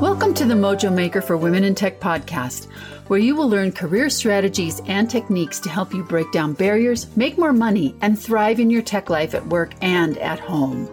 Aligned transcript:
Welcome 0.00 0.34
to 0.34 0.44
the 0.44 0.52
Mojo 0.52 0.92
Maker 0.92 1.22
for 1.22 1.38
Women 1.38 1.64
in 1.64 1.74
Tech 1.74 2.00
podcast, 2.00 2.66
where 3.06 3.18
you 3.18 3.34
will 3.34 3.48
learn 3.48 3.72
career 3.72 4.10
strategies 4.10 4.82
and 4.84 5.08
techniques 5.08 5.58
to 5.60 5.70
help 5.70 5.94
you 5.94 6.04
break 6.04 6.30
down 6.32 6.52
barriers, 6.52 7.16
make 7.16 7.38
more 7.38 7.54
money, 7.54 7.96
and 8.02 8.18
thrive 8.18 8.60
in 8.60 8.68
your 8.68 8.82
tech 8.82 9.08
life 9.08 9.34
at 9.34 9.46
work 9.46 9.72
and 9.80 10.18
at 10.18 10.38
home. 10.38 10.86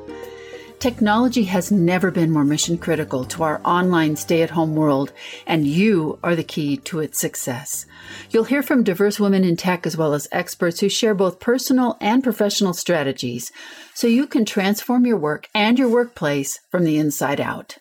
Technology 0.80 1.44
has 1.44 1.70
never 1.70 2.12
been 2.12 2.32
more 2.32 2.46
mission 2.46 2.78
critical 2.78 3.26
to 3.26 3.44
our 3.44 3.60
online 3.66 4.16
stay 4.16 4.42
at 4.42 4.52
home 4.52 4.74
world, 4.74 5.12
and 5.46 5.68
you 5.68 6.18
are 6.24 6.36
the 6.36 6.42
key 6.42 6.78
to 6.78 7.02
its 7.02 7.20
success. 7.20 7.86
You'll 8.30 8.46
hear 8.46 8.64
from 8.64 8.86
diverse 8.86 9.20
women 9.20 9.44
in 9.44 9.58
tech 9.58 9.86
as 9.86 9.98
well 9.98 10.14
as 10.14 10.30
experts 10.32 10.80
who 10.80 10.88
share 10.88 11.14
both 11.14 11.42
personal 11.42 11.98
and 12.00 12.24
professional 12.24 12.74
strategies 12.74 13.52
so 13.94 14.08
you 14.08 14.28
can 14.28 14.46
transform 14.46 15.06
your 15.06 15.18
work 15.18 15.50
and 15.54 15.78
your 15.78 15.90
workplace 15.90 16.62
from 16.72 16.86
the 16.86 16.98
inside 16.98 17.42
out. 17.42 17.80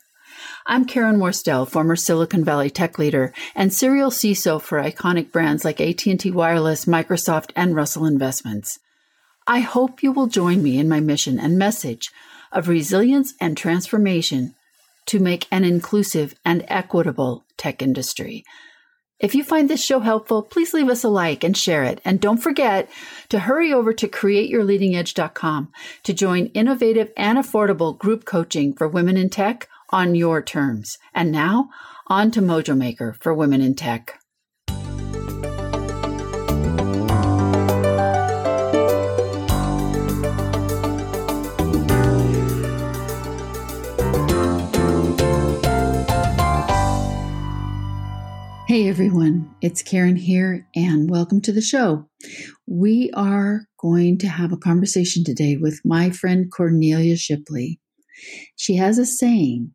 I'm 0.64 0.84
Karen 0.84 1.18
Worstell, 1.18 1.68
former 1.68 1.96
Silicon 1.96 2.44
Valley 2.44 2.70
tech 2.70 2.96
leader 2.96 3.32
and 3.56 3.74
serial 3.74 4.10
CISO 4.12 4.62
for 4.62 4.80
iconic 4.80 5.32
brands 5.32 5.64
like 5.64 5.80
AT&T 5.80 6.30
Wireless, 6.30 6.84
Microsoft, 6.84 7.50
and 7.56 7.74
Russell 7.74 8.06
Investments. 8.06 8.78
I 9.44 9.58
hope 9.58 10.04
you 10.04 10.12
will 10.12 10.28
join 10.28 10.62
me 10.62 10.78
in 10.78 10.88
my 10.88 11.00
mission 11.00 11.40
and 11.40 11.58
message 11.58 12.10
of 12.52 12.68
resilience 12.68 13.34
and 13.40 13.56
transformation 13.56 14.54
to 15.06 15.18
make 15.18 15.48
an 15.50 15.64
inclusive 15.64 16.36
and 16.44 16.64
equitable 16.68 17.44
tech 17.56 17.82
industry. 17.82 18.44
If 19.18 19.34
you 19.34 19.42
find 19.42 19.68
this 19.68 19.84
show 19.84 19.98
helpful, 19.98 20.42
please 20.42 20.72
leave 20.72 20.88
us 20.88 21.02
a 21.02 21.08
like 21.08 21.42
and 21.42 21.56
share 21.56 21.82
it. 21.82 22.00
And 22.04 22.20
don't 22.20 22.38
forget 22.38 22.88
to 23.30 23.40
hurry 23.40 23.72
over 23.72 23.92
to 23.94 24.06
createyourleadingedge.com 24.06 25.72
to 26.04 26.12
join 26.12 26.46
innovative 26.46 27.10
and 27.16 27.36
affordable 27.36 27.98
group 27.98 28.24
coaching 28.24 28.72
for 28.72 28.86
women 28.86 29.16
in 29.16 29.28
tech 29.28 29.69
on 29.92 30.14
your 30.14 30.42
terms. 30.42 30.96
And 31.14 31.30
now, 31.30 31.68
on 32.08 32.30
to 32.32 32.40
Mojo 32.40 32.76
Maker 32.76 33.14
for 33.20 33.34
Women 33.34 33.60
in 33.60 33.74
Tech. 33.74 34.18
Hey 48.72 48.88
everyone, 48.88 49.54
it's 49.60 49.82
Karen 49.82 50.16
here, 50.16 50.66
and 50.74 51.10
welcome 51.10 51.42
to 51.42 51.52
the 51.52 51.60
show. 51.60 52.08
We 52.66 53.10
are 53.12 53.66
going 53.78 54.16
to 54.20 54.28
have 54.28 54.50
a 54.50 54.56
conversation 54.56 55.24
today 55.24 55.58
with 55.58 55.82
my 55.84 56.08
friend 56.08 56.50
Cornelia 56.50 57.16
Shipley. 57.16 57.80
She 58.56 58.76
has 58.76 58.96
a 58.96 59.04
saying 59.04 59.74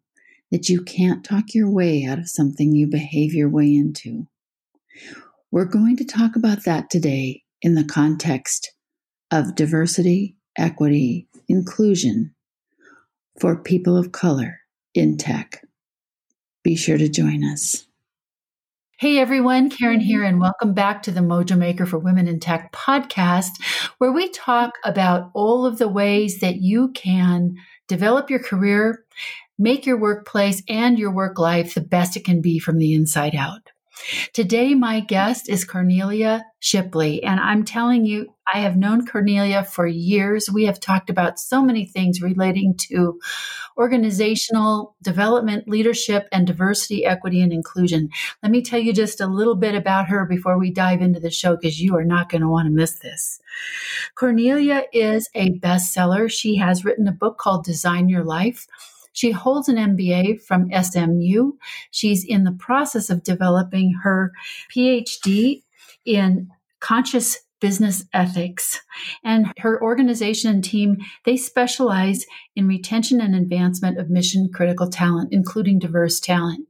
that 0.51 0.69
you 0.69 0.81
can't 0.81 1.23
talk 1.23 1.53
your 1.53 1.69
way 1.69 2.05
out 2.05 2.19
of 2.19 2.29
something 2.29 2.73
you 2.73 2.87
behave 2.87 3.33
your 3.33 3.49
way 3.49 3.75
into. 3.75 4.27
We're 5.51 5.65
going 5.65 5.97
to 5.97 6.05
talk 6.05 6.35
about 6.35 6.65
that 6.65 6.89
today 6.89 7.43
in 7.61 7.75
the 7.75 7.83
context 7.83 8.71
of 9.31 9.55
diversity, 9.55 10.37
equity, 10.57 11.27
inclusion 11.47 12.33
for 13.39 13.55
people 13.55 13.97
of 13.97 14.11
color 14.11 14.59
in 14.93 15.17
tech. 15.17 15.61
Be 16.63 16.75
sure 16.75 16.97
to 16.97 17.09
join 17.09 17.43
us. 17.43 17.85
Hey 18.99 19.19
everyone, 19.19 19.69
Karen 19.69 19.99
here, 19.99 20.23
and 20.23 20.39
welcome 20.39 20.73
back 20.73 21.03
to 21.03 21.11
the 21.11 21.21
Mojo 21.21 21.55
Maker 21.55 21.85
for 21.85 21.99
Women 21.99 22.27
in 22.27 22.39
Tech 22.39 22.71
podcast, 22.71 23.61
where 23.99 24.11
we 24.11 24.27
talk 24.29 24.73
about 24.83 25.29
all 25.35 25.67
of 25.67 25.77
the 25.77 25.87
ways 25.87 26.39
that 26.39 26.55
you 26.55 26.89
can 26.93 27.57
develop 27.87 28.31
your 28.31 28.39
career 28.39 29.05
make 29.57 29.85
your 29.85 29.97
workplace 29.97 30.61
and 30.67 30.97
your 30.97 31.11
work 31.11 31.39
life 31.39 31.73
the 31.73 31.81
best 31.81 32.15
it 32.15 32.25
can 32.25 32.41
be 32.41 32.59
from 32.59 32.77
the 32.77 32.93
inside 32.93 33.35
out. 33.35 33.71
Today, 34.33 34.75
my 34.75 34.99
guest 34.99 35.49
is 35.49 35.65
Cornelia 35.65 36.45
Shipley, 36.59 37.23
and 37.23 37.39
I'm 37.39 37.65
telling 37.65 38.05
you, 38.05 38.27
I 38.51 38.59
have 38.59 38.77
known 38.77 39.05
Cornelia 39.05 39.63
for 39.63 39.87
years. 39.87 40.49
We 40.49 40.65
have 40.65 40.79
talked 40.79 41.09
about 41.09 41.39
so 41.39 41.63
many 41.63 41.85
things 41.85 42.21
relating 42.21 42.75
to 42.89 43.19
organizational 43.77 44.95
development, 45.01 45.67
leadership, 45.67 46.27
and 46.31 46.47
diversity, 46.47 47.05
equity, 47.05 47.41
and 47.41 47.51
inclusion. 47.51 48.09
Let 48.41 48.51
me 48.51 48.61
tell 48.61 48.79
you 48.79 48.93
just 48.93 49.19
a 49.19 49.27
little 49.27 49.55
bit 49.55 49.75
about 49.75 50.07
her 50.07 50.25
before 50.25 50.57
we 50.57 50.71
dive 50.71 51.01
into 51.01 51.19
the 51.19 51.31
show 51.31 51.55
because 51.55 51.81
you 51.81 51.95
are 51.95 52.05
not 52.05 52.29
going 52.29 52.41
to 52.41 52.49
want 52.49 52.67
to 52.67 52.73
miss 52.73 52.99
this. 52.99 53.39
Cornelia 54.15 54.83
is 54.93 55.29
a 55.35 55.59
bestseller. 55.59 56.31
She 56.31 56.55
has 56.57 56.85
written 56.85 57.07
a 57.07 57.11
book 57.11 57.37
called 57.37 57.65
Design 57.65 58.09
Your 58.09 58.23
Life 58.23 58.67
she 59.17 59.31
holds 59.31 59.67
an 59.67 59.77
MBA 59.77 60.43
from 60.43 60.69
SMU. 60.71 61.53
She's 61.89 62.23
in 62.23 62.43
the 62.43 62.51
process 62.51 63.09
of 63.09 63.23
developing 63.23 63.95
her 64.03 64.31
PhD 64.71 65.63
in 66.05 66.49
conscious 66.79 67.39
business 67.59 68.05
ethics. 68.13 68.79
And 69.23 69.51
her 69.57 69.81
organization 69.81 70.51
and 70.51 70.63
team 70.63 70.97
they 71.25 71.35
specialize 71.35 72.27
in 72.55 72.67
retention 72.67 73.19
and 73.19 73.35
advancement 73.35 73.97
of 73.97 74.11
mission 74.11 74.51
critical 74.53 74.87
talent 74.87 75.29
including 75.31 75.79
diverse 75.79 76.19
talent. 76.19 76.67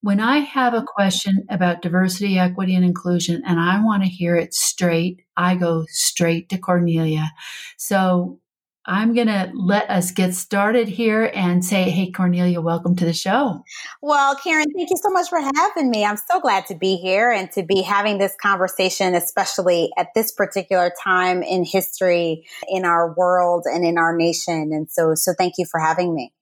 When 0.00 0.18
i 0.18 0.38
have 0.38 0.74
a 0.74 0.82
question 0.84 1.46
about 1.48 1.82
diversity 1.82 2.40
equity 2.40 2.74
and 2.74 2.84
inclusion 2.84 3.40
and 3.46 3.60
i 3.60 3.80
want 3.80 4.02
to 4.02 4.08
hear 4.08 4.34
it 4.34 4.52
straight 4.52 5.22
i 5.36 5.54
go 5.54 5.84
straight 5.86 6.48
to 6.48 6.58
cornelia. 6.58 7.30
So 7.76 8.40
I'm 8.84 9.14
going 9.14 9.28
to 9.28 9.52
let 9.54 9.88
us 9.88 10.10
get 10.10 10.34
started 10.34 10.88
here 10.88 11.30
and 11.34 11.64
say, 11.64 11.84
hey, 11.84 12.10
Cornelia, 12.10 12.60
welcome 12.60 12.96
to 12.96 13.04
the 13.04 13.12
show. 13.12 13.62
Well, 14.00 14.34
Karen, 14.36 14.66
thank 14.76 14.90
you 14.90 14.96
so 14.96 15.08
much 15.10 15.28
for 15.28 15.38
having 15.38 15.88
me. 15.88 16.04
I'm 16.04 16.16
so 16.16 16.40
glad 16.40 16.66
to 16.66 16.74
be 16.74 16.96
here 16.96 17.30
and 17.30 17.50
to 17.52 17.62
be 17.62 17.82
having 17.82 18.18
this 18.18 18.34
conversation, 18.42 19.14
especially 19.14 19.90
at 19.96 20.08
this 20.16 20.32
particular 20.32 20.90
time 21.02 21.44
in 21.44 21.64
history, 21.64 22.44
in 22.68 22.84
our 22.84 23.14
world, 23.14 23.66
and 23.66 23.84
in 23.84 23.98
our 23.98 24.16
nation. 24.16 24.70
And 24.72 24.90
so, 24.90 25.14
so 25.14 25.32
thank 25.38 25.54
you 25.58 25.66
for 25.70 25.78
having 25.78 26.12
me. 26.12 26.32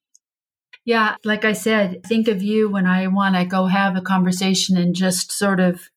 Yeah, 0.87 1.17
like 1.25 1.45
I 1.45 1.53
said, 1.53 2.03
think 2.05 2.27
of 2.27 2.43
you 2.43 2.71
when 2.71 2.87
I 2.87 3.07
want 3.09 3.34
to 3.34 3.45
go 3.45 3.67
have 3.67 3.97
a 3.97 4.01
conversation 4.01 4.78
and 4.78 4.95
just 4.95 5.31
sort 5.31 5.61
of 5.61 5.91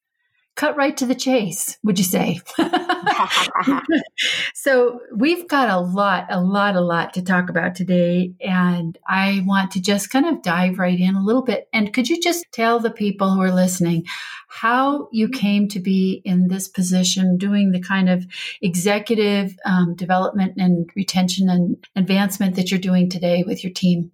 cut 0.55 0.75
right 0.77 0.95
to 0.97 1.05
the 1.05 1.15
chase, 1.15 1.77
would 1.83 1.97
you 1.97 2.05
say? 2.05 2.39
so 4.53 4.99
we've 5.15 5.47
got 5.47 5.69
a 5.69 5.79
lot, 5.79 6.27
a 6.29 6.39
lot, 6.41 6.75
a 6.75 6.81
lot 6.81 7.13
to 7.13 7.23
talk 7.23 7.49
about 7.49 7.75
today. 7.75 8.33
And 8.39 8.97
I 9.07 9.43
want 9.45 9.71
to 9.71 9.81
just 9.81 10.11
kind 10.11 10.25
of 10.27 10.43
dive 10.43 10.77
right 10.77 10.99
in 10.99 11.15
a 11.15 11.23
little 11.23 11.41
bit. 11.41 11.67
And 11.73 11.93
could 11.93 12.07
you 12.07 12.21
just 12.21 12.45
tell 12.51 12.79
the 12.79 12.91
people 12.91 13.33
who 13.33 13.41
are 13.41 13.53
listening 13.53 14.05
how 14.47 15.09
you 15.11 15.27
came 15.29 15.67
to 15.69 15.79
be 15.79 16.21
in 16.23 16.47
this 16.47 16.67
position, 16.67 17.37
doing 17.37 17.71
the 17.71 17.81
kind 17.81 18.07
of 18.07 18.25
executive 18.61 19.57
um, 19.65 19.95
development 19.95 20.53
and 20.57 20.89
retention 20.95 21.49
and 21.49 21.87
advancement 21.95 22.55
that 22.55 22.69
you're 22.69 22.79
doing 22.79 23.09
today 23.09 23.43
with 23.45 23.63
your 23.63 23.73
team? 23.73 24.11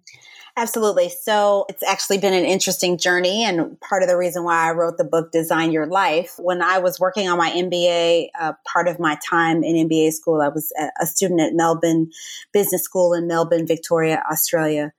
Absolutely. 0.60 1.08
So 1.08 1.64
it's 1.70 1.82
actually 1.82 2.18
been 2.18 2.34
an 2.34 2.44
interesting 2.44 2.98
journey 2.98 3.44
and 3.44 3.80
part 3.80 4.02
of 4.02 4.10
the 4.10 4.16
reason 4.18 4.44
why 4.44 4.68
I 4.68 4.72
wrote 4.72 4.98
the 4.98 5.04
book 5.04 5.32
Design 5.32 5.72
Your 5.72 5.86
Life. 5.86 6.34
When 6.36 6.60
I 6.60 6.80
was 6.80 7.00
working 7.00 7.30
on 7.30 7.38
my 7.38 7.48
MBA, 7.50 8.28
uh, 8.38 8.52
part 8.70 8.86
of 8.86 9.00
my 9.00 9.16
time 9.26 9.64
in 9.64 9.88
MBA 9.88 10.12
school, 10.12 10.42
I 10.42 10.48
was 10.48 10.70
a 11.00 11.06
student 11.06 11.40
at 11.40 11.54
Melbourne 11.54 12.10
Business 12.52 12.82
School 12.82 13.14
in 13.14 13.26
Melbourne, 13.26 13.66
Victoria, 13.66 14.22
Australia. 14.30 14.92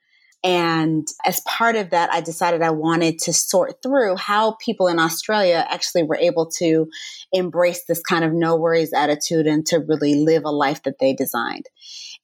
And 0.44 1.08
as 1.24 1.42
part 1.42 1.76
of 1.76 1.92
that, 1.92 2.12
I 2.12 2.22
decided 2.22 2.64
I 2.64 2.72
wanted 2.72 3.20
to 3.20 3.34
sort 3.34 3.84
through 3.84 4.16
how 4.16 4.54
people 4.54 4.88
in 4.88 4.98
Australia 4.98 5.64
actually 5.70 6.02
were 6.02 6.18
able 6.18 6.50
to 6.58 6.90
embrace 7.32 7.86
this 7.86 8.02
kind 8.02 8.26
of 8.26 8.34
no 8.34 8.56
worries 8.56 8.94
attitude 8.94 9.46
and 9.46 9.64
to 9.68 9.78
really 9.78 10.16
live 10.16 10.44
a 10.44 10.50
life 10.50 10.82
that 10.84 10.98
they 11.00 11.14
designed. 11.14 11.68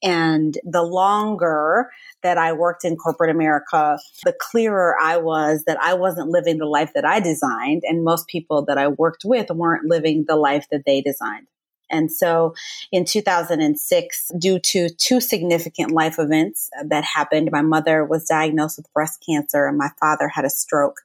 And 0.01 0.57
the 0.63 0.81
longer 0.81 1.91
that 2.27 2.38
I 2.38 2.51
worked 2.51 2.83
in 2.83 2.97
corporate 2.97 3.33
America, 3.33 3.97
the 4.25 4.35
clearer 4.38 4.97
I 5.01 5.15
was 5.15 5.63
that 5.65 5.77
I 5.81 5.94
wasn't 5.94 6.27
living 6.27 6.57
the 6.57 6.65
life 6.65 6.91
that 6.94 7.06
I 7.06 7.21
designed. 7.21 7.83
And 7.85 8.03
most 8.03 8.27
people 8.27 8.65
that 8.65 8.77
I 8.77 8.89
worked 8.89 9.24
with 9.24 9.50
weren't 9.50 9.85
living 9.85 10.25
the 10.27 10.35
life 10.35 10.68
that 10.69 10.83
they 10.85 11.00
designed. 11.00 11.47
And 11.89 12.12
so 12.12 12.53
in 12.91 13.06
2006, 13.06 14.31
due 14.38 14.59
to 14.59 14.89
two 14.89 15.21
significant 15.21 15.91
life 15.91 16.19
events 16.19 16.69
that 16.85 17.06
happened, 17.06 17.47
my 17.50 17.62
mother 17.62 18.03
was 18.03 18.25
diagnosed 18.25 18.77
with 18.77 18.91
breast 18.94 19.24
cancer 19.25 19.65
and 19.65 19.77
my 19.77 19.91
father 19.97 20.27
had 20.27 20.44
a 20.44 20.50
stroke 20.50 20.97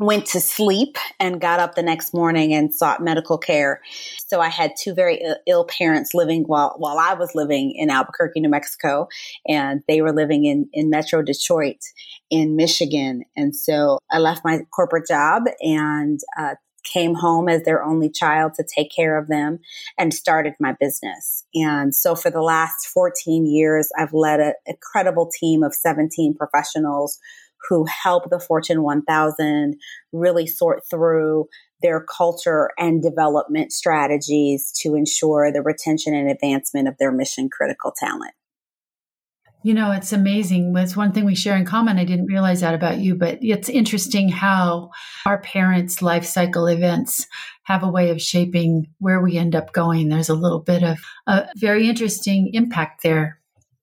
went 0.00 0.24
to 0.24 0.40
sleep 0.40 0.96
and 1.20 1.42
got 1.42 1.60
up 1.60 1.74
the 1.74 1.82
next 1.82 2.14
morning 2.14 2.54
and 2.54 2.74
sought 2.74 3.02
medical 3.02 3.36
care. 3.36 3.82
So 4.26 4.40
I 4.40 4.48
had 4.48 4.72
two 4.80 4.94
very 4.94 5.22
ill 5.46 5.66
parents 5.66 6.14
living 6.14 6.44
while 6.44 6.74
while 6.78 6.98
I 6.98 7.14
was 7.14 7.34
living 7.34 7.72
in 7.76 7.90
Albuquerque, 7.90 8.40
New 8.40 8.48
Mexico, 8.48 9.08
and 9.46 9.82
they 9.86 10.00
were 10.00 10.12
living 10.12 10.46
in 10.46 10.68
in 10.72 10.88
Metro 10.88 11.22
Detroit 11.22 11.84
in 12.30 12.56
Michigan. 12.56 13.24
And 13.36 13.54
so 13.54 13.98
I 14.10 14.18
left 14.18 14.42
my 14.42 14.60
corporate 14.74 15.06
job 15.06 15.42
and 15.60 16.18
uh, 16.38 16.54
came 16.82 17.14
home 17.14 17.48
as 17.48 17.62
their 17.64 17.84
only 17.84 18.10
child 18.10 18.54
to 18.54 18.64
take 18.64 18.90
care 18.90 19.18
of 19.18 19.28
them 19.28 19.58
and 19.98 20.14
started 20.14 20.54
my 20.58 20.74
business. 20.80 21.44
And 21.54 21.94
so 21.94 22.14
for 22.14 22.30
the 22.30 22.40
last 22.40 22.86
14 22.86 23.44
years, 23.44 23.90
I've 23.98 24.14
led 24.14 24.40
an 24.40 24.54
incredible 24.66 25.30
team 25.30 25.62
of 25.62 25.74
17 25.74 26.34
professionals 26.34 27.18
who 27.68 27.84
help 27.86 28.30
the 28.30 28.40
Fortune 28.40 28.82
1000 28.82 29.76
really 30.12 30.46
sort 30.46 30.82
through 30.88 31.46
their 31.82 32.04
culture 32.04 32.70
and 32.78 33.02
development 33.02 33.72
strategies 33.72 34.72
to 34.82 34.94
ensure 34.94 35.50
the 35.52 35.62
retention 35.62 36.14
and 36.14 36.30
advancement 36.30 36.88
of 36.88 36.96
their 36.98 37.12
mission 37.12 37.48
critical 37.48 37.92
talent. 37.98 38.32
You 39.62 39.74
know, 39.74 39.92
it's 39.92 40.12
amazing. 40.12 40.74
It's 40.76 40.96
one 40.96 41.12
thing 41.12 41.26
we 41.26 41.34
share 41.34 41.56
in 41.56 41.66
common. 41.66 41.98
I 41.98 42.04
didn't 42.04 42.26
realize 42.26 42.62
that 42.62 42.74
about 42.74 42.98
you, 42.98 43.14
but 43.14 43.38
it's 43.42 43.68
interesting 43.68 44.30
how 44.30 44.90
our 45.26 45.38
parents' 45.38 46.00
life 46.00 46.24
cycle 46.24 46.66
events 46.66 47.26
have 47.64 47.82
a 47.82 47.90
way 47.90 48.10
of 48.10 48.22
shaping 48.22 48.86
where 49.00 49.20
we 49.20 49.36
end 49.36 49.54
up 49.54 49.74
going. 49.74 50.08
There's 50.08 50.30
a 50.30 50.34
little 50.34 50.60
bit 50.60 50.82
of 50.82 50.98
a 51.26 51.46
very 51.56 51.90
interesting 51.90 52.50
impact 52.54 53.02
there. 53.02 53.38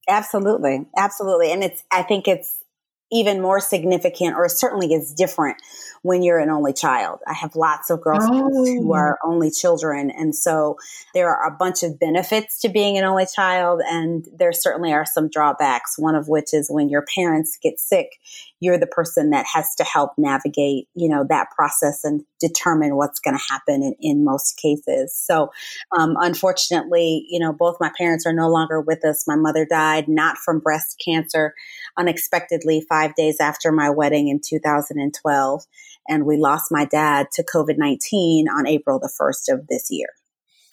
Absolutely. 0.07 0.85
Absolutely. 0.97 1.51
And 1.51 1.63
it's, 1.63 1.83
I 1.91 2.01
think 2.01 2.27
it's 2.27 2.63
even 3.11 3.41
more 3.41 3.59
significant 3.59 4.35
or 4.35 4.49
certainly 4.49 4.93
is 4.93 5.13
different 5.13 5.57
when 6.01 6.23
you're 6.23 6.39
an 6.39 6.49
only 6.49 6.73
child. 6.73 7.19
I 7.27 7.33
have 7.33 7.55
lots 7.55 7.89
of 7.89 8.01
girlfriends 8.01 8.57
oh. 8.57 8.65
who 8.65 8.93
are 8.93 9.17
only 9.23 9.49
children. 9.49 10.11
And 10.11 10.35
so 10.35 10.77
there 11.13 11.29
are 11.29 11.47
a 11.47 11.55
bunch 11.55 11.83
of 11.83 11.99
benefits 11.99 12.59
to 12.61 12.69
being 12.69 12.97
an 12.97 13.03
only 13.03 13.25
child. 13.33 13.81
And 13.85 14.27
there 14.37 14.51
certainly 14.51 14.93
are 14.93 15.05
some 15.05 15.29
drawbacks, 15.29 15.97
one 15.97 16.15
of 16.15 16.27
which 16.27 16.53
is 16.53 16.69
when 16.69 16.89
your 16.89 17.05
parents 17.15 17.57
get 17.61 17.79
sick, 17.79 18.19
you're 18.59 18.77
the 18.77 18.87
person 18.87 19.29
that 19.29 19.45
has 19.53 19.75
to 19.75 19.83
help 19.83 20.11
navigate, 20.17 20.87
you 20.95 21.09
know, 21.09 21.25
that 21.29 21.51
process 21.55 22.03
and 22.03 22.23
determine 22.39 22.95
what's 22.95 23.19
going 23.19 23.37
to 23.37 23.43
happen 23.49 23.83
in, 23.83 23.95
in, 23.99 24.23
most 24.23 24.57
cases. 24.57 25.15
So, 25.15 25.51
um, 25.97 26.15
unfortunately, 26.19 27.25
you 27.29 27.39
know, 27.39 27.53
both 27.53 27.77
my 27.79 27.91
parents 27.97 28.25
are 28.25 28.33
no 28.33 28.49
longer 28.49 28.81
with 28.81 29.05
us. 29.05 29.27
My 29.27 29.35
mother 29.35 29.65
died 29.65 30.07
not 30.07 30.37
from 30.37 30.59
breast 30.59 31.01
cancer 31.03 31.53
unexpectedly 31.97 32.85
five 32.89 33.15
days 33.15 33.37
after 33.39 33.71
my 33.71 33.89
wedding 33.89 34.27
in 34.27 34.41
2012. 34.43 35.63
And 36.07 36.25
we 36.25 36.37
lost 36.37 36.71
my 36.71 36.85
dad 36.85 37.27
to 37.33 37.43
COVID 37.43 37.77
19 37.77 38.47
on 38.49 38.65
April 38.65 38.99
the 38.99 39.11
1st 39.21 39.53
of 39.53 39.67
this 39.67 39.87
year. 39.91 40.09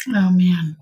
Oh, 0.09 0.31
man. 0.31 0.77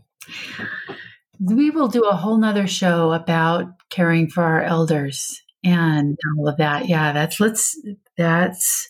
We 1.40 1.70
will 1.70 1.88
do 1.88 2.04
a 2.04 2.14
whole 2.14 2.36
nother 2.36 2.68
show 2.68 3.12
about 3.12 3.66
caring 3.90 4.30
for 4.30 4.44
our 4.44 4.62
elders 4.62 5.41
and 5.64 6.18
all 6.38 6.48
of 6.48 6.56
that. 6.58 6.88
Yeah, 6.88 7.12
that's 7.12 7.40
let's 7.40 7.78
that's 8.16 8.88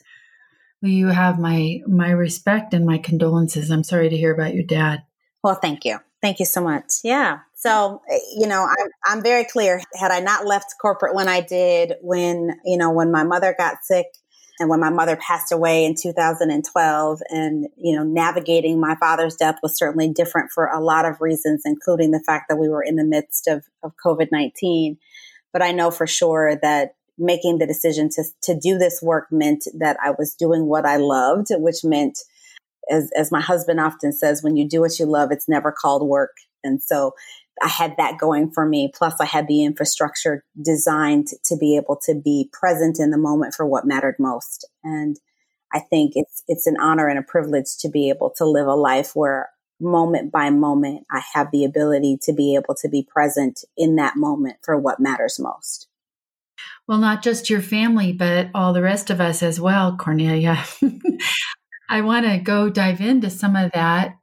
you 0.80 1.08
have 1.08 1.38
my 1.38 1.80
my 1.86 2.10
respect 2.10 2.74
and 2.74 2.86
my 2.86 2.98
condolences. 2.98 3.70
I'm 3.70 3.84
sorry 3.84 4.08
to 4.08 4.16
hear 4.16 4.32
about 4.32 4.54
your 4.54 4.64
dad. 4.64 5.04
Well, 5.42 5.54
thank 5.56 5.84
you. 5.84 5.98
Thank 6.20 6.38
you 6.38 6.46
so 6.46 6.62
much. 6.62 6.84
Yeah. 7.02 7.40
So, 7.56 8.00
eh, 8.08 8.18
you 8.36 8.46
know, 8.46 8.62
I'm, 8.62 8.88
I'm 9.04 9.22
very 9.22 9.44
clear. 9.44 9.80
Had 9.94 10.12
I 10.12 10.20
not 10.20 10.46
left 10.46 10.74
corporate 10.80 11.14
when 11.14 11.28
I 11.28 11.40
did, 11.40 11.94
when, 12.00 12.60
you 12.64 12.78
know, 12.78 12.92
when 12.92 13.10
my 13.10 13.24
mother 13.24 13.54
got 13.58 13.78
sick 13.82 14.06
and 14.60 14.70
when 14.70 14.78
my 14.78 14.90
mother 14.90 15.16
passed 15.16 15.50
away 15.50 15.84
in 15.84 15.96
2012 16.00 17.20
and, 17.28 17.66
you 17.76 17.96
know, 17.96 18.04
navigating 18.04 18.80
my 18.80 18.94
father's 19.00 19.34
death 19.34 19.56
was 19.64 19.76
certainly 19.76 20.12
different 20.12 20.52
for 20.52 20.66
a 20.66 20.80
lot 20.80 21.04
of 21.04 21.20
reasons, 21.20 21.62
including 21.64 22.12
the 22.12 22.22
fact 22.24 22.46
that 22.48 22.56
we 22.56 22.68
were 22.68 22.82
in 22.82 22.94
the 22.94 23.04
midst 23.04 23.48
of, 23.48 23.64
of 23.82 23.92
COVID 24.04 24.28
19. 24.30 24.98
But 25.52 25.62
I 25.62 25.72
know 25.72 25.90
for 25.90 26.06
sure 26.06 26.56
that 26.62 26.94
making 27.18 27.58
the 27.58 27.66
decision 27.66 28.08
to, 28.10 28.24
to 28.42 28.58
do 28.58 28.78
this 28.78 29.00
work 29.02 29.28
meant 29.30 29.64
that 29.78 29.96
I 30.02 30.10
was 30.10 30.34
doing 30.34 30.66
what 30.66 30.86
I 30.86 30.96
loved, 30.96 31.48
which 31.50 31.84
meant, 31.84 32.18
as, 32.90 33.10
as 33.16 33.30
my 33.30 33.40
husband 33.40 33.80
often 33.80 34.12
says, 34.12 34.42
when 34.42 34.56
you 34.56 34.68
do 34.68 34.80
what 34.80 34.98
you 34.98 35.06
love, 35.06 35.30
it's 35.30 35.48
never 35.48 35.72
called 35.72 36.08
work. 36.08 36.32
And 36.64 36.82
so 36.82 37.12
I 37.62 37.68
had 37.68 37.94
that 37.98 38.18
going 38.18 38.50
for 38.50 38.66
me. 38.66 38.90
Plus, 38.94 39.14
I 39.20 39.26
had 39.26 39.46
the 39.46 39.64
infrastructure 39.64 40.44
designed 40.60 41.28
to 41.44 41.56
be 41.56 41.76
able 41.76 41.98
to 42.06 42.14
be 42.14 42.48
present 42.52 42.98
in 42.98 43.10
the 43.10 43.18
moment 43.18 43.54
for 43.54 43.66
what 43.66 43.86
mattered 43.86 44.16
most. 44.18 44.66
And 44.82 45.18
I 45.72 45.80
think 45.80 46.12
it's 46.14 46.42
it's 46.48 46.66
an 46.66 46.76
honor 46.80 47.08
and 47.08 47.18
a 47.18 47.22
privilege 47.22 47.76
to 47.80 47.88
be 47.88 48.08
able 48.08 48.30
to 48.36 48.44
live 48.44 48.66
a 48.66 48.74
life 48.74 49.12
where 49.14 49.50
moment 49.82 50.32
by 50.32 50.50
moment 50.50 51.06
I 51.10 51.22
have 51.34 51.50
the 51.50 51.64
ability 51.64 52.18
to 52.22 52.32
be 52.32 52.54
able 52.54 52.74
to 52.76 52.88
be 52.88 53.06
present 53.06 53.64
in 53.76 53.96
that 53.96 54.16
moment 54.16 54.56
for 54.62 54.78
what 54.78 55.00
matters 55.00 55.38
most. 55.38 55.88
Well, 56.86 56.98
not 56.98 57.22
just 57.22 57.50
your 57.50 57.62
family, 57.62 58.12
but 58.12 58.48
all 58.54 58.72
the 58.72 58.82
rest 58.82 59.10
of 59.10 59.20
us 59.20 59.42
as 59.42 59.60
well, 59.60 59.96
Cornelia. 59.96 60.62
I 61.88 62.00
want 62.00 62.26
to 62.26 62.38
go 62.38 62.70
dive 62.70 63.00
into 63.00 63.30
some 63.30 63.56
of 63.56 63.72
that 63.72 64.16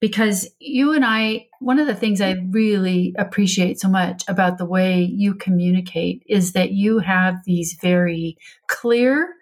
because 0.00 0.48
you 0.58 0.92
and 0.92 1.04
I, 1.04 1.46
one 1.60 1.78
of 1.78 1.86
the 1.86 1.94
things 1.94 2.20
I 2.20 2.36
really 2.50 3.14
appreciate 3.16 3.80
so 3.80 3.88
much 3.88 4.22
about 4.28 4.58
the 4.58 4.66
way 4.66 5.02
you 5.02 5.34
communicate 5.34 6.22
is 6.26 6.52
that 6.52 6.72
you 6.72 6.98
have 6.98 7.36
these 7.44 7.76
very 7.80 8.36
clear, 8.68 9.34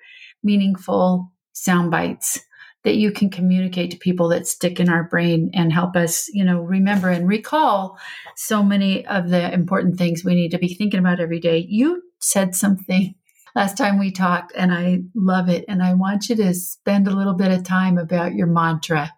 meaningful 0.43 1.33
sound 1.53 1.91
bites 1.91 2.41
that 2.85 2.97
you 2.97 3.13
can 3.13 3.31
communicate 3.31 3.91
to 3.91 3.97
people 3.97 4.29
that 4.29 4.47
stick 4.47 4.81
in 4.81 4.89
our 4.89 5.05
brain 5.05 5.51
and 5.55 5.73
help 5.73 5.97
us, 5.97 6.29
you 6.33 6.45
know, 6.45 6.61
remember 6.61 7.09
and 7.09 7.29
recall 7.29 7.99
so 8.37 8.63
many 8.63 9.07
of 9.07 9.31
the 9.31 9.53
important 9.53 9.99
things 9.99 10.25
we 10.25 10.35
need 10.35 10.51
to 10.51 10.59
be 10.59 10.75
thinking 10.75 11.01
about 11.01 11.21
every 11.21 11.41
day. 11.41 11.65
You 11.69 12.03
said 12.19 12.55
something 12.55 13.15
last 13.55 13.77
time 13.77 13.99
we 13.99 14.11
talked 14.11 14.53
and 14.57 14.73
I 14.73 15.03
love 15.15 15.49
it. 15.49 15.65
And 15.69 15.83
I 15.83 15.95
want 15.95 16.29
you 16.29 16.37
to 16.37 16.55
spend 16.55 17.07
a 17.07 17.15
little 17.15 17.35
bit 17.35 17.53
of 17.53 17.65
time 17.65 17.99
about 17.99 18.35
your 18.35 18.49
mantra 18.49 19.13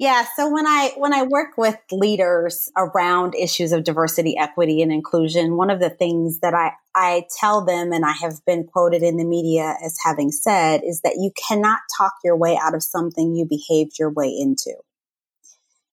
yeah. 0.00 0.24
So 0.34 0.50
when 0.50 0.66
I 0.66 0.92
when 0.96 1.12
I 1.12 1.24
work 1.24 1.58
with 1.58 1.76
leaders 1.92 2.70
around 2.74 3.34
issues 3.34 3.70
of 3.70 3.84
diversity, 3.84 4.34
equity, 4.34 4.80
and 4.80 4.90
inclusion, 4.90 5.58
one 5.58 5.68
of 5.68 5.78
the 5.78 5.90
things 5.90 6.40
that 6.40 6.54
I, 6.54 6.72
I 6.94 7.26
tell 7.38 7.66
them 7.66 7.92
and 7.92 8.02
I 8.06 8.12
have 8.12 8.42
been 8.46 8.64
quoted 8.64 9.02
in 9.02 9.18
the 9.18 9.26
media 9.26 9.76
as 9.84 9.98
having 10.02 10.32
said 10.32 10.80
is 10.84 11.02
that 11.02 11.16
you 11.20 11.32
cannot 11.46 11.80
talk 11.98 12.14
your 12.24 12.34
way 12.34 12.58
out 12.58 12.74
of 12.74 12.82
something 12.82 13.36
you 13.36 13.44
behaved 13.44 13.98
your 13.98 14.10
way 14.10 14.28
into. 14.28 14.72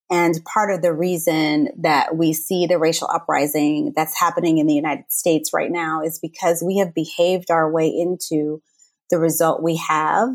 And 0.10 0.36
part 0.46 0.74
of 0.74 0.82
the 0.82 0.94
reason 0.94 1.68
that 1.82 2.16
we 2.16 2.32
see 2.32 2.66
the 2.66 2.80
racial 2.80 3.10
uprising 3.14 3.92
that's 3.94 4.18
happening 4.18 4.58
in 4.58 4.68
the 4.68 4.74
United 4.74 5.12
States 5.12 5.52
right 5.54 5.70
now 5.70 6.02
is 6.02 6.18
because 6.18 6.64
we 6.66 6.78
have 6.78 6.94
behaved 6.94 7.52
our 7.52 7.70
way 7.70 7.90
into 7.90 8.62
the 9.10 9.20
result 9.20 9.62
we 9.62 9.76
have 9.76 10.30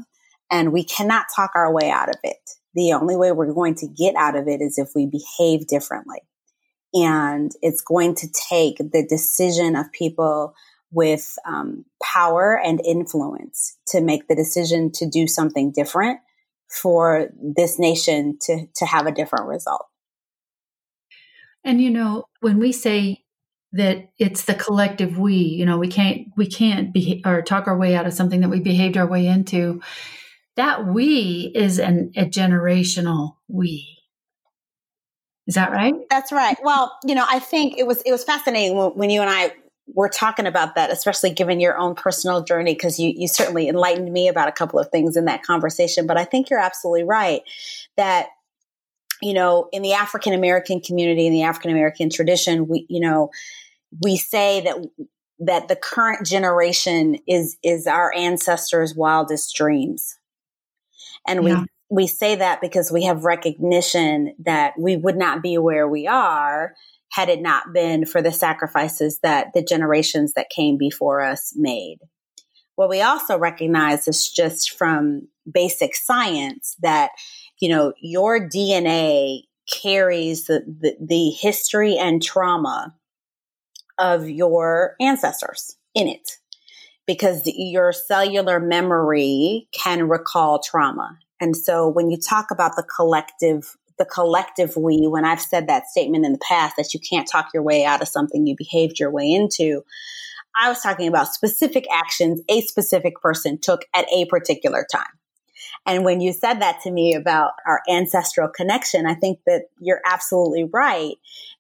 and 0.51 0.75
we 0.75 0.85
cannot 0.85 1.25
talk 1.35 1.53
our 1.55 1.73
way 1.73 1.91
out 1.91 2.11
of 2.11 2.17
it 2.23 2.37
the 2.75 2.93
only 2.93 3.17
way 3.17 3.33
we're 3.33 3.53
going 3.53 3.75
to 3.77 3.87
get 3.87 4.15
out 4.17 4.37
of 4.37 4.49
it 4.49 4.61
is 4.61 4.79
if 4.79 4.91
we 4.95 5.07
behave 5.07 5.67
differently. 5.67 6.21
And 6.95 7.51
it's 7.63 7.81
going 7.81 8.15
to 8.17 8.29
take 8.51 8.79
the 8.79 9.07
decision 9.09 9.77
of 9.77 9.91
people 9.93 10.55
with 10.91 11.37
um, 11.47 11.85
power 12.03 12.61
and 12.63 12.81
influence 12.85 13.77
to 13.89 14.01
make 14.01 14.29
the 14.29 14.37
decision 14.37 14.93
to 14.93 15.09
do 15.09 15.27
something 15.27 15.73
different 15.73 16.21
for 16.69 17.29
this 17.41 17.79
nation 17.79 18.39
to, 18.43 18.67
to 18.77 18.87
have 18.87 19.07
a 19.07 19.13
different 19.13 19.47
result. 19.47 19.87
And 21.65 21.81
you 21.81 21.91
know, 21.91 22.25
when 22.41 22.59
we 22.59 22.73
say 22.73 23.25
that 23.73 24.11
it's 24.19 24.45
the 24.45 24.55
collective 24.55 25.19
we, 25.19 25.35
you 25.35 25.65
know, 25.65 25.79
we 25.79 25.89
can't 25.89 26.29
we 26.37 26.47
can't 26.47 26.93
be 26.93 27.23
or 27.25 27.41
talk 27.41 27.67
our 27.67 27.77
way 27.77 27.95
out 27.95 28.07
of 28.07 28.13
something 28.13 28.41
that 28.41 28.51
we 28.51 28.61
behaved 28.61 28.97
our 28.97 29.07
way 29.07 29.27
into 29.27 29.81
that 30.57 30.87
we 30.87 31.51
is 31.55 31.79
an, 31.79 32.13
a 32.17 32.25
generational 32.25 33.37
we. 33.49 33.89
Is 35.47 35.55
that 35.55 35.73
right? 35.73 35.95
That's 36.09 36.31
right. 36.31 36.57
Well, 36.63 36.97
you 37.05 37.15
know, 37.15 37.27
I 37.29 37.39
think 37.39 37.77
it 37.77 37.87
was 37.87 38.01
it 38.03 38.13
was 38.13 38.23
fascinating 38.23 38.77
when, 38.77 38.91
when 38.91 39.11
you 39.11 39.21
and 39.23 39.31
I 39.31 39.53
were 39.89 40.09
talking 40.09 40.47
about 40.47 40.77
that, 40.77 40.91
especially 40.91 41.31
given 41.31 41.59
your 41.59 41.77
own 41.77 41.95
personal 41.95 42.45
journey, 42.45 42.75
because 42.75 42.99
you 42.99 43.13
you 43.15 43.27
certainly 43.27 43.69
enlightened 43.69 44.13
me 44.13 44.29
about 44.29 44.49
a 44.49 44.53
couple 44.53 44.79
of 44.79 44.89
things 44.91 45.17
in 45.17 45.25
that 45.25 45.43
conversation. 45.43 46.07
But 46.07 46.17
I 46.17 46.25
think 46.25 46.49
you're 46.49 46.61
absolutely 46.61 47.05
right 47.05 47.43
that 47.97 48.29
you 49.21 49.35
know 49.35 49.69
in 49.73 49.83
the 49.83 49.95
African 49.95 50.33
American 50.33 50.81
community, 50.81 51.27
in 51.27 51.33
the 51.33 51.43
African 51.43 51.73
American 51.73 52.09
tradition, 52.09 52.69
we 52.69 52.87
you 52.89 53.01
know 53.01 53.31
we 54.01 54.17
say 54.17 54.61
that 54.61 54.77
that 55.41 55.67
the 55.67 55.77
current 55.77 56.25
generation 56.25 57.19
is 57.27 57.57
is 57.65 57.89
our 57.89 58.15
ancestors' 58.15 58.95
wildest 58.95 59.57
dreams 59.57 60.19
and 61.27 61.45
yeah. 61.45 61.61
we, 61.61 61.67
we 61.91 62.07
say 62.07 62.37
that 62.37 62.61
because 62.61 62.91
we 62.91 63.05
have 63.05 63.25
recognition 63.25 64.35
that 64.45 64.75
we 64.79 64.97
would 64.97 65.17
not 65.17 65.43
be 65.43 65.59
where 65.59 65.89
we 65.89 66.07
are 66.07 66.75
had 67.13 67.29
it 67.29 67.43
not 67.43 67.73
been 67.75 68.07
for 68.07 68.23
the 68.23 68.33
sacrifices 68.33 69.21
that 69.23 69.49
the 69.53 69.63
generations 69.63 70.33
that 70.33 70.49
came 70.55 70.79
before 70.79 71.21
us 71.21 71.53
made. 71.55 71.99
What 72.77 72.89
we 72.89 73.03
also 73.03 73.39
recognize 73.39 74.09
is 74.09 74.29
just 74.29 74.73
from 74.73 75.29
basic 75.53 75.95
science 75.95 76.75
that, 76.81 77.11
you 77.61 77.69
know, 77.69 77.93
your 78.01 78.49
DNA 78.49 79.43
carries 79.71 80.47
the, 80.47 80.63
the, 80.81 80.97
the 80.99 81.31
history 81.31 81.99
and 81.99 82.23
trauma 82.23 82.95
of 83.99 84.29
your 84.29 84.97
ancestors 84.99 85.77
in 85.95 86.09
it 86.09 86.39
because 87.13 87.43
your 87.45 87.93
cellular 87.93 88.59
memory 88.59 89.69
can 89.73 90.09
recall 90.09 90.63
trauma. 90.63 91.19
And 91.43 91.55
so 91.55 91.87
when 91.87 92.11
you 92.11 92.17
talk 92.17 92.51
about 92.51 92.75
the 92.75 92.83
collective, 92.83 93.77
the 93.99 94.07
collective 94.07 94.79
we, 94.79 95.07
when 95.07 95.27
I've 95.27 95.43
said 95.43 95.67
that 95.67 95.89
statement 95.89 96.25
in 96.25 96.33
the 96.33 96.39
past 96.49 96.77
that 96.79 96.95
you 96.95 97.01
can't 97.01 97.29
talk 97.31 97.49
your 97.53 97.63
way 97.63 97.85
out 97.85 98.01
of 98.01 98.09
something 98.09 98.47
you 98.47 98.57
behaved 98.57 98.99
your 98.99 99.11
way 99.11 99.31
into, 99.31 99.85
I 100.57 100.71
was 100.71 100.81
talking 100.81 101.07
about 101.07 101.35
specific 101.35 101.85
actions 101.93 102.41
a 102.49 102.63
specific 102.63 103.21
person 103.21 103.59
took 103.59 103.85
at 103.95 104.07
a 104.11 104.25
particular 104.25 104.87
time. 104.91 105.05
And 105.85 106.07
when 106.07 106.23
you 106.23 106.33
said 106.33 106.61
that 106.63 106.81
to 106.85 106.91
me 106.91 107.15
about 107.15 107.53
our 107.67 107.83
ancestral 107.91 108.49
connection, 108.49 109.05
I 109.05 109.15
think 109.15 109.41
that 109.47 109.65
you're 109.81 110.01
absolutely 110.07 110.65
right 110.65 111.17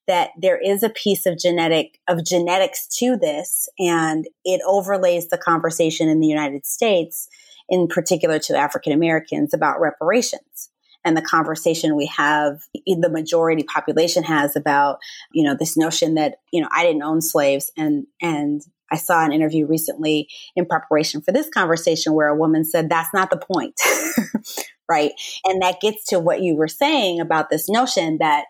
that 0.09 0.31
there 0.41 0.59
is 0.59 0.83
a 0.83 0.91
piece 0.91 1.27
of 1.27 1.39
genetic 1.39 1.99
of 2.09 2.25
genetics 2.25 2.87
to 2.99 3.17
this 3.17 3.69
and 3.79 4.27
it 4.45 4.61
overlays 4.67 5.29
the 5.29 5.39
conversation 5.39 6.09
in 6.09 6.21
the 6.21 6.27
United 6.27 6.67
States 6.67 7.29
in 7.69 7.89
particular 7.89 8.39
to 8.39 8.57
African 8.57 8.93
Americans 8.93 9.55
about 9.55 9.81
reparations. 9.81 10.71
And 11.05 11.17
the 11.17 11.23
conversation 11.23 11.97
we 11.97 12.07
have 12.07 12.61
in 12.87 13.01
the 13.01 13.11
majority 13.11 13.65
population 13.65 14.23
has 14.23 14.55
about 14.55 14.99
you 15.33 15.43
know 15.43 15.57
this 15.59 15.77
notion 15.77 16.15
that 16.15 16.37
you 16.53 16.61
know 16.61 16.69
I 16.73 16.85
didn't 16.85 17.03
own 17.03 17.21
slaves 17.21 17.73
and 17.77 18.07
and 18.21 18.63
I 18.91 18.97
saw 18.97 19.25
an 19.25 19.33
interview 19.33 19.67
recently 19.67 20.29
in 20.55 20.67
preparation 20.67 21.23
for 21.23 21.33
this 21.33 21.49
conversation 21.49 22.13
where 22.13 22.29
a 22.29 22.37
woman 22.37 22.65
said 22.65 22.89
that's 22.89 23.13
not 23.15 23.31
the 23.31 23.39
point. 23.39 23.75
Right? 24.89 25.13
And 25.47 25.63
that 25.63 25.81
gets 25.81 26.05
to 26.07 26.19
what 26.19 26.43
you 26.43 26.55
were 26.55 26.69
saying 26.69 27.19
about 27.19 27.49
this 27.49 27.67
notion 27.67 28.19
that 28.19 28.45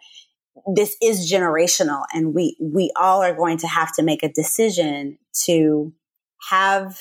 this 0.74 0.96
is 1.02 1.30
generational 1.30 2.04
and 2.12 2.34
we 2.34 2.56
we 2.60 2.90
all 2.96 3.22
are 3.22 3.34
going 3.34 3.58
to 3.58 3.66
have 3.66 3.94
to 3.94 4.02
make 4.02 4.22
a 4.22 4.32
decision 4.32 5.18
to 5.44 5.92
have 6.50 6.98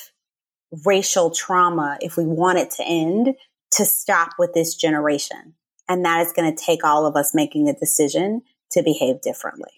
racial 0.86 1.30
trauma 1.30 1.98
if 2.00 2.16
we 2.16 2.24
want 2.24 2.58
it 2.58 2.70
to 2.70 2.84
end 2.84 3.34
to 3.72 3.84
stop 3.84 4.30
with 4.38 4.52
this 4.54 4.74
generation. 4.74 5.54
And 5.88 6.04
that 6.04 6.26
is 6.26 6.32
going 6.32 6.54
to 6.54 6.64
take 6.64 6.84
all 6.84 7.06
of 7.06 7.16
us 7.16 7.34
making 7.34 7.68
a 7.68 7.74
decision 7.74 8.42
to 8.72 8.82
behave 8.82 9.20
differently. 9.20 9.70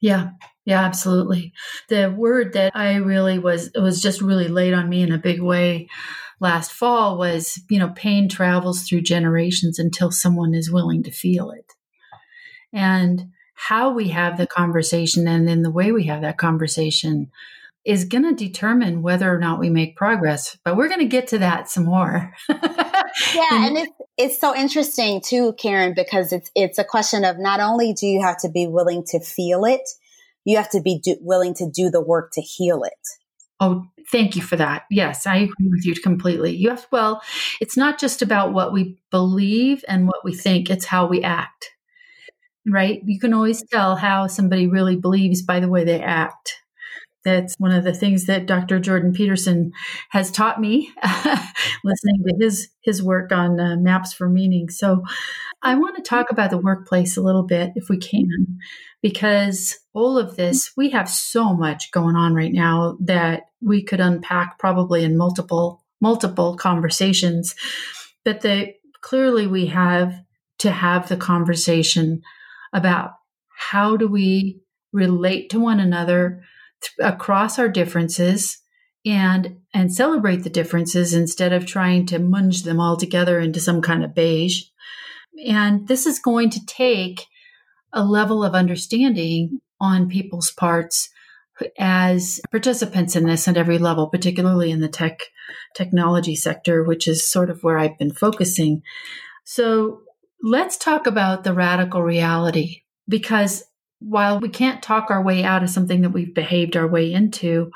Yeah. 0.00 0.30
Yeah 0.66 0.82
absolutely. 0.82 1.52
The 1.88 2.14
word 2.14 2.52
that 2.54 2.72
i 2.74 2.96
really 2.96 3.38
was 3.38 3.70
was 3.74 4.02
just 4.02 4.20
really 4.20 4.48
laid 4.48 4.74
on 4.74 4.88
me 4.88 5.02
in 5.02 5.12
a 5.12 5.18
big 5.18 5.40
way 5.40 5.88
last 6.40 6.72
fall 6.72 7.16
was 7.16 7.60
you 7.70 7.78
know 7.78 7.92
pain 7.94 8.28
travels 8.28 8.82
through 8.82 9.00
generations 9.00 9.78
until 9.78 10.10
someone 10.10 10.52
is 10.54 10.70
willing 10.70 11.02
to 11.02 11.10
feel 11.10 11.50
it 11.50 11.72
and 12.74 13.30
how 13.54 13.92
we 13.92 14.08
have 14.08 14.36
the 14.36 14.46
conversation 14.46 15.26
and 15.28 15.46
then 15.48 15.62
the 15.62 15.70
way 15.70 15.92
we 15.92 16.04
have 16.04 16.22
that 16.22 16.36
conversation 16.36 17.30
is 17.84 18.04
going 18.04 18.24
to 18.24 18.34
determine 18.34 19.02
whether 19.02 19.32
or 19.32 19.38
not 19.38 19.60
we 19.60 19.70
make 19.70 19.96
progress. 19.96 20.58
But 20.64 20.76
we're 20.76 20.88
going 20.88 21.00
to 21.00 21.06
get 21.06 21.28
to 21.28 21.38
that 21.38 21.70
some 21.70 21.84
more. 21.84 22.34
yeah, 22.48 23.66
and 23.66 23.76
it's 23.76 23.92
it's 24.16 24.40
so 24.40 24.54
interesting 24.56 25.20
too, 25.24 25.54
Karen, 25.54 25.92
because 25.94 26.32
it's 26.32 26.50
it's 26.54 26.78
a 26.78 26.84
question 26.84 27.24
of 27.24 27.38
not 27.38 27.60
only 27.60 27.92
do 27.92 28.06
you 28.06 28.22
have 28.22 28.38
to 28.38 28.48
be 28.48 28.66
willing 28.66 29.04
to 29.08 29.20
feel 29.20 29.64
it, 29.64 29.82
you 30.44 30.56
have 30.56 30.70
to 30.70 30.80
be 30.80 30.98
do, 31.02 31.16
willing 31.20 31.54
to 31.54 31.70
do 31.70 31.90
the 31.90 32.00
work 32.00 32.32
to 32.32 32.40
heal 32.40 32.82
it. 32.84 32.92
Oh, 33.60 33.86
thank 34.10 34.34
you 34.34 34.42
for 34.42 34.56
that. 34.56 34.84
Yes, 34.90 35.26
I 35.26 35.36
agree 35.36 35.68
with 35.70 35.86
you 35.86 35.94
completely. 35.94 36.56
You 36.56 36.70
have 36.70 36.86
well, 36.90 37.22
it's 37.60 37.76
not 37.76 38.00
just 38.00 38.22
about 38.22 38.52
what 38.52 38.72
we 38.72 38.98
believe 39.10 39.84
and 39.86 40.06
what 40.06 40.24
we 40.24 40.34
think; 40.34 40.70
it's 40.70 40.86
how 40.86 41.06
we 41.06 41.22
act 41.22 41.70
right? 42.66 43.00
You 43.04 43.18
can 43.18 43.34
always 43.34 43.62
tell 43.70 43.96
how 43.96 44.26
somebody 44.26 44.66
really 44.66 44.96
believes 44.96 45.42
by 45.42 45.60
the 45.60 45.68
way 45.68 45.84
they 45.84 46.00
act. 46.00 46.60
That's 47.24 47.54
one 47.58 47.72
of 47.72 47.84
the 47.84 47.94
things 47.94 48.26
that 48.26 48.46
Dr. 48.46 48.78
Jordan 48.78 49.12
Peterson 49.14 49.72
has 50.10 50.30
taught 50.30 50.60
me, 50.60 50.92
listening 51.84 52.22
to 52.26 52.34
his 52.38 52.68
his 52.82 53.02
work 53.02 53.32
on 53.32 53.58
uh, 53.58 53.76
maps 53.76 54.12
for 54.12 54.28
meaning. 54.28 54.68
So, 54.68 55.02
I 55.62 55.76
want 55.76 55.96
to 55.96 56.02
talk 56.02 56.30
about 56.30 56.50
the 56.50 56.58
workplace 56.58 57.16
a 57.16 57.22
little 57.22 57.42
bit, 57.42 57.72
if 57.76 57.88
we 57.88 57.96
can, 57.96 58.58
because 59.00 59.78
all 59.94 60.18
of 60.18 60.36
this 60.36 60.72
we 60.76 60.90
have 60.90 61.08
so 61.08 61.54
much 61.54 61.90
going 61.92 62.14
on 62.14 62.34
right 62.34 62.52
now 62.52 62.98
that 63.00 63.44
we 63.62 63.82
could 63.82 64.00
unpack 64.00 64.58
probably 64.58 65.02
in 65.02 65.16
multiple 65.16 65.82
multiple 66.02 66.56
conversations. 66.56 67.54
But 68.24 68.42
the 68.42 68.74
clearly 69.00 69.46
we 69.46 69.66
have 69.66 70.14
to 70.58 70.70
have 70.70 71.08
the 71.08 71.16
conversation 71.16 72.22
about 72.74 73.12
how 73.56 73.96
do 73.96 74.08
we 74.08 74.60
relate 74.92 75.48
to 75.50 75.60
one 75.60 75.80
another 75.80 76.42
th- 76.82 77.08
across 77.12 77.58
our 77.58 77.68
differences 77.68 78.58
and 79.06 79.58
and 79.72 79.94
celebrate 79.94 80.44
the 80.44 80.50
differences 80.50 81.14
instead 81.14 81.52
of 81.52 81.66
trying 81.66 82.06
to 82.06 82.18
munge 82.18 82.64
them 82.64 82.80
all 82.80 82.96
together 82.96 83.38
into 83.38 83.60
some 83.60 83.80
kind 83.80 84.04
of 84.04 84.14
beige. 84.14 84.64
And 85.46 85.88
this 85.88 86.06
is 86.06 86.18
going 86.18 86.50
to 86.50 86.66
take 86.66 87.26
a 87.92 88.04
level 88.04 88.42
of 88.42 88.54
understanding 88.54 89.60
on 89.80 90.08
people's 90.08 90.50
parts 90.50 91.10
as 91.78 92.40
participants 92.50 93.14
in 93.14 93.26
this 93.26 93.46
at 93.46 93.56
every 93.56 93.78
level 93.78 94.08
particularly 94.08 94.72
in 94.72 94.80
the 94.80 94.88
tech 94.88 95.20
technology 95.76 96.34
sector 96.34 96.82
which 96.82 97.06
is 97.06 97.24
sort 97.24 97.48
of 97.48 97.62
where 97.62 97.78
I've 97.78 97.98
been 97.98 98.12
focusing. 98.12 98.82
So 99.44 100.00
Let's 100.46 100.76
talk 100.76 101.06
about 101.06 101.42
the 101.42 101.54
radical 101.54 102.02
reality 102.02 102.82
because 103.08 103.64
while 103.98 104.40
we 104.40 104.50
can't 104.50 104.82
talk 104.82 105.10
our 105.10 105.22
way 105.22 105.42
out 105.42 105.62
of 105.62 105.70
something 105.70 106.02
that 106.02 106.10
we've 106.10 106.34
behaved 106.34 106.76
our 106.76 106.86
way 106.86 107.10
into, 107.10 107.70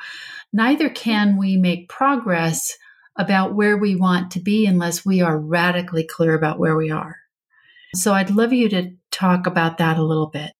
neither 0.53 0.91
can 0.91 1.39
we 1.39 1.57
make 1.57 1.89
progress 1.89 2.77
about 3.17 3.55
where 3.55 3.79
we 3.79 3.97
want 3.97 4.33
to 4.33 4.41
be 4.41 4.67
unless 4.67 5.07
we 5.07 5.23
are 5.23 5.39
radically 5.39 6.05
clear 6.05 6.35
about 6.35 6.59
where 6.59 6.77
we 6.77 6.91
are. 6.91 7.17
So 7.95 8.13
I'd 8.13 8.29
love 8.29 8.53
you 8.53 8.69
to 8.69 8.91
talk 9.11 9.47
about 9.47 9.79
that 9.79 9.97
a 9.97 10.05
little 10.05 10.29
bit. 10.29 10.53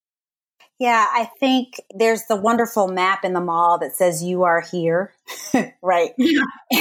Yeah, 0.79 1.07
I 1.13 1.29
think 1.39 1.75
there's 1.95 2.23
the 2.27 2.37
wonderful 2.37 2.89
map 2.89 3.23
in 3.23 3.35
the 3.35 3.43
mall 3.43 3.81
that 3.81 3.97
says 3.97 4.23
you 4.25 4.45
are 4.45 4.63
here, 4.63 5.13
right? 5.83 6.13
Yeah. 6.17 6.41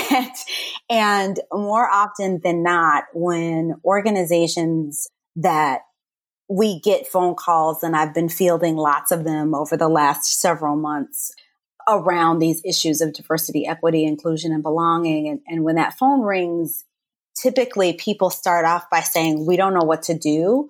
And, 0.09 0.31
and 0.89 1.39
more 1.51 1.89
often 1.91 2.39
than 2.41 2.63
not, 2.63 3.03
when 3.13 3.75
organizations 3.83 5.09
that 5.37 5.81
we 6.49 6.79
get 6.79 7.07
phone 7.07 7.35
calls, 7.35 7.83
and 7.83 7.95
I've 7.95 8.13
been 8.13 8.29
fielding 8.29 8.75
lots 8.75 9.11
of 9.11 9.23
them 9.23 9.53
over 9.53 9.77
the 9.77 9.89
last 9.89 10.39
several 10.39 10.75
months 10.75 11.33
around 11.87 12.39
these 12.39 12.61
issues 12.65 12.99
of 13.01 13.13
diversity, 13.13 13.65
equity, 13.65 14.03
inclusion, 14.03 14.51
and 14.51 14.63
belonging. 14.63 15.27
And, 15.27 15.39
and 15.47 15.63
when 15.63 15.75
that 15.75 15.97
phone 15.97 16.21
rings, 16.21 16.83
typically 17.39 17.93
people 17.93 18.29
start 18.29 18.65
off 18.65 18.89
by 18.89 19.01
saying, 19.01 19.45
We 19.45 19.57
don't 19.57 19.73
know 19.73 19.85
what 19.85 20.03
to 20.03 20.17
do. 20.17 20.69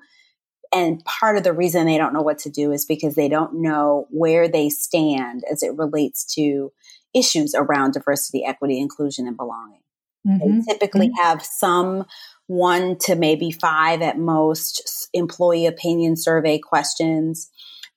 And 0.73 1.03
part 1.05 1.37
of 1.37 1.43
the 1.43 1.53
reason 1.53 1.85
they 1.85 1.97
don't 1.97 2.13
know 2.13 2.21
what 2.21 2.39
to 2.39 2.49
do 2.49 2.71
is 2.71 2.85
because 2.85 3.15
they 3.15 3.29
don't 3.29 3.61
know 3.61 4.05
where 4.09 4.49
they 4.49 4.69
stand 4.69 5.43
as 5.49 5.63
it 5.63 5.77
relates 5.77 6.25
to 6.35 6.73
issues 7.15 7.55
around 7.55 7.93
diversity, 7.93 8.43
equity, 8.43 8.79
inclusion, 8.79 9.27
and 9.27 9.37
belonging. 9.37 9.79
Mm-hmm. 10.25 10.59
They 10.59 10.73
typically 10.73 11.07
mm-hmm. 11.09 11.21
have 11.21 11.45
some 11.45 12.05
one 12.47 12.97
to 12.99 13.15
maybe 13.15 13.51
five 13.51 14.01
at 14.01 14.17
most 14.17 15.09
employee 15.13 15.65
opinion 15.65 16.15
survey 16.15 16.57
questions. 16.57 17.49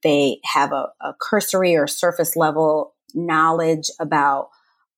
They 0.03 0.41
have 0.45 0.73
a, 0.73 0.89
a 1.00 1.15
cursory 1.21 1.77
or 1.77 1.87
surface 1.87 2.35
level 2.37 2.95
knowledge 3.15 3.91
about 4.00 4.50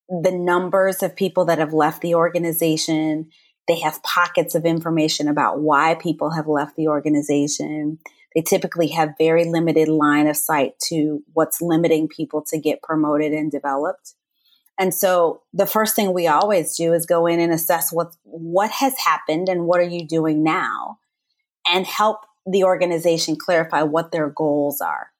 the 0.08 0.32
numbers 0.32 1.02
of 1.02 1.16
people 1.16 1.46
that 1.46 1.58
have 1.58 1.72
left 1.72 2.02
the 2.02 2.14
organization. 2.14 3.30
They 3.68 3.80
have 3.80 4.02
pockets 4.02 4.54
of 4.54 4.64
information 4.64 5.28
about 5.28 5.60
why 5.60 5.94
people 5.94 6.30
have 6.32 6.48
left 6.48 6.76
the 6.76 6.88
organization. 6.88 7.98
They 8.34 8.42
typically 8.42 8.88
have 8.88 9.10
very 9.18 9.44
limited 9.44 9.88
line 9.88 10.26
of 10.26 10.36
sight 10.36 10.72
to 10.88 11.22
what's 11.32 11.60
limiting 11.60 12.08
people 12.08 12.42
to 12.48 12.58
get 12.58 12.82
promoted 12.82 13.32
and 13.32 13.50
developed. 13.50 14.14
And 14.78 14.94
so 14.94 15.42
the 15.52 15.66
first 15.66 15.94
thing 15.94 16.12
we 16.12 16.26
always 16.26 16.76
do 16.76 16.92
is 16.92 17.06
go 17.06 17.26
in 17.26 17.40
and 17.40 17.52
assess 17.52 17.92
what 17.92 18.16
what 18.22 18.70
has 18.70 18.94
happened 18.98 19.48
and 19.48 19.66
what 19.66 19.80
are 19.80 19.88
you 19.88 20.06
doing 20.06 20.42
now 20.42 20.98
and 21.68 21.86
help 21.86 22.24
the 22.46 22.64
organization 22.64 23.36
clarify 23.36 23.82
what 23.82 24.10
their 24.10 24.28
goals 24.28 24.80
are. 24.80 25.10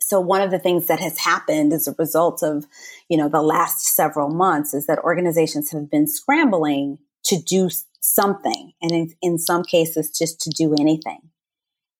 So 0.00 0.20
one 0.20 0.40
of 0.40 0.50
the 0.50 0.58
things 0.58 0.86
that 0.86 1.00
has 1.00 1.18
happened 1.18 1.72
as 1.72 1.86
a 1.86 1.94
result 1.98 2.42
of, 2.42 2.64
you 3.10 3.18
know, 3.18 3.28
the 3.28 3.42
last 3.42 3.94
several 3.94 4.30
months 4.30 4.72
is 4.72 4.86
that 4.86 5.00
organizations 5.00 5.70
have 5.70 5.90
been 5.90 6.06
scrambling 6.06 6.98
to 7.24 7.38
do 7.38 7.68
something 8.00 8.72
and 8.80 8.90
in, 8.90 9.10
in 9.20 9.38
some 9.38 9.64
cases 9.64 10.10
just 10.16 10.40
to 10.40 10.50
do 10.50 10.74
anything. 10.78 11.18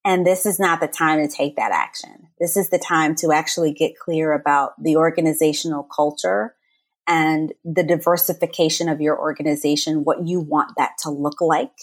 And 0.09 0.25
this 0.25 0.47
is 0.47 0.59
not 0.59 0.81
the 0.81 0.87
time 0.87 1.19
to 1.19 1.27
take 1.27 1.55
that 1.57 1.71
action. 1.71 2.29
This 2.39 2.57
is 2.57 2.69
the 2.69 2.79
time 2.79 3.13
to 3.17 3.31
actually 3.31 3.71
get 3.71 3.95
clear 3.95 4.33
about 4.33 4.71
the 4.81 4.95
organizational 4.95 5.83
culture 5.83 6.55
and 7.07 7.53
the 7.63 7.83
diversification 7.83 8.89
of 8.89 9.01
your 9.01 9.19
organization, 9.19 10.03
what 10.03 10.27
you 10.27 10.39
want 10.39 10.71
that 10.77 10.93
to 11.03 11.11
look 11.11 11.41
like. 11.41 11.73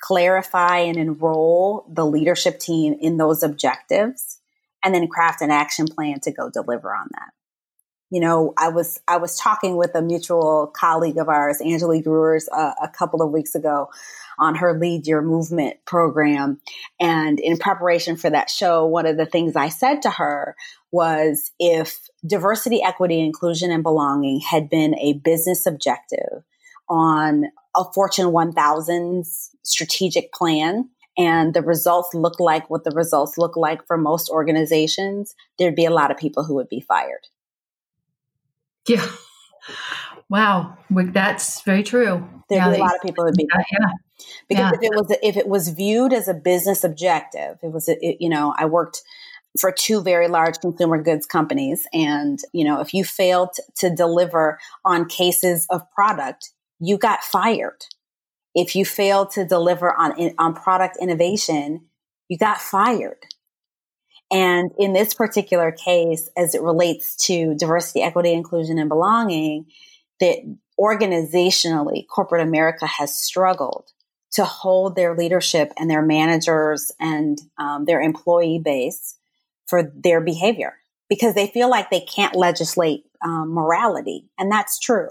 Clarify 0.00 0.78
and 0.78 0.96
enroll 0.96 1.84
the 1.92 2.06
leadership 2.06 2.58
team 2.58 2.96
in 2.98 3.18
those 3.18 3.42
objectives, 3.42 4.38
and 4.82 4.94
then 4.94 5.06
craft 5.06 5.42
an 5.42 5.50
action 5.50 5.86
plan 5.86 6.20
to 6.20 6.32
go 6.32 6.48
deliver 6.48 6.94
on 6.94 7.08
that. 7.12 7.32
You 8.12 8.20
know, 8.20 8.52
I 8.58 8.68
was 8.68 9.00
I 9.08 9.16
was 9.16 9.38
talking 9.38 9.78
with 9.78 9.94
a 9.94 10.02
mutual 10.02 10.70
colleague 10.76 11.16
of 11.16 11.30
ours, 11.30 11.62
Angelique 11.62 12.04
Rewers, 12.04 12.46
uh, 12.52 12.74
a 12.82 12.88
couple 12.88 13.22
of 13.22 13.32
weeks 13.32 13.54
ago 13.54 13.88
on 14.38 14.54
her 14.56 14.78
Lead 14.78 15.06
Your 15.06 15.22
Movement 15.22 15.78
program. 15.86 16.60
And 17.00 17.40
in 17.40 17.56
preparation 17.56 18.18
for 18.18 18.28
that 18.28 18.50
show, 18.50 18.84
one 18.84 19.06
of 19.06 19.16
the 19.16 19.24
things 19.24 19.56
I 19.56 19.70
said 19.70 20.02
to 20.02 20.10
her 20.10 20.54
was 20.90 21.52
if 21.58 22.06
diversity, 22.26 22.82
equity, 22.82 23.18
inclusion, 23.18 23.70
and 23.70 23.82
belonging 23.82 24.40
had 24.40 24.68
been 24.68 24.94
a 24.98 25.14
business 25.14 25.64
objective 25.64 26.44
on 26.90 27.46
a 27.74 27.84
Fortune 27.94 28.26
1000's 28.26 29.56
strategic 29.62 30.34
plan, 30.34 30.90
and 31.16 31.54
the 31.54 31.62
results 31.62 32.12
look 32.12 32.38
like 32.38 32.68
what 32.68 32.84
the 32.84 32.90
results 32.90 33.38
look 33.38 33.56
like 33.56 33.86
for 33.86 33.96
most 33.96 34.28
organizations, 34.28 35.34
there'd 35.58 35.74
be 35.74 35.86
a 35.86 35.90
lot 35.90 36.10
of 36.10 36.18
people 36.18 36.44
who 36.44 36.56
would 36.56 36.68
be 36.68 36.80
fired. 36.80 37.26
Yeah. 38.86 39.06
Wow, 40.28 40.78
that's 40.90 41.60
very 41.60 41.82
true. 41.82 42.26
There'd 42.48 42.62
yeah, 42.62 42.70
be 42.70 42.76
a 42.76 42.80
lot 42.80 42.94
of 42.94 43.02
people 43.02 43.24
who'd 43.24 43.36
be 43.36 43.48
fired. 43.52 43.66
Yeah. 43.70 44.26
Because 44.48 44.72
yeah. 44.72 44.78
if 44.78 44.82
it 44.82 44.90
was 44.94 45.16
if 45.22 45.36
it 45.36 45.48
was 45.48 45.68
viewed 45.68 46.12
as 46.12 46.26
a 46.28 46.34
business 46.34 46.84
objective, 46.84 47.58
it 47.62 47.72
was 47.72 47.88
it, 47.88 48.16
you 48.18 48.28
know 48.28 48.54
I 48.56 48.66
worked 48.66 49.02
for 49.60 49.70
two 49.70 50.00
very 50.00 50.28
large 50.28 50.58
consumer 50.60 51.02
goods 51.02 51.26
companies, 51.26 51.86
and 51.92 52.38
you 52.52 52.64
know 52.64 52.80
if 52.80 52.94
you 52.94 53.04
failed 53.04 53.50
to 53.76 53.94
deliver 53.94 54.58
on 54.84 55.06
cases 55.06 55.66
of 55.70 55.82
product, 55.92 56.50
you 56.80 56.96
got 56.96 57.22
fired. 57.22 57.84
If 58.54 58.74
you 58.74 58.84
failed 58.84 59.30
to 59.32 59.44
deliver 59.44 59.92
on 59.92 60.12
on 60.38 60.54
product 60.54 60.96
innovation, 61.00 61.86
you 62.28 62.38
got 62.38 62.58
fired. 62.58 63.26
And 64.32 64.70
in 64.78 64.94
this 64.94 65.12
particular 65.12 65.70
case, 65.70 66.28
as 66.36 66.54
it 66.54 66.62
relates 66.62 67.16
to 67.26 67.54
diversity, 67.54 68.02
equity, 68.02 68.32
inclusion, 68.32 68.78
and 68.78 68.88
belonging, 68.88 69.66
that 70.20 70.38
organizationally, 70.80 72.06
corporate 72.08 72.42
America 72.42 72.86
has 72.86 73.14
struggled 73.14 73.92
to 74.32 74.44
hold 74.44 74.96
their 74.96 75.14
leadership 75.14 75.72
and 75.78 75.90
their 75.90 76.00
managers 76.00 76.90
and 76.98 77.38
um, 77.58 77.84
their 77.84 78.00
employee 78.00 78.60
base 78.64 79.18
for 79.66 79.92
their 79.94 80.22
behavior 80.22 80.74
because 81.10 81.34
they 81.34 81.46
feel 81.48 81.68
like 81.68 81.90
they 81.90 82.00
can't 82.00 82.34
legislate 82.34 83.04
um, 83.22 83.52
morality. 83.52 84.30
And 84.38 84.50
that's 84.50 84.78
true. 84.78 85.08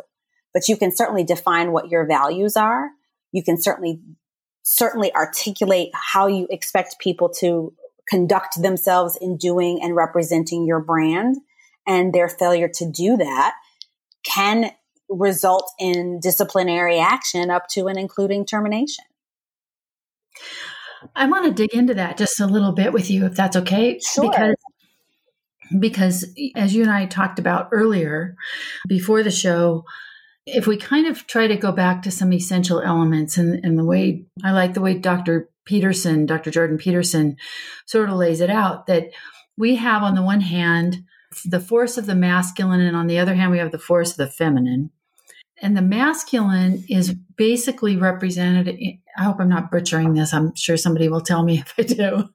But 0.53 0.67
you 0.67 0.75
can 0.75 0.93
certainly 0.95 1.23
define 1.23 1.71
what 1.71 1.89
your 1.89 2.07
values 2.07 2.57
are. 2.57 2.89
You 3.31 3.43
can 3.43 3.61
certainly, 3.61 4.01
certainly 4.63 5.13
articulate 5.13 5.89
how 5.93 6.25
you 6.25 6.47
expect 6.49 6.99
people 6.99 7.29
to 7.39 7.73
conduct 8.10 8.62
themselves 8.62 9.17
in 9.20 9.38
doing 9.38 9.79
and 9.81 9.96
representing 9.96 10.65
your 10.65 10.79
brand 10.79 11.38
and 11.88 12.13
their 12.13 12.27
failure 12.27 12.70
to 12.75 12.89
do 12.89 13.17
that 13.17 13.53
can 14.24 14.72
result 15.10 15.72
in 15.79 16.20
disciplinary 16.22 17.00
action 17.00 17.50
up 17.50 17.67
to 17.70 17.88
and 17.88 17.98
including 17.98 18.46
termination. 18.46 19.05
I 21.15 21.27
want 21.27 21.46
to 21.46 21.51
dig 21.51 21.74
into 21.74 21.93
that 21.96 22.17
just 22.17 22.39
a 22.39 22.46
little 22.46 22.72
bit 22.72 22.93
with 22.93 23.10
you 23.10 23.25
if 23.25 23.36
that's 23.36 23.58
okay 23.58 24.00
sure. 24.00 24.29
because 24.29 24.55
because 25.79 26.25
as 26.55 26.75
you 26.75 26.84
and 26.84 26.91
I 26.91 27.05
talked 27.05 27.39
about 27.39 27.70
earlier 27.72 28.36
before 28.88 29.24
the 29.24 29.31
show 29.31 29.86
if 30.46 30.67
we 30.67 30.75
kind 30.75 31.08
of 31.08 31.27
try 31.27 31.48
to 31.48 31.55
go 31.55 31.72
back 31.72 32.01
to 32.03 32.12
some 32.12 32.34
essential 32.34 32.81
elements 32.81 33.38
and, 33.38 33.63
and 33.63 33.77
the 33.77 33.86
way 33.86 34.25
I 34.43 34.51
like 34.51 34.74
the 34.74 34.81
way 34.81 34.98
Dr. 34.98 35.50
Peterson, 35.65 36.25
Dr. 36.25 36.51
Jordan 36.51 36.77
Peterson, 36.77 37.38
sort 37.86 38.10
of 38.10 38.15
lays 38.15 38.41
it 38.41 38.50
out 38.50 38.88
that 38.88 39.12
we 39.58 39.75
have, 39.75 40.03
on 40.03 40.15
the 40.15 40.24
one 40.24 40.41
hand, 40.41 41.03
the 41.46 41.60
force 41.60 41.98
of 41.98 42.06
the 42.06 42.15
masculine, 42.15 42.82
and 42.82 42.96
on 42.96 43.08
the 43.08 43.20
other 43.20 43.36
hand, 43.36 43.51
we 43.51 43.60
have 43.60 43.72
the 43.72 43.80
force 43.80 44.12
of 44.12 44.18
the 44.18 44.27
feminine. 44.27 44.91
And 45.62 45.77
the 45.77 45.82
masculine 45.82 46.84
is 46.89 47.13
basically 47.38 47.96
represented. 47.96 48.75
I 49.18 49.24
hope 49.24 49.38
I'm 49.39 49.50
not 49.50 49.70
butchering 49.70 50.13
this. 50.13 50.34
I'm 50.34 50.56
sure 50.56 50.75
somebody 50.75 51.08
will 51.08 51.22
tell 51.22 51.44
me 51.44 51.60
if 51.65 51.74
I 51.77 51.84
do. 51.84 52.30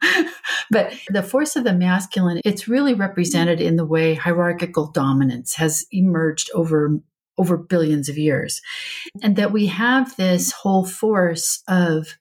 but 0.70 0.94
the 1.08 1.22
force 1.22 1.56
of 1.56 1.64
the 1.64 1.74
masculine, 1.74 2.40
it's 2.44 2.68
really 2.68 2.94
represented 2.94 3.60
in 3.60 3.76
the 3.76 3.84
way 3.84 4.14
hierarchical 4.14 4.90
dominance 4.92 5.54
has 5.54 5.86
emerged 5.90 6.50
over 6.54 7.00
over 7.38 7.58
billions 7.58 8.08
of 8.08 8.16
years. 8.16 8.62
And 9.22 9.36
that 9.36 9.52
we 9.52 9.66
have 9.66 10.16
this 10.16 10.52
whole 10.52 10.86
force 10.86 11.62
of 11.68 12.16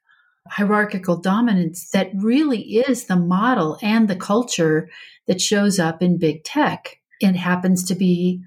hierarchical 0.47 1.17
dominance 1.17 1.89
that 1.89 2.11
really 2.15 2.61
is 2.77 3.05
the 3.05 3.15
model 3.15 3.77
and 3.81 4.07
the 4.07 4.15
culture 4.15 4.89
that 5.27 5.41
shows 5.41 5.79
up 5.79 6.01
in 6.01 6.19
big 6.19 6.43
tech. 6.43 6.99
It 7.19 7.35
happens 7.35 7.83
to 7.85 7.95
be 7.95 8.43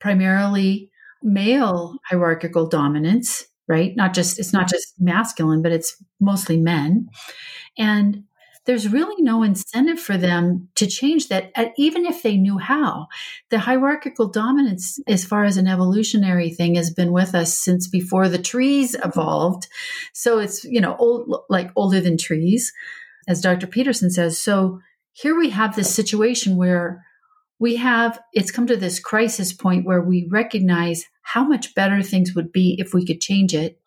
primarily 0.00 0.90
male 1.22 1.96
hierarchical 2.08 2.68
dominance, 2.68 3.44
right? 3.68 3.94
Not 3.96 4.12
just, 4.12 4.38
it's 4.38 4.52
not 4.52 4.68
just 4.68 4.94
masculine, 4.98 5.62
but 5.62 5.72
it's 5.72 5.96
mostly 6.20 6.56
men. 6.56 7.08
And 7.78 8.24
there's 8.64 8.88
really 8.88 9.20
no 9.20 9.42
incentive 9.42 9.98
for 9.98 10.16
them 10.16 10.68
to 10.76 10.86
change 10.86 11.28
that, 11.28 11.52
even 11.76 12.06
if 12.06 12.22
they 12.22 12.36
knew 12.36 12.58
how. 12.58 13.08
The 13.50 13.58
hierarchical 13.58 14.28
dominance, 14.28 15.00
as 15.08 15.24
far 15.24 15.44
as 15.44 15.56
an 15.56 15.66
evolutionary 15.66 16.50
thing, 16.50 16.76
has 16.76 16.90
been 16.90 17.10
with 17.10 17.34
us 17.34 17.58
since 17.58 17.88
before 17.88 18.28
the 18.28 18.38
trees 18.38 18.94
evolved. 19.04 19.66
So 20.12 20.38
it's, 20.38 20.62
you 20.64 20.80
know, 20.80 20.94
old, 20.96 21.42
like 21.48 21.70
older 21.74 22.00
than 22.00 22.16
trees, 22.16 22.72
as 23.26 23.40
Dr. 23.40 23.66
Peterson 23.66 24.10
says. 24.10 24.40
So 24.40 24.80
here 25.12 25.36
we 25.36 25.50
have 25.50 25.74
this 25.74 25.92
situation 25.92 26.56
where 26.56 27.04
we 27.58 27.76
have, 27.76 28.20
it's 28.32 28.50
come 28.50 28.66
to 28.68 28.76
this 28.76 29.00
crisis 29.00 29.52
point 29.52 29.84
where 29.84 30.02
we 30.02 30.28
recognize 30.30 31.06
how 31.22 31.44
much 31.44 31.74
better 31.74 32.02
things 32.02 32.34
would 32.34 32.52
be 32.52 32.76
if 32.78 32.94
we 32.94 33.04
could 33.04 33.20
change 33.20 33.54
it. 33.54 33.80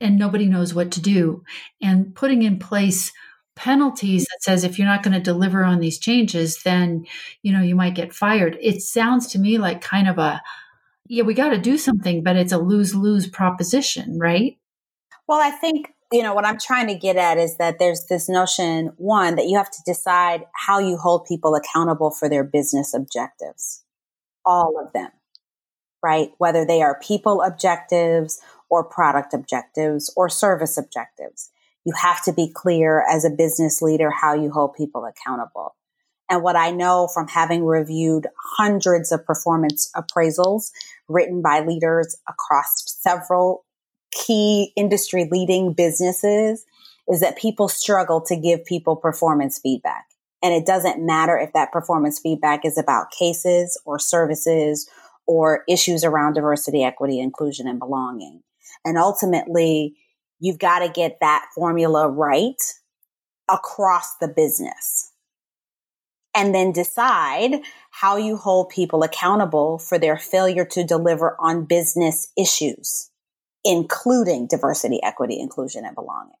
And 0.00 0.18
nobody 0.18 0.46
knows 0.46 0.72
what 0.72 0.90
to 0.92 1.00
do. 1.02 1.44
And 1.82 2.14
putting 2.14 2.42
in 2.42 2.58
place 2.58 3.12
penalties 3.60 4.22
that 4.24 4.42
says 4.42 4.64
if 4.64 4.78
you're 4.78 4.88
not 4.88 5.02
going 5.02 5.12
to 5.12 5.20
deliver 5.20 5.62
on 5.64 5.80
these 5.80 5.98
changes 5.98 6.62
then 6.62 7.04
you 7.42 7.52
know 7.52 7.60
you 7.60 7.76
might 7.76 7.94
get 7.94 8.14
fired. 8.14 8.56
It 8.60 8.80
sounds 8.80 9.26
to 9.28 9.38
me 9.38 9.58
like 9.58 9.82
kind 9.82 10.08
of 10.08 10.16
a 10.16 10.40
yeah 11.06 11.24
we 11.24 11.34
got 11.34 11.50
to 11.50 11.58
do 11.58 11.76
something 11.76 12.22
but 12.22 12.36
it's 12.36 12.52
a 12.52 12.58
lose-lose 12.58 13.28
proposition 13.28 14.18
right? 14.18 14.56
Well 15.28 15.40
i 15.40 15.50
think 15.50 15.92
you 16.10 16.22
know 16.22 16.34
what 16.34 16.46
i'm 16.46 16.58
trying 16.58 16.86
to 16.88 16.94
get 16.94 17.16
at 17.16 17.38
is 17.38 17.58
that 17.58 17.78
there's 17.78 18.06
this 18.06 18.28
notion 18.28 18.92
one 18.96 19.36
that 19.36 19.46
you 19.46 19.58
have 19.58 19.70
to 19.70 19.82
decide 19.84 20.44
how 20.54 20.78
you 20.78 20.96
hold 20.96 21.26
people 21.26 21.54
accountable 21.54 22.10
for 22.10 22.28
their 22.28 22.44
business 22.44 22.94
objectives. 22.94 23.84
All 24.44 24.82
of 24.82 24.92
them 24.94 25.10
right? 26.02 26.30
Whether 26.38 26.64
they 26.64 26.80
are 26.80 26.98
people 26.98 27.42
objectives 27.42 28.40
or 28.70 28.82
product 28.82 29.34
objectives 29.34 30.10
or 30.16 30.30
service 30.30 30.78
objectives 30.78 31.50
you 31.84 31.92
have 32.00 32.22
to 32.24 32.32
be 32.32 32.50
clear 32.54 33.04
as 33.08 33.24
a 33.24 33.30
business 33.30 33.80
leader 33.80 34.10
how 34.10 34.34
you 34.34 34.50
hold 34.50 34.74
people 34.74 35.04
accountable. 35.04 35.74
And 36.28 36.42
what 36.42 36.56
I 36.56 36.70
know 36.70 37.08
from 37.12 37.26
having 37.26 37.64
reviewed 37.64 38.28
hundreds 38.56 39.10
of 39.10 39.24
performance 39.26 39.90
appraisals 39.96 40.70
written 41.08 41.42
by 41.42 41.60
leaders 41.60 42.16
across 42.28 42.72
several 43.02 43.64
key 44.12 44.72
industry 44.76 45.28
leading 45.30 45.72
businesses 45.72 46.64
is 47.08 47.20
that 47.20 47.36
people 47.36 47.68
struggle 47.68 48.20
to 48.20 48.36
give 48.36 48.64
people 48.64 48.94
performance 48.94 49.58
feedback. 49.58 50.04
And 50.42 50.54
it 50.54 50.64
doesn't 50.64 51.04
matter 51.04 51.36
if 51.36 51.52
that 51.52 51.72
performance 51.72 52.20
feedback 52.20 52.64
is 52.64 52.78
about 52.78 53.10
cases 53.10 53.80
or 53.84 53.98
services 53.98 54.88
or 55.26 55.64
issues 55.68 56.04
around 56.04 56.34
diversity, 56.34 56.82
equity, 56.84 57.20
inclusion, 57.20 57.66
and 57.66 57.78
belonging. 57.78 58.42
And 58.84 58.96
ultimately, 58.96 59.96
you've 60.40 60.58
got 60.58 60.80
to 60.80 60.88
get 60.88 61.18
that 61.20 61.46
formula 61.54 62.08
right 62.08 62.60
across 63.48 64.16
the 64.16 64.28
business. 64.28 65.12
And 66.34 66.54
then 66.54 66.70
decide 66.70 67.60
how 67.90 68.16
you 68.16 68.36
hold 68.36 68.68
people 68.68 69.02
accountable 69.02 69.78
for 69.78 69.98
their 69.98 70.16
failure 70.16 70.64
to 70.66 70.84
deliver 70.84 71.36
on 71.40 71.64
business 71.64 72.30
issues, 72.38 73.10
including 73.64 74.46
diversity, 74.46 75.02
equity, 75.02 75.40
inclusion, 75.40 75.84
and 75.84 75.94
belonging. 75.94 76.36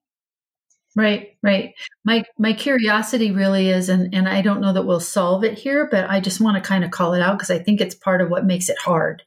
Right, 0.96 1.36
right. 1.42 1.74
My 2.04 2.24
my 2.38 2.52
curiosity 2.52 3.30
really 3.30 3.68
is, 3.68 3.88
and 3.88 4.12
and 4.14 4.28
I 4.28 4.42
don't 4.42 4.60
know 4.60 4.72
that 4.72 4.86
we'll 4.86 5.00
solve 5.00 5.44
it 5.44 5.58
here, 5.58 5.88
but 5.88 6.10
I 6.10 6.20
just 6.20 6.40
want 6.40 6.56
to 6.56 6.68
kind 6.68 6.84
of 6.84 6.90
call 6.90 7.14
it 7.14 7.22
out 7.22 7.38
because 7.38 7.50
I 7.50 7.58
think 7.58 7.80
it's 7.80 7.94
part 7.94 8.20
of 8.20 8.28
what 8.28 8.44
makes 8.44 8.68
it 8.68 8.78
hard. 8.78 9.22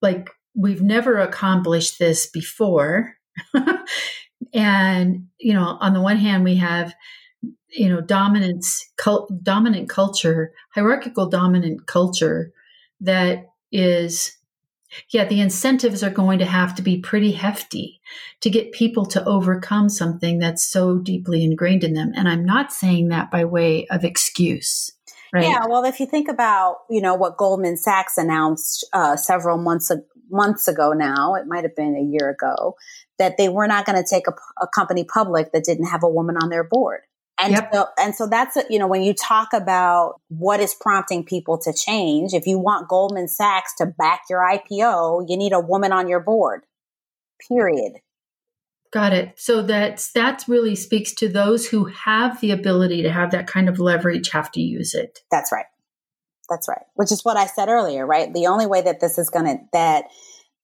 Like 0.00 0.30
we've 0.54 0.82
never 0.82 1.18
accomplished 1.18 1.98
this 1.98 2.26
before, 2.26 3.16
and 4.54 5.26
you 5.38 5.54
know 5.54 5.78
on 5.80 5.92
the 5.92 6.00
one 6.00 6.16
hand 6.16 6.44
we 6.44 6.56
have 6.56 6.94
you 7.68 7.88
know 7.88 8.00
dominance 8.00 8.90
cult, 8.96 9.30
dominant 9.42 9.88
culture 9.88 10.52
hierarchical 10.74 11.28
dominant 11.28 11.86
culture 11.86 12.52
that 13.00 13.46
is 13.72 14.36
yeah 15.10 15.24
the 15.24 15.40
incentives 15.40 16.02
are 16.02 16.10
going 16.10 16.38
to 16.38 16.44
have 16.44 16.74
to 16.74 16.82
be 16.82 16.98
pretty 16.98 17.32
hefty 17.32 18.00
to 18.40 18.50
get 18.50 18.72
people 18.72 19.06
to 19.06 19.24
overcome 19.24 19.88
something 19.88 20.38
that's 20.38 20.66
so 20.66 20.98
deeply 20.98 21.44
ingrained 21.44 21.84
in 21.84 21.94
them 21.94 22.12
and 22.16 22.28
i'm 22.28 22.44
not 22.44 22.72
saying 22.72 23.08
that 23.08 23.30
by 23.30 23.44
way 23.44 23.86
of 23.88 24.04
excuse 24.04 24.92
Right? 25.32 25.44
Yeah. 25.44 25.66
Well, 25.68 25.84
if 25.84 26.00
you 26.00 26.06
think 26.06 26.28
about, 26.28 26.78
you 26.90 27.00
know, 27.00 27.14
what 27.14 27.36
Goldman 27.36 27.76
Sachs 27.76 28.18
announced 28.18 28.86
uh, 28.92 29.16
several 29.16 29.58
months 29.58 29.92
months 30.28 30.68
ago 30.68 30.92
now, 30.92 31.34
it 31.34 31.46
might 31.46 31.64
have 31.64 31.76
been 31.76 31.96
a 31.96 32.02
year 32.02 32.30
ago, 32.30 32.74
that 33.20 33.36
they 33.36 33.48
were 33.48 33.68
not 33.68 33.86
going 33.86 34.02
to 34.02 34.08
take 34.08 34.26
a, 34.26 34.32
a, 34.60 34.66
company 34.66 35.04
public 35.04 35.52
that 35.52 35.62
didn't 35.62 35.84
have 35.84 36.02
a 36.02 36.08
woman 36.08 36.36
on 36.36 36.48
their 36.48 36.64
board. 36.64 37.02
And 37.40 37.52
yep. 37.52 37.70
so, 37.72 37.86
and 37.98 38.14
so 38.14 38.26
that's, 38.26 38.56
a, 38.56 38.64
you 38.68 38.78
know, 38.78 38.88
when 38.88 39.02
you 39.02 39.14
talk 39.14 39.52
about 39.52 40.20
what 40.28 40.58
is 40.58 40.74
prompting 40.74 41.24
people 41.24 41.58
to 41.58 41.72
change, 41.72 42.32
if 42.32 42.46
you 42.46 42.58
want 42.58 42.88
Goldman 42.88 43.28
Sachs 43.28 43.74
to 43.76 43.86
back 43.86 44.22
your 44.28 44.40
IPO, 44.40 45.26
you 45.28 45.36
need 45.36 45.52
a 45.52 45.60
woman 45.60 45.92
on 45.92 46.08
your 46.08 46.20
board, 46.20 46.62
period. 47.46 48.00
Got 48.92 49.12
it. 49.12 49.34
So 49.36 49.62
that's 49.62 50.12
that 50.12 50.44
really 50.48 50.74
speaks 50.74 51.12
to 51.14 51.28
those 51.28 51.68
who 51.68 51.84
have 51.84 52.40
the 52.40 52.50
ability 52.50 53.02
to 53.02 53.12
have 53.12 53.30
that 53.30 53.46
kind 53.46 53.68
of 53.68 53.78
leverage 53.78 54.30
have 54.30 54.50
to 54.52 54.60
use 54.60 54.94
it. 54.94 55.20
That's 55.30 55.52
right. 55.52 55.66
That's 56.48 56.68
right. 56.68 56.84
Which 56.94 57.12
is 57.12 57.24
what 57.24 57.36
I 57.36 57.46
said 57.46 57.68
earlier, 57.68 58.04
right? 58.04 58.32
The 58.34 58.48
only 58.48 58.66
way 58.66 58.82
that 58.82 59.00
this 59.00 59.16
is 59.16 59.30
going 59.30 59.44
to 59.44 59.58
that 59.72 60.06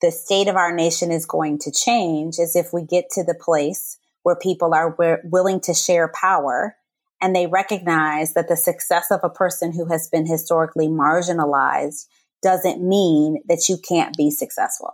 the 0.01 0.11
state 0.11 0.49
of 0.49 0.57
our 0.57 0.75
nation 0.75 1.11
is 1.11 1.27
going 1.27 1.59
to 1.61 1.73
change 1.73 2.39
is 2.39 2.55
if 2.55 2.73
we 2.73 2.83
get 2.83 3.07
to 3.13 3.25
the 3.25 3.35
place 3.35 3.99
where 4.23 4.37
people 4.37 4.75
are 4.75 4.97
willing 5.25 5.61
to 5.61 5.73
share 5.73 6.13
power 6.21 6.77
and 7.21 7.35
they 7.35 7.47
recognize 7.47 8.35
that 8.35 8.49
the 8.49 8.57
success 8.57 9.07
of 9.11 9.21
a 9.23 9.31
person 9.31 9.73
who 9.73 9.87
has 9.87 10.09
been 10.09 10.27
historically 10.27 10.89
marginalized 10.89 12.07
doesn't 12.43 12.87
mean 12.87 13.43
that 13.49 13.69
you 13.69 13.79
can't 13.79 14.15
be 14.17 14.31
successful. 14.31 14.91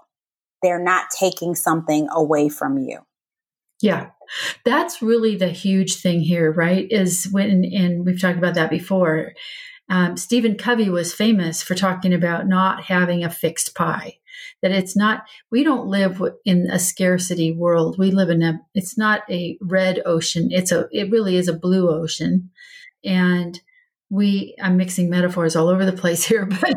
They're 0.62 0.82
not 0.82 1.06
taking 1.10 1.54
something 1.54 2.08
away 2.12 2.48
from 2.48 2.78
you. 2.78 3.00
Yeah. 3.80 4.10
That's 4.64 5.02
really 5.02 5.34
the 5.34 5.48
huge 5.48 5.96
thing 5.96 6.20
here, 6.20 6.52
right? 6.52 6.86
Is 6.90 7.28
when, 7.32 7.64
and 7.64 8.06
we've 8.06 8.20
talked 8.20 8.38
about 8.38 8.54
that 8.54 8.70
before. 8.70 9.32
Um, 9.92 10.16
Stephen 10.16 10.56
Covey 10.56 10.88
was 10.88 11.12
famous 11.12 11.62
for 11.62 11.74
talking 11.74 12.14
about 12.14 12.48
not 12.48 12.84
having 12.84 13.22
a 13.22 13.28
fixed 13.28 13.74
pie. 13.74 14.16
That 14.62 14.70
it's 14.70 14.96
not, 14.96 15.24
we 15.50 15.64
don't 15.64 15.86
live 15.86 16.22
in 16.46 16.70
a 16.70 16.78
scarcity 16.78 17.52
world. 17.52 17.98
We 17.98 18.10
live 18.10 18.30
in 18.30 18.42
a, 18.42 18.58
it's 18.74 18.96
not 18.96 19.20
a 19.30 19.58
red 19.60 20.00
ocean. 20.06 20.48
It's 20.50 20.72
a, 20.72 20.88
it 20.92 21.10
really 21.10 21.36
is 21.36 21.46
a 21.46 21.52
blue 21.52 21.90
ocean. 21.90 22.50
And 23.04 23.60
we 24.08 24.54
i'm 24.60 24.76
mixing 24.76 25.08
metaphors 25.08 25.56
all 25.56 25.68
over 25.68 25.86
the 25.86 25.92
place 25.92 26.22
here 26.28 26.44
but 26.44 26.74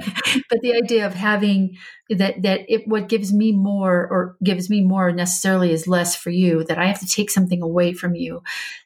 but 0.50 0.62
the 0.62 0.74
idea 0.74 1.06
of 1.06 1.14
having 1.14 1.76
that 2.10 2.42
that 2.42 2.62
it 2.70 2.88
what 2.88 3.10
gives 3.10 3.34
me 3.34 3.52
more 3.52 4.08
or 4.10 4.38
gives 4.42 4.70
me 4.70 4.82
more 4.82 5.12
necessarily 5.12 5.74
is 5.74 5.86
less 5.86 6.16
for 6.16 6.30
you 6.30 6.64
that 6.64 6.78
i 6.80 6.86
have 6.86 7.00
to 7.00 7.06
take 7.06 7.30
something 7.30 7.62
away 7.62 7.92
from 7.92 8.16
you 8.16 8.42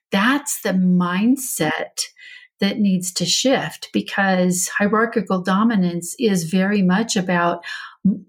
that's 0.09 0.63
the 0.63 0.71
mindset 0.71 2.07
that 2.59 2.79
needs 2.79 3.11
to 3.13 3.25
shift 3.25 3.89
because 3.93 4.69
hierarchical 4.77 5.41
dominance 5.41 6.15
is 6.19 6.43
very 6.45 6.81
much 6.81 7.15
about 7.15 7.63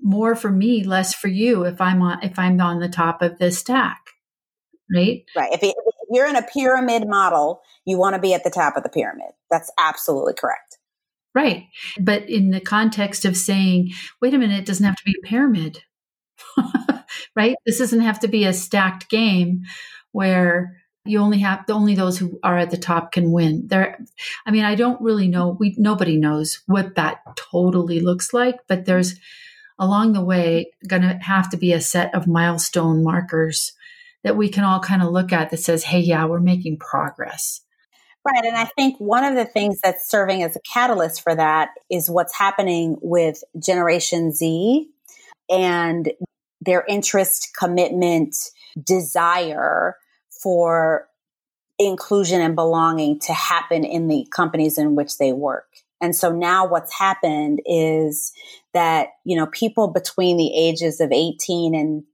more 0.03 0.35
for 0.35 0.51
me 0.51 0.83
less 0.83 1.15
for 1.15 1.29
you 1.29 1.65
if 1.65 1.81
i'm 1.81 2.03
on 2.03 2.23
if 2.23 2.39
i'm 2.39 2.61
on 2.61 2.81
the 2.81 2.89
top 2.89 3.23
of 3.23 3.39
the 3.39 3.51
stack 3.51 4.01
right 4.93 5.25
right 5.37 5.53
if, 5.53 5.63
you're 6.11 6.27
in 6.27 6.37
a 6.37 6.43
pyramid 6.43 7.09
model, 7.09 7.63
you 7.87 7.97
want 7.97 8.15
to 8.15 8.21
be 8.21 8.35
at 8.35 8.45
the 8.45 8.51
top 8.51 8.77
of 8.77 8.83
the 8.83 8.89
pyramid. 8.89 9.31
That's 9.51 9.71
absolutely 9.79 10.35
correct. 10.35 10.79
Right. 11.35 11.67
But 12.01 12.29
in 12.29 12.51
the 12.51 12.61
context 12.61 13.25
of 13.25 13.37
saying, 13.37 13.93
wait 14.21 14.35
a 14.35 14.39
minute, 14.39 14.59
it 14.59 14.67
doesn't 14.67 14.85
have 14.85 14.97
to 14.97 15.05
be 15.05 15.15
a 15.23 15.27
pyramid. 15.27 15.85
right? 17.37 17.55
This 17.65 17.79
doesn't 17.79 18.01
have 18.01 18.19
to 18.21 18.29
be 18.29 18.45
a 18.45 18.53
stacked 18.53 19.09
game 19.09 19.63
where 20.11 20.80
you 21.05 21.19
only 21.19 21.39
have 21.39 21.67
the 21.67 21.73
only 21.73 21.95
those 21.95 22.19
who 22.19 22.39
are 22.43 22.59
at 22.59 22.71
the 22.71 22.77
top 22.77 23.13
can 23.13 23.33
win. 23.33 23.67
There 23.67 23.99
I 24.47 24.51
mean, 24.51 24.65
I 24.65 24.75
don't 24.75 25.01
really 25.01 25.29
know 25.29 25.57
we 25.59 25.75
nobody 25.79 26.17
knows 26.17 26.61
what 26.67 26.95
that 26.97 27.21
totally 27.37 28.01
looks 28.01 28.33
like, 28.35 28.61
but 28.69 28.85
there's 28.85 29.19
along 29.79 30.13
the 30.13 30.25
way 30.25 30.71
going 30.87 31.03
to 31.03 31.15
have 31.15 31.51
to 31.51 31.57
be 31.57 31.73
a 31.73 31.81
set 31.81 32.15
of 32.15 32.27
milestone 32.27 33.03
markers 33.03 33.73
that 34.23 34.37
we 34.37 34.51
can 34.51 34.65
all 34.65 34.81
kind 34.81 35.03
of 35.03 35.11
look 35.11 35.33
at 35.33 35.51
that 35.51 35.57
says, 35.57 35.83
hey, 35.83 36.01
yeah, 36.01 36.27
we're 36.27 36.39
making 36.39 36.79
progress. 36.79 37.63
Right. 38.25 38.45
And 38.45 38.57
I 38.57 38.67
think 38.67 38.97
one 38.99 39.25
of 39.25 39.35
the 39.35 39.47
things 39.47 39.81
that's 39.83 40.09
serving 40.09 40.43
as 40.43 40.55
a 40.55 40.61
catalyst 40.61 41.23
for 41.23 41.35
that 41.35 41.71
is 41.91 42.11
what's 42.11 42.37
happening 42.37 42.99
with 43.01 43.43
Generation 43.59 44.33
Z 44.33 44.87
and 45.49 46.13
their 46.61 46.85
interest, 46.87 47.57
commitment, 47.59 48.37
desire 48.85 49.97
for 50.43 51.09
inclusion 51.79 52.41
and 52.41 52.55
belonging 52.55 53.19
to 53.21 53.33
happen 53.33 53.85
in 53.85 54.09
the 54.09 54.27
companies 54.31 54.79
in 54.79 54.95
which 54.95 55.19
they 55.19 55.33
work. 55.33 55.67
And 56.01 56.15
so 56.17 56.31
now 56.31 56.67
what's 56.67 56.93
happened 56.93 57.61
is 57.67 58.33
that, 58.73 59.09
you 59.25 59.37
know, 59.37 59.47
people 59.47 59.89
between 59.89 60.37
the 60.37 60.55
ages 60.55 61.01
of 61.01 61.13
18 61.13 61.75
and 61.75 62.05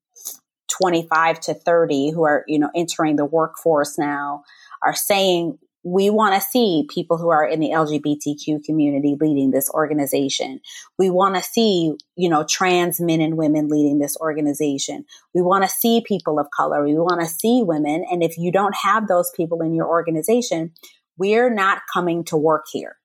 25 0.69 1.41
to 1.41 1.55
30 1.55 2.11
who 2.11 2.25
are, 2.25 2.45
you 2.49 2.59
know, 2.59 2.71
entering 2.75 3.17
the 3.17 3.25
workforce 3.25 3.99
now 3.99 4.43
are 4.83 4.95
saying, 4.95 5.59
we 5.87 6.11
want 6.11 6.35
to 6.35 6.41
see 6.41 6.85
people 6.93 7.17
who 7.17 7.29
are 7.29 7.47
in 7.47 7.61
the 7.61 7.71
LGBTQ 7.71 8.65
community 8.65 9.17
leading 9.21 9.53
this 9.53 9.71
organization. 9.71 10.59
We 10.99 11.11
want 11.11 11.37
to 11.37 11.43
see, 11.43 11.95
you 12.17 12.29
know, 12.29 12.45
trans 12.45 13.01
men 13.01 13.21
and 13.21 13.37
women 13.37 13.69
leading 13.69 14.01
this 14.01 14.17
organization. 14.17 15.05
We 15.33 15.43
want 15.43 15.63
to 15.63 15.71
see 15.71 16.03
people 16.05 16.41
of 16.41 16.49
color. 16.51 16.83
We 16.83 16.95
want 16.95 17.21
to 17.21 17.29
see 17.29 17.63
women. 17.63 18.05
And 18.11 18.25
if 18.25 18.37
you 18.37 18.51
don't 18.51 18.75
have 18.75 19.07
those 19.07 19.31
people 19.37 19.63
in 19.63 19.75
your 19.75 19.87
organization, 19.87 20.73
we're 21.19 21.55
not 21.55 21.83
coming 21.95 22.25
to 22.25 22.37
work 22.37 22.65
here. 22.73 22.97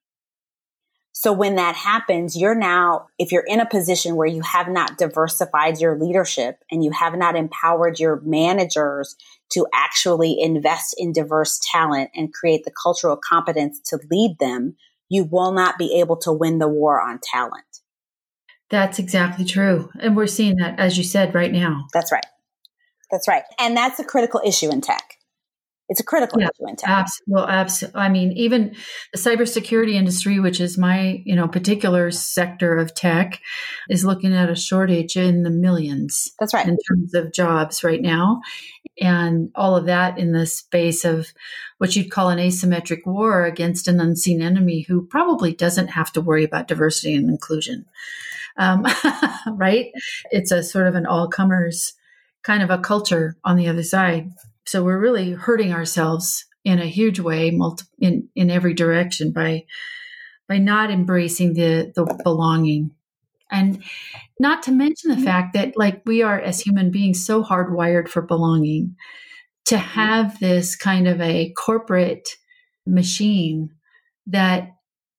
So 1.13 1.33
when 1.33 1.55
that 1.55 1.75
happens, 1.75 2.37
you're 2.37 2.55
now, 2.55 3.07
if 3.19 3.31
you're 3.31 3.45
in 3.45 3.59
a 3.59 3.69
position 3.69 4.15
where 4.15 4.27
you 4.27 4.41
have 4.41 4.69
not 4.69 4.97
diversified 4.97 5.79
your 5.79 5.99
leadership 5.99 6.63
and 6.71 6.83
you 6.83 6.91
have 6.91 7.15
not 7.15 7.35
empowered 7.35 7.99
your 7.99 8.21
managers 8.21 9.15
to 9.53 9.67
actually 9.73 10.37
invest 10.39 10.95
in 10.97 11.11
diverse 11.11 11.59
talent 11.71 12.09
and 12.15 12.33
create 12.33 12.63
the 12.63 12.71
cultural 12.71 13.17
competence 13.17 13.81
to 13.87 13.99
lead 14.09 14.37
them, 14.39 14.75
you 15.09 15.25
will 15.25 15.51
not 15.51 15.77
be 15.77 15.99
able 15.99 16.15
to 16.15 16.31
win 16.31 16.59
the 16.59 16.69
war 16.69 17.01
on 17.01 17.19
talent. 17.21 17.65
That's 18.69 18.97
exactly 18.97 19.43
true. 19.43 19.91
And 19.99 20.15
we're 20.15 20.27
seeing 20.27 20.55
that, 20.55 20.79
as 20.79 20.97
you 20.97 21.03
said, 21.03 21.35
right 21.35 21.51
now. 21.51 21.87
That's 21.93 22.13
right. 22.13 22.25
That's 23.11 23.27
right. 23.27 23.43
And 23.59 23.75
that's 23.75 23.99
a 23.99 24.05
critical 24.05 24.41
issue 24.45 24.71
in 24.71 24.79
tech. 24.79 25.17
It's 25.91 25.99
a 25.99 26.05
critical 26.05 26.39
yeah, 26.39 26.47
issue 26.47 26.69
in 26.69 26.77
tech. 26.77 26.89
Abs- 26.89 27.21
well, 27.27 27.45
absolutely. 27.45 27.99
I 27.99 28.07
mean, 28.07 28.31
even 28.31 28.73
the 29.11 29.19
cybersecurity 29.19 29.95
industry, 29.95 30.39
which 30.39 30.61
is 30.61 30.77
my 30.77 31.21
you 31.25 31.35
know 31.35 31.49
particular 31.49 32.11
sector 32.11 32.77
of 32.77 32.95
tech, 32.95 33.41
is 33.89 34.05
looking 34.05 34.33
at 34.33 34.49
a 34.49 34.55
shortage 34.55 35.17
in 35.17 35.43
the 35.43 35.49
millions. 35.49 36.31
That's 36.39 36.53
right. 36.53 36.65
In 36.65 36.77
terms 36.87 37.13
of 37.13 37.33
jobs 37.33 37.83
right 37.83 38.01
now, 38.01 38.39
and 39.01 39.51
all 39.53 39.75
of 39.75 39.85
that 39.87 40.17
in 40.17 40.31
the 40.31 40.45
space 40.45 41.03
of 41.03 41.33
what 41.77 41.93
you'd 41.93 42.09
call 42.09 42.29
an 42.29 42.39
asymmetric 42.39 43.05
war 43.05 43.43
against 43.43 43.89
an 43.89 43.99
unseen 43.99 44.41
enemy 44.41 44.85
who 44.87 45.05
probably 45.05 45.53
doesn't 45.53 45.89
have 45.89 46.13
to 46.13 46.21
worry 46.21 46.45
about 46.45 46.69
diversity 46.69 47.15
and 47.15 47.29
inclusion. 47.29 47.83
Um, 48.55 48.87
right? 49.51 49.91
It's 50.31 50.51
a 50.51 50.63
sort 50.63 50.87
of 50.87 50.95
an 50.95 51.05
all 51.05 51.27
comers 51.27 51.95
kind 52.43 52.63
of 52.63 52.69
a 52.69 52.77
culture 52.77 53.35
on 53.43 53.57
the 53.57 53.67
other 53.67 53.83
side. 53.83 54.31
So 54.65 54.83
we're 54.83 54.99
really 54.99 55.31
hurting 55.31 55.73
ourselves 55.73 56.45
in 56.63 56.79
a 56.79 56.85
huge 56.85 57.19
way, 57.19 57.51
multi- 57.51 57.85
in 57.99 58.29
in 58.35 58.49
every 58.49 58.73
direction 58.73 59.31
by 59.31 59.65
by 60.47 60.57
not 60.57 60.91
embracing 60.91 61.53
the 61.53 61.91
the 61.95 62.05
belonging, 62.23 62.91
and 63.51 63.83
not 64.39 64.63
to 64.63 64.71
mention 64.71 65.09
the 65.09 65.15
mm-hmm. 65.15 65.25
fact 65.25 65.53
that 65.53 65.77
like 65.77 66.01
we 66.05 66.21
are 66.21 66.39
as 66.39 66.61
human 66.61 66.91
beings 66.91 67.25
so 67.25 67.43
hardwired 67.43 68.07
for 68.07 68.21
belonging, 68.21 68.95
to 69.65 69.75
mm-hmm. 69.75 69.85
have 69.85 70.39
this 70.39 70.75
kind 70.75 71.07
of 71.07 71.19
a 71.21 71.53
corporate 71.57 72.29
machine 72.85 73.71
that 74.27 74.71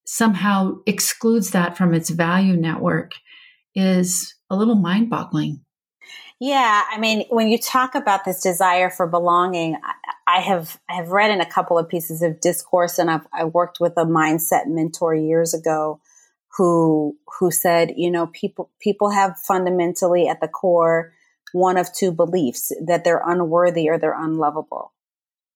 somehow 0.05 0.75
excludes 0.87 1.51
that 1.51 1.77
from 1.77 1.95
its 1.95 2.11
value 2.11 2.57
network 2.57 3.13
is 3.75 4.35
a 4.51 4.57
little 4.57 4.75
mind 4.75 5.09
boggling. 5.09 5.61
Yeah, 6.45 6.83
I 6.91 6.99
mean, 6.99 7.25
when 7.29 7.47
you 7.47 7.57
talk 7.57 7.95
about 7.95 8.25
this 8.25 8.43
desire 8.43 8.91
for 8.91 9.07
belonging, 9.07 9.77
I, 10.27 10.41
have 10.41 10.77
I 10.91 10.95
have 10.95 11.11
read 11.11 11.31
in 11.31 11.41
a 11.41 11.47
couple 11.47 11.79
of 11.79 11.89
pieces 11.89 12.21
of 12.21 12.41
discourse, 12.41 12.99
and 12.99 13.09
I've 13.09 13.29
I 13.33 13.45
worked 13.45 13.79
with 13.79 13.93
a 13.97 14.05
mindset 14.05 14.67
mentor 14.67 15.15
years 15.15 15.55
ago, 15.55 16.01
who 16.57 17.17
who 17.39 17.53
said, 17.53 17.93
you 17.97 18.11
know, 18.11 18.27
people 18.27 18.73
people 18.81 19.11
have 19.11 19.39
fundamentally 19.39 20.27
at 20.27 20.41
the 20.41 20.49
core 20.49 21.13
one 21.53 21.77
of 21.77 21.95
two 21.95 22.11
beliefs 22.11 22.73
that 22.85 23.05
they're 23.05 23.23
unworthy 23.25 23.89
or 23.89 23.97
they're 23.97 24.21
unlovable, 24.21 24.93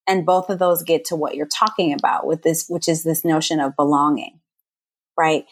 and 0.06 0.24
both 0.24 0.50
of 0.50 0.60
those 0.60 0.84
get 0.84 1.06
to 1.06 1.16
what 1.16 1.34
you're 1.34 1.48
talking 1.48 1.94
about 1.94 2.28
with 2.28 2.42
this, 2.42 2.66
which 2.68 2.86
is 2.86 3.02
this 3.02 3.24
notion 3.24 3.58
of 3.58 3.74
belonging, 3.74 4.38
right? 5.18 5.46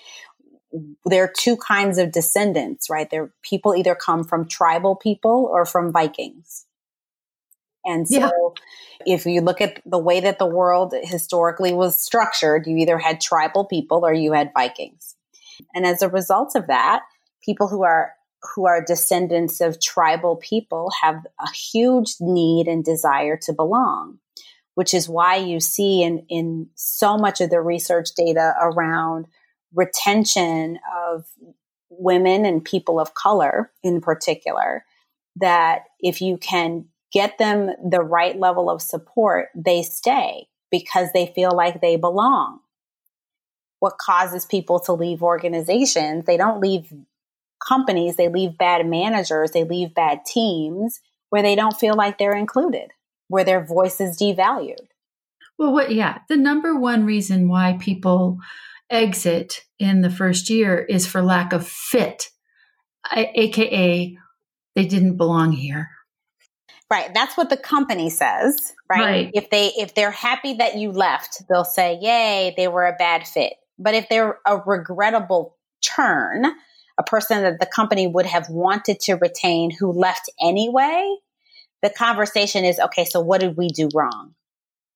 There 1.04 1.24
are 1.24 1.32
two 1.36 1.56
kinds 1.56 1.98
of 1.98 2.12
descendants, 2.12 2.90
right? 2.90 3.08
There 3.10 3.32
people 3.42 3.74
either 3.74 3.94
come 3.94 4.24
from 4.24 4.48
tribal 4.48 4.96
people 4.96 5.48
or 5.50 5.64
from 5.64 5.92
Vikings. 5.92 6.66
And 7.86 8.08
so, 8.08 8.54
yeah. 9.06 9.14
if 9.14 9.26
you 9.26 9.42
look 9.42 9.60
at 9.60 9.82
the 9.84 9.98
way 9.98 10.20
that 10.20 10.38
the 10.38 10.46
world 10.46 10.94
historically 11.02 11.72
was 11.72 11.96
structured, 11.96 12.66
you 12.66 12.78
either 12.78 12.98
had 12.98 13.20
tribal 13.20 13.66
people 13.66 14.06
or 14.06 14.12
you 14.12 14.32
had 14.32 14.52
Vikings. 14.54 15.16
And 15.74 15.84
as 15.84 16.02
a 16.02 16.08
result 16.08 16.56
of 16.56 16.66
that, 16.68 17.02
people 17.44 17.68
who 17.68 17.84
are 17.84 18.12
who 18.54 18.66
are 18.66 18.84
descendants 18.84 19.60
of 19.60 19.80
tribal 19.80 20.36
people 20.36 20.90
have 21.02 21.24
a 21.40 21.50
huge 21.50 22.16
need 22.20 22.66
and 22.68 22.84
desire 22.84 23.38
to 23.38 23.52
belong, 23.52 24.18
which 24.74 24.92
is 24.92 25.08
why 25.08 25.36
you 25.36 25.60
see 25.60 26.02
in, 26.02 26.26
in 26.28 26.68
so 26.74 27.16
much 27.16 27.40
of 27.40 27.48
the 27.48 27.60
research 27.60 28.10
data 28.14 28.54
around 28.60 29.26
retention 29.74 30.78
of 31.06 31.26
women 31.90 32.44
and 32.44 32.64
people 32.64 32.98
of 32.98 33.14
color 33.14 33.70
in 33.82 34.00
particular, 34.00 34.84
that 35.36 35.84
if 36.00 36.20
you 36.20 36.36
can 36.36 36.86
get 37.12 37.38
them 37.38 37.70
the 37.88 38.02
right 38.02 38.38
level 38.38 38.68
of 38.68 38.82
support, 38.82 39.48
they 39.54 39.82
stay 39.82 40.48
because 40.70 41.08
they 41.12 41.32
feel 41.34 41.52
like 41.52 41.80
they 41.80 41.96
belong. 41.96 42.60
What 43.78 43.98
causes 43.98 44.46
people 44.46 44.80
to 44.80 44.92
leave 44.92 45.22
organizations? 45.22 46.24
They 46.24 46.36
don't 46.36 46.60
leave 46.60 46.92
companies, 47.66 48.16
they 48.16 48.28
leave 48.28 48.58
bad 48.58 48.86
managers, 48.86 49.52
they 49.52 49.64
leave 49.64 49.94
bad 49.94 50.24
teams 50.24 51.00
where 51.30 51.42
they 51.42 51.54
don't 51.54 51.76
feel 51.76 51.94
like 51.94 52.18
they're 52.18 52.36
included, 52.36 52.90
where 53.28 53.44
their 53.44 53.64
voice 53.64 54.00
is 54.00 54.18
devalued. 54.18 54.88
Well, 55.58 55.72
what, 55.72 55.92
yeah, 55.92 56.18
the 56.28 56.36
number 56.36 56.78
one 56.78 57.06
reason 57.06 57.48
why 57.48 57.76
people 57.80 58.38
exit 58.90 59.62
in 59.78 60.02
the 60.02 60.10
first 60.10 60.50
year 60.50 60.78
is 60.78 61.06
for 61.06 61.22
lack 61.22 61.52
of 61.52 61.66
fit, 61.66 62.30
aka 63.12 64.16
they 64.74 64.86
didn't 64.86 65.16
belong 65.16 65.52
here. 65.52 65.90
Right. 66.90 67.12
That's 67.14 67.36
what 67.36 67.48
the 67.48 67.56
company 67.56 68.10
says, 68.10 68.72
right? 68.90 69.00
right? 69.00 69.30
If 69.32 69.50
they 69.50 69.72
if 69.76 69.94
they're 69.94 70.10
happy 70.10 70.54
that 70.54 70.76
you 70.76 70.92
left, 70.92 71.42
they'll 71.48 71.64
say, 71.64 71.98
"Yay, 72.00 72.54
they 72.56 72.68
were 72.68 72.86
a 72.86 72.96
bad 72.96 73.26
fit." 73.26 73.54
But 73.78 73.94
if 73.94 74.08
they're 74.08 74.38
a 74.46 74.58
regrettable 74.58 75.56
turn, 75.82 76.44
a 76.98 77.02
person 77.02 77.42
that 77.42 77.58
the 77.58 77.66
company 77.66 78.06
would 78.06 78.26
have 78.26 78.48
wanted 78.48 79.00
to 79.00 79.14
retain 79.14 79.70
who 79.70 79.92
left 79.92 80.30
anyway, 80.40 81.16
the 81.82 81.90
conversation 81.90 82.64
is, 82.64 82.78
"Okay, 82.78 83.04
so 83.04 83.20
what 83.20 83.40
did 83.40 83.56
we 83.56 83.68
do 83.68 83.88
wrong?" 83.94 84.34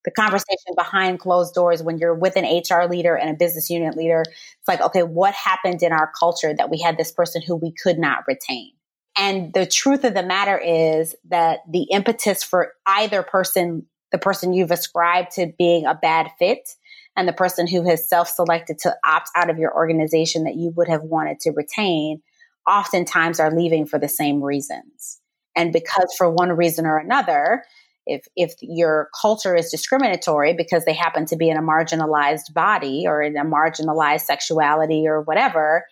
The 0.04 0.10
conversation 0.10 0.74
behind 0.76 1.18
closed 1.20 1.54
doors 1.54 1.82
when 1.82 1.98
you're 1.98 2.14
with 2.14 2.36
an 2.36 2.44
HR 2.44 2.86
leader 2.88 3.16
and 3.16 3.30
a 3.30 3.34
business 3.34 3.68
unit 3.68 3.96
leader, 3.96 4.22
it's 4.22 4.68
like, 4.68 4.80
"Okay, 4.80 5.02
what 5.02 5.34
happened 5.34 5.82
in 5.82 5.92
our 5.92 6.10
culture 6.18 6.54
that 6.54 6.70
we 6.70 6.78
had 6.80 6.96
this 6.96 7.12
person 7.12 7.42
who 7.42 7.56
we 7.56 7.72
could 7.72 7.98
not 7.98 8.24
retain?" 8.26 8.72
And 9.16 9.52
the 9.52 9.66
truth 9.66 10.04
of 10.04 10.14
the 10.14 10.22
matter 10.22 10.56
is 10.56 11.16
that 11.28 11.60
the 11.68 11.84
impetus 11.90 12.42
for 12.44 12.72
either 12.86 13.22
person, 13.22 13.86
the 14.12 14.18
person 14.18 14.52
you've 14.52 14.70
ascribed 14.70 15.32
to 15.32 15.52
being 15.58 15.84
a 15.86 15.94
bad 15.94 16.30
fit, 16.38 16.68
and 17.16 17.26
the 17.26 17.32
person 17.32 17.66
who 17.66 17.82
has 17.82 18.08
self 18.08 18.28
selected 18.28 18.78
to 18.80 18.96
opt 19.04 19.30
out 19.34 19.50
of 19.50 19.58
your 19.58 19.74
organization 19.74 20.44
that 20.44 20.54
you 20.54 20.72
would 20.76 20.88
have 20.88 21.02
wanted 21.02 21.40
to 21.40 21.50
retain, 21.50 22.22
oftentimes 22.68 23.40
are 23.40 23.50
leaving 23.54 23.86
for 23.86 23.98
the 23.98 24.08
same 24.08 24.42
reasons. 24.42 25.18
And 25.56 25.72
because 25.72 26.14
for 26.16 26.30
one 26.30 26.52
reason 26.52 26.86
or 26.86 26.98
another, 26.98 27.64
if, 28.08 28.26
if 28.34 28.54
your 28.62 29.10
culture 29.20 29.54
is 29.54 29.70
discriminatory 29.70 30.54
because 30.54 30.84
they 30.84 30.94
happen 30.94 31.26
to 31.26 31.36
be 31.36 31.48
in 31.48 31.56
a 31.56 31.62
marginalized 31.62 32.52
body 32.54 33.04
or 33.06 33.22
in 33.22 33.36
a 33.36 33.44
marginalized 33.44 34.22
sexuality 34.22 35.06
or 35.06 35.20
whatever, 35.20 35.84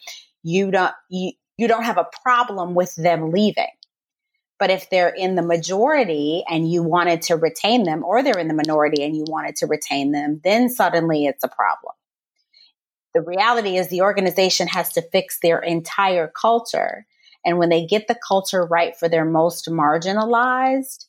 you 0.42 0.70
don't, 0.70 0.94
you, 1.10 1.32
you 1.58 1.68
don't 1.68 1.84
have 1.84 1.98
a 1.98 2.08
problem 2.22 2.74
with 2.74 2.94
them 2.96 3.30
leaving. 3.30 3.66
But 4.58 4.70
if 4.70 4.88
they're 4.88 5.14
in 5.14 5.34
the 5.34 5.42
majority 5.42 6.42
and 6.48 6.70
you 6.70 6.82
wanted 6.82 7.20
to 7.22 7.36
retain 7.36 7.84
them, 7.84 8.02
or 8.02 8.22
they're 8.22 8.38
in 8.38 8.48
the 8.48 8.54
minority 8.54 9.04
and 9.04 9.14
you 9.14 9.24
wanted 9.28 9.56
to 9.56 9.66
retain 9.66 10.12
them, 10.12 10.40
then 10.42 10.70
suddenly 10.70 11.26
it's 11.26 11.44
a 11.44 11.48
problem. 11.48 11.92
The 13.12 13.20
reality 13.20 13.76
is 13.76 13.88
the 13.88 14.00
organization 14.00 14.66
has 14.68 14.92
to 14.94 15.02
fix 15.02 15.38
their 15.40 15.58
entire 15.58 16.28
culture. 16.28 17.06
And 17.44 17.58
when 17.58 17.68
they 17.68 17.86
get 17.86 18.08
the 18.08 18.18
culture 18.26 18.64
right 18.64 18.96
for 18.96 19.08
their 19.08 19.24
most 19.24 19.68
marginalized, 19.68 21.06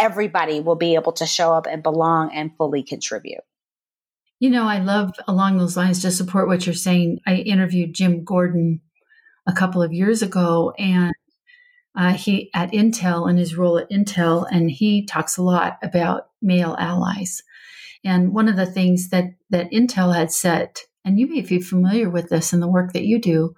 everybody 0.00 0.60
will 0.60 0.76
be 0.76 0.94
able 0.94 1.12
to 1.12 1.26
show 1.26 1.52
up 1.52 1.66
and 1.66 1.82
belong 1.82 2.30
and 2.32 2.56
fully 2.56 2.82
contribute. 2.82 3.42
You 4.38 4.50
know, 4.50 4.66
I 4.66 4.78
love 4.78 5.12
along 5.28 5.58
those 5.58 5.76
lines 5.76 6.00
to 6.02 6.10
support 6.10 6.48
what 6.48 6.64
you're 6.64 6.74
saying. 6.74 7.20
I 7.26 7.36
interviewed 7.36 7.94
Jim 7.94 8.24
Gordon 8.24 8.80
a 9.46 9.52
couple 9.52 9.82
of 9.82 9.92
years 9.92 10.22
ago, 10.22 10.72
and 10.78 11.12
uh, 11.94 12.14
he 12.14 12.50
at 12.54 12.72
Intel 12.72 13.28
and 13.28 13.38
his 13.38 13.56
role 13.56 13.78
at 13.78 13.90
Intel, 13.90 14.46
and 14.50 14.70
he 14.70 15.04
talks 15.04 15.36
a 15.36 15.42
lot 15.42 15.78
about 15.82 16.28
male 16.40 16.74
allies. 16.78 17.42
And 18.02 18.32
one 18.32 18.48
of 18.48 18.56
the 18.56 18.66
things 18.66 19.10
that 19.10 19.34
that 19.50 19.70
Intel 19.70 20.14
had 20.14 20.32
set, 20.32 20.80
and 21.04 21.20
you 21.20 21.26
may 21.26 21.42
be 21.42 21.60
familiar 21.60 22.08
with 22.08 22.30
this 22.30 22.54
in 22.54 22.60
the 22.60 22.68
work 22.68 22.94
that 22.94 23.04
you 23.04 23.18
do, 23.18 23.54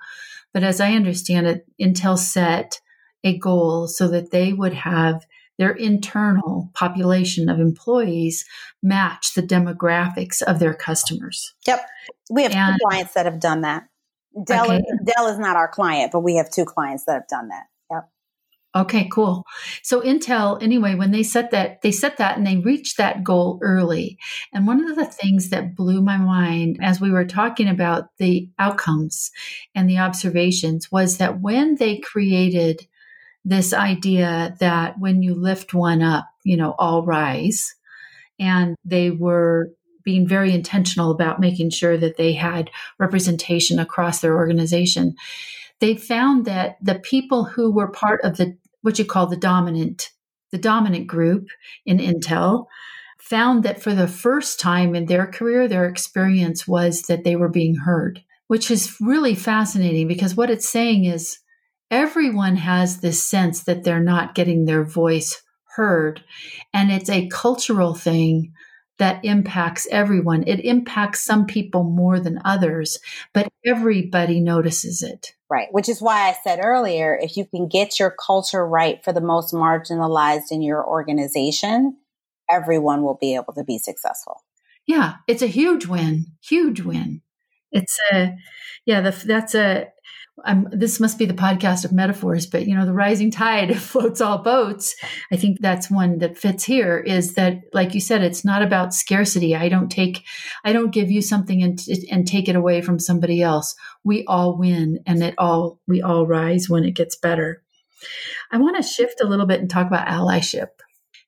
but 0.52 0.64
as 0.64 0.80
I 0.80 0.94
understand 0.94 1.46
it, 1.46 1.66
Intel 1.80 2.18
set 2.18 2.80
a 3.22 3.38
goal 3.38 3.86
so 3.86 4.08
that 4.08 4.32
they 4.32 4.52
would 4.52 4.74
have 4.74 5.24
their 5.58 5.72
internal 5.72 6.70
population 6.74 7.48
of 7.48 7.60
employees 7.60 8.44
match 8.82 9.34
the 9.34 9.42
demographics 9.42 10.42
of 10.42 10.58
their 10.58 10.74
customers. 10.74 11.54
Yep. 11.66 11.86
We 12.30 12.42
have 12.44 12.52
and, 12.52 12.80
clients 12.80 13.14
that 13.14 13.26
have 13.26 13.40
done 13.40 13.62
that. 13.62 13.84
Dell, 14.46 14.72
okay. 14.72 14.82
Dell 15.04 15.28
is 15.28 15.38
not 15.38 15.56
our 15.56 15.68
client, 15.68 16.10
but 16.12 16.20
we 16.20 16.36
have 16.36 16.50
two 16.50 16.64
clients 16.64 17.04
that 17.06 17.12
have 17.12 17.28
done 17.28 17.48
that. 17.48 17.64
Yep. 17.90 18.08
Okay, 18.74 19.08
cool. 19.12 19.44
So 19.82 20.00
Intel, 20.00 20.62
anyway, 20.62 20.94
when 20.94 21.10
they 21.10 21.22
set 21.22 21.50
that, 21.50 21.82
they 21.82 21.92
set 21.92 22.16
that 22.16 22.38
and 22.38 22.46
they 22.46 22.56
reached 22.56 22.96
that 22.96 23.22
goal 23.22 23.58
early. 23.62 24.18
And 24.54 24.66
one 24.66 24.88
of 24.88 24.96
the 24.96 25.04
things 25.04 25.50
that 25.50 25.76
blew 25.76 26.00
my 26.00 26.16
mind 26.16 26.78
as 26.80 26.98
we 26.98 27.10
were 27.10 27.26
talking 27.26 27.68
about 27.68 28.04
the 28.16 28.48
outcomes 28.58 29.30
and 29.74 29.88
the 29.88 29.98
observations 29.98 30.90
was 30.90 31.18
that 31.18 31.42
when 31.42 31.74
they 31.74 31.98
created 31.98 32.86
this 33.44 33.72
idea 33.72 34.56
that 34.60 34.98
when 34.98 35.22
you 35.22 35.34
lift 35.34 35.74
one 35.74 36.02
up, 36.02 36.26
you 36.44 36.56
know, 36.56 36.74
all 36.78 37.04
rise, 37.04 37.74
and 38.38 38.76
they 38.84 39.10
were 39.10 39.70
being 40.04 40.26
very 40.26 40.52
intentional 40.52 41.10
about 41.10 41.40
making 41.40 41.70
sure 41.70 41.96
that 41.96 42.16
they 42.16 42.32
had 42.32 42.70
representation 42.98 43.78
across 43.78 44.20
their 44.20 44.36
organization. 44.36 45.14
They 45.80 45.96
found 45.96 46.44
that 46.46 46.76
the 46.82 46.96
people 46.96 47.44
who 47.44 47.70
were 47.70 47.88
part 47.88 48.20
of 48.22 48.36
the 48.36 48.56
what 48.82 48.98
you 48.98 49.04
call 49.04 49.26
the 49.26 49.36
dominant 49.36 50.10
the 50.50 50.58
dominant 50.58 51.06
group 51.06 51.46
in 51.86 51.98
Intel 51.98 52.66
found 53.18 53.62
that 53.62 53.80
for 53.80 53.94
the 53.94 54.08
first 54.08 54.60
time 54.60 54.94
in 54.94 55.06
their 55.06 55.26
career 55.26 55.66
their 55.66 55.86
experience 55.86 56.68
was 56.68 57.02
that 57.02 57.24
they 57.24 57.36
were 57.36 57.48
being 57.48 57.76
heard, 57.76 58.22
which 58.48 58.70
is 58.70 58.96
really 59.00 59.34
fascinating 59.34 60.08
because 60.08 60.34
what 60.34 60.50
it's 60.50 60.68
saying 60.68 61.04
is 61.04 61.38
everyone 61.92 62.56
has 62.56 62.98
this 62.98 63.22
sense 63.22 63.64
that 63.64 63.84
they're 63.84 64.00
not 64.00 64.34
getting 64.34 64.64
their 64.64 64.82
voice 64.82 65.42
heard 65.76 66.24
and 66.72 66.90
it's 66.90 67.10
a 67.10 67.28
cultural 67.28 67.94
thing 67.94 68.52
that 68.98 69.24
impacts 69.24 69.86
everyone. 69.90 70.44
It 70.46 70.64
impacts 70.64 71.24
some 71.24 71.46
people 71.46 71.82
more 71.82 72.20
than 72.20 72.40
others, 72.44 72.98
but 73.32 73.48
everybody 73.64 74.40
notices 74.40 75.02
it. 75.02 75.34
Right. 75.50 75.68
Which 75.70 75.88
is 75.88 76.00
why 76.00 76.28
I 76.28 76.36
said 76.44 76.60
earlier 76.62 77.18
if 77.20 77.36
you 77.36 77.46
can 77.46 77.68
get 77.68 77.98
your 77.98 78.10
culture 78.10 78.66
right 78.66 79.02
for 79.04 79.12
the 79.12 79.20
most 79.20 79.52
marginalized 79.52 80.50
in 80.50 80.62
your 80.62 80.86
organization, 80.86 81.96
everyone 82.50 83.02
will 83.02 83.18
be 83.20 83.34
able 83.34 83.52
to 83.54 83.64
be 83.64 83.78
successful. 83.78 84.42
Yeah, 84.86 85.16
it's 85.26 85.42
a 85.42 85.46
huge 85.46 85.86
win. 85.86 86.26
Huge 86.42 86.80
win. 86.80 87.22
It's 87.70 87.98
a, 88.12 88.34
yeah, 88.86 89.00
the, 89.00 89.10
that's 89.26 89.54
a, 89.54 89.91
I'm, 90.44 90.66
this 90.72 90.98
must 90.98 91.18
be 91.18 91.26
the 91.26 91.34
podcast 91.34 91.84
of 91.84 91.92
metaphors, 91.92 92.46
but 92.46 92.66
you 92.66 92.74
know, 92.74 92.86
the 92.86 92.92
rising 92.92 93.30
tide 93.30 93.76
floats 93.80 94.20
all 94.20 94.38
boats. 94.38 94.94
I 95.30 95.36
think 95.36 95.58
that's 95.60 95.90
one 95.90 96.18
that 96.18 96.38
fits 96.38 96.64
here 96.64 96.98
is 96.98 97.34
that, 97.34 97.60
like 97.72 97.94
you 97.94 98.00
said, 98.00 98.22
it's 98.22 98.44
not 98.44 98.62
about 98.62 98.94
scarcity. 98.94 99.54
I 99.54 99.68
don't 99.68 99.90
take, 99.90 100.24
I 100.64 100.72
don't 100.72 100.92
give 100.92 101.10
you 101.10 101.22
something 101.22 101.62
and, 101.62 101.78
and 102.10 102.26
take 102.26 102.48
it 102.48 102.56
away 102.56 102.80
from 102.80 102.98
somebody 102.98 103.42
else. 103.42 103.74
We 104.04 104.24
all 104.26 104.56
win 104.56 105.00
and 105.06 105.22
it 105.22 105.34
all, 105.38 105.80
we 105.86 106.00
all 106.02 106.26
rise 106.26 106.68
when 106.68 106.84
it 106.84 106.92
gets 106.92 107.16
better. 107.16 107.62
I 108.50 108.58
want 108.58 108.76
to 108.76 108.82
shift 108.82 109.20
a 109.20 109.28
little 109.28 109.46
bit 109.46 109.60
and 109.60 109.70
talk 109.70 109.86
about 109.86 110.08
allyship 110.08 110.68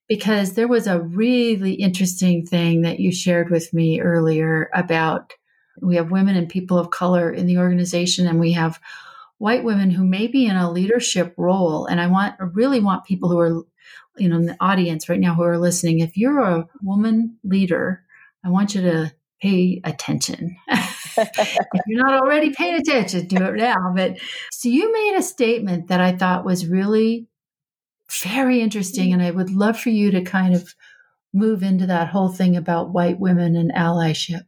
because 0.08 0.54
there 0.54 0.68
was 0.68 0.86
a 0.86 1.00
really 1.00 1.74
interesting 1.74 2.44
thing 2.44 2.82
that 2.82 3.00
you 3.00 3.12
shared 3.12 3.50
with 3.50 3.72
me 3.72 4.00
earlier 4.00 4.70
about 4.74 5.32
we 5.82 5.96
have 5.96 6.10
women 6.10 6.36
and 6.36 6.48
people 6.48 6.78
of 6.78 6.90
color 6.90 7.30
in 7.32 7.46
the 7.46 7.58
organization, 7.58 8.26
and 8.26 8.40
we 8.40 8.52
have 8.52 8.80
white 9.38 9.64
women 9.64 9.90
who 9.90 10.04
may 10.04 10.26
be 10.28 10.46
in 10.46 10.56
a 10.56 10.70
leadership 10.70 11.34
role. 11.36 11.86
And 11.86 12.00
I 12.00 12.06
want, 12.06 12.36
really 12.40 12.80
want 12.80 13.04
people 13.04 13.28
who 13.28 13.38
are, 13.38 13.62
you 14.16 14.28
know, 14.28 14.36
in 14.36 14.46
the 14.46 14.56
audience 14.60 15.08
right 15.08 15.20
now 15.20 15.34
who 15.34 15.42
are 15.42 15.58
listening. 15.58 16.00
If 16.00 16.16
you're 16.16 16.40
a 16.40 16.66
woman 16.82 17.38
leader, 17.44 18.04
I 18.44 18.50
want 18.50 18.74
you 18.74 18.82
to 18.82 19.12
pay 19.42 19.80
attention. 19.84 20.56
if 20.68 21.82
you're 21.86 22.02
not 22.06 22.22
already 22.22 22.50
paying 22.50 22.76
attention, 22.76 23.26
do 23.26 23.44
it 23.44 23.56
now. 23.56 23.92
But 23.94 24.18
so 24.52 24.68
you 24.68 24.92
made 24.92 25.16
a 25.18 25.22
statement 25.22 25.88
that 25.88 26.00
I 26.00 26.12
thought 26.16 26.44
was 26.44 26.66
really 26.66 27.28
Very 28.22 28.60
interesting. 28.60 29.12
And 29.12 29.22
I 29.22 29.30
would 29.30 29.50
love 29.50 29.78
for 29.78 29.90
you 29.90 30.10
to 30.12 30.22
kind 30.22 30.54
of 30.54 30.74
move 31.32 31.62
into 31.62 31.86
that 31.86 32.08
whole 32.08 32.28
thing 32.28 32.56
about 32.56 32.92
white 32.92 33.18
women 33.18 33.56
and 33.56 33.72
allyship. 33.72 34.44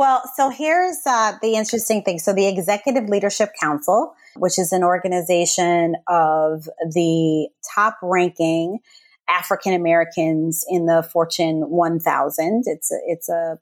Well, 0.00 0.22
so 0.34 0.48
here's 0.48 0.96
uh, 1.04 1.34
the 1.42 1.56
interesting 1.56 2.02
thing. 2.02 2.20
So, 2.20 2.32
the 2.32 2.46
Executive 2.46 3.10
Leadership 3.10 3.50
Council, 3.60 4.14
which 4.34 4.58
is 4.58 4.72
an 4.72 4.82
organization 4.82 5.94
of 6.08 6.70
the 6.90 7.50
top 7.74 7.98
ranking 8.02 8.78
African 9.28 9.74
Americans 9.74 10.64
in 10.70 10.86
the 10.86 11.02
Fortune 11.02 11.68
1000, 11.68 12.62
it's 12.64 12.90
a, 12.90 12.96
it's 13.08 13.28
a, 13.28 13.58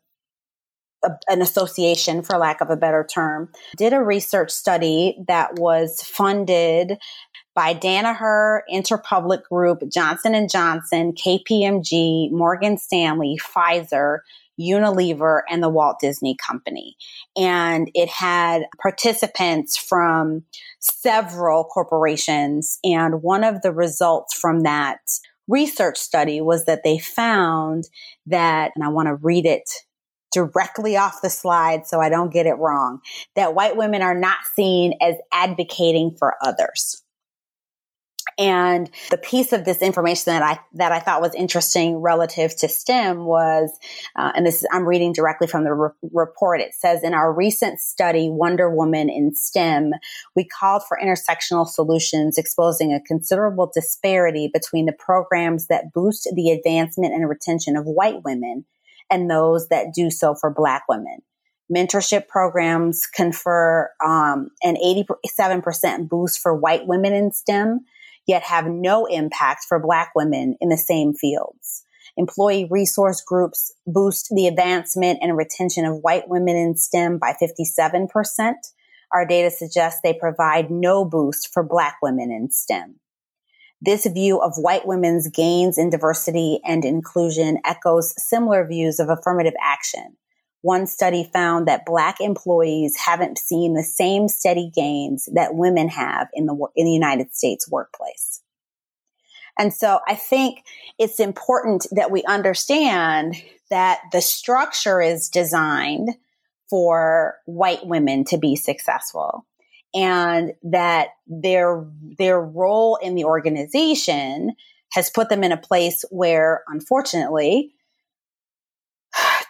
a, 1.05 1.11
an 1.27 1.42
association, 1.42 2.22
for 2.22 2.38
lack 2.38 2.61
of 2.61 2.70
a 2.70 2.77
better 2.77 3.05
term, 3.12 3.51
did 3.77 3.92
a 3.92 4.01
research 4.01 4.53
study 4.53 5.18
that 5.27 5.59
was 5.59 6.01
funded 6.03 6.98
by 7.57 7.74
Danaher, 7.74 8.61
Interpublic 8.72 9.42
Group, 9.51 9.83
Johnson 9.92 10.37
and 10.37 10.48
Johnson, 10.48 11.14
KPMG, 11.14 12.31
Morgan 12.31 12.79
Stanley, 12.79 13.40
Pfizer, 13.42 14.18
Unilever, 14.59 15.40
and 15.49 15.62
the 15.62 15.68
Walt 15.68 15.97
Disney 16.01 16.37
Company. 16.47 16.97
And 17.37 17.90
it 17.94 18.09
had 18.09 18.62
participants 18.81 19.77
from 19.77 20.44
several 20.81 21.64
corporations. 21.64 22.79
And 22.85 23.23
one 23.23 23.44
of 23.44 23.62
the 23.62 23.73
results 23.73 24.38
from 24.38 24.61
that 24.62 24.99
research 25.47 25.97
study 25.97 26.40
was 26.40 26.64
that 26.66 26.83
they 26.85 26.99
found 26.99 27.85
that, 28.27 28.73
and 28.75 28.85
I 28.85 28.88
want 28.88 29.09
to 29.09 29.14
read 29.14 29.47
it 29.47 29.71
directly 30.33 30.97
off 30.97 31.23
the 31.23 31.31
slide 31.31 31.87
so 31.87 32.01
I 32.01 32.11
don't 32.11 32.33
get 32.33 32.47
it 32.47 32.59
wrong, 32.59 33.01
that 33.35 33.55
white 33.55 33.77
women 33.77 34.03
are 34.03 34.18
not 34.18 34.38
seen 34.55 34.92
as 35.01 35.14
advocating 35.33 36.14
for 36.18 36.35
others. 36.42 37.03
And 38.38 38.88
the 39.11 39.18
piece 39.18 39.53
of 39.53 39.64
this 39.64 39.83
information 39.83 40.24
that 40.27 40.42
I 40.42 40.61
that 40.74 40.92
I 40.92 41.01
thought 41.01 41.20
was 41.20 41.35
interesting 41.35 41.96
relative 41.96 42.55
to 42.59 42.68
STEM 42.68 43.24
was, 43.24 43.77
uh, 44.14 44.31
and 44.37 44.46
this 44.46 44.62
is, 44.62 44.68
I'm 44.72 44.87
reading 44.87 45.12
directly 45.12 45.48
from 45.48 45.64
the 45.64 45.72
re- 45.72 45.90
report. 46.12 46.61
It 46.61 46.72
says 46.72 47.03
in 47.03 47.14
our 47.14 47.33
recent 47.33 47.81
study, 47.81 48.31
Wonder 48.31 48.70
Woman 48.70 49.11
in 49.11 49.35
STEM, 49.35 49.90
we 50.37 50.44
called 50.44 50.83
for 50.87 50.96
intersectional 51.03 51.66
solutions, 51.66 52.38
exposing 52.38 52.94
a 52.94 53.01
considerable 53.01 53.72
disparity 53.74 54.48
between 54.53 54.87
the 54.87 54.92
programs 54.92 55.66
that 55.66 55.92
boost 55.92 56.29
the 56.37 56.53
advancement 56.53 57.12
and 57.12 57.29
retention 57.29 57.77
of 57.77 57.87
white 57.87 58.22
women 58.24 58.64
and 59.11 59.29
those 59.29 59.66
that 59.68 59.92
do 59.92 60.11
so 60.11 60.37
for 60.37 60.55
Black 60.55 60.85
women 60.88 61.18
mentorship 61.70 62.29
programs 62.29 63.07
confer 63.07 63.90
um, 64.03 64.48
an 64.62 64.77
87% 64.77 66.09
boost 66.09 66.38
for 66.38 66.57
white 66.57 66.87
women 66.87 67.12
in 67.12 67.31
STEM 67.31 67.85
yet 68.29 68.43
have 68.45 68.67
no 68.67 69.07
impact 69.07 69.64
for 69.69 69.81
Black 69.81 70.12
women 70.14 70.57
in 70.61 70.69
the 70.69 70.77
same 70.77 71.14
fields. 71.14 71.85
Employee 72.17 72.69
resource 72.71 73.23
groups 73.23 73.73
boost 73.87 74.29
the 74.31 74.47
advancement 74.47 75.19
and 75.23 75.37
retention 75.37 75.85
of 75.85 76.03
white 76.03 76.29
women 76.29 76.55
in 76.55 76.77
STEM 76.77 77.19
by 77.19 77.35
57%. 77.41 78.53
Our 79.12 79.27
data 79.27 79.51
suggests 79.51 80.01
they 80.03 80.14
provide 80.14 80.71
no 80.71 81.05
boost 81.05 81.53
for 81.53 81.62
Black 81.62 81.97
women 82.03 82.31
in 82.31 82.51
STEM. 82.51 82.97
This 83.81 84.07
view 84.07 84.41
of 84.41 84.55
white 84.57 84.87
women's 84.87 85.29
gains 85.29 85.79
in 85.79 85.88
diversity 85.88 86.61
and 86.67 86.85
inclusion 86.85 87.59
echoes 87.64 88.12
similar 88.17 88.67
views 88.67 88.99
of 88.99 89.09
affirmative 89.09 89.55
action 89.62 90.17
one 90.62 90.87
study 90.87 91.29
found 91.33 91.68
that 91.68 91.87
black 91.87 92.21
employees 92.21 92.97
haven't 92.97 93.38
seen 93.38 93.75
the 93.75 93.83
same 93.83 94.29
steady 94.29 94.71
gains 94.75 95.29
that 95.35 95.55
women 95.55 95.88
have 95.88 96.29
in 96.35 96.47
the 96.47 96.55
in 96.75 96.85
the 96.85 96.92
United 96.92 97.35
States 97.35 97.71
workplace. 97.71 98.42
And 99.59 99.75
so 99.75 100.01
I 100.07 100.14
think 100.14 100.64
it's 100.99 101.18
important 101.18 101.87
that 101.90 102.11
we 102.11 102.23
understand 102.25 103.37
that 103.71 103.99
the 104.12 104.21
structure 104.21 105.01
is 105.01 105.29
designed 105.29 106.11
for 106.71 107.37
white 107.47 107.87
women 107.87 108.25
to 108.27 108.38
be 108.38 108.55
successful 108.57 109.47
and 109.94 110.53
that 110.62 111.09
their 111.27 111.85
their 112.18 112.40
role 112.40 112.97
in 112.97 113.14
the 113.14 113.25
organization 113.25 114.53
has 114.92 115.11
put 115.11 115.29
them 115.29 115.44
in 115.44 115.53
a 115.53 115.57
place 115.57 116.05
where 116.11 116.62
unfortunately 116.68 117.73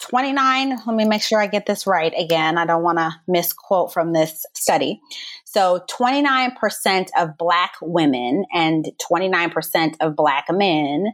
29, 0.08 0.70
let 0.86 0.96
me 0.96 1.04
make 1.04 1.22
sure 1.22 1.40
I 1.40 1.46
get 1.46 1.66
this 1.66 1.86
right 1.86 2.12
again. 2.16 2.56
I 2.56 2.64
don't 2.64 2.82
want 2.82 2.98
to 2.98 3.14
misquote 3.26 3.92
from 3.92 4.12
this 4.12 4.46
study. 4.54 5.00
So 5.44 5.84
29% 5.90 7.08
of 7.18 7.36
Black 7.36 7.74
women 7.82 8.44
and 8.52 8.86
29% 9.10 9.96
of 10.00 10.16
Black 10.16 10.46
men 10.50 11.12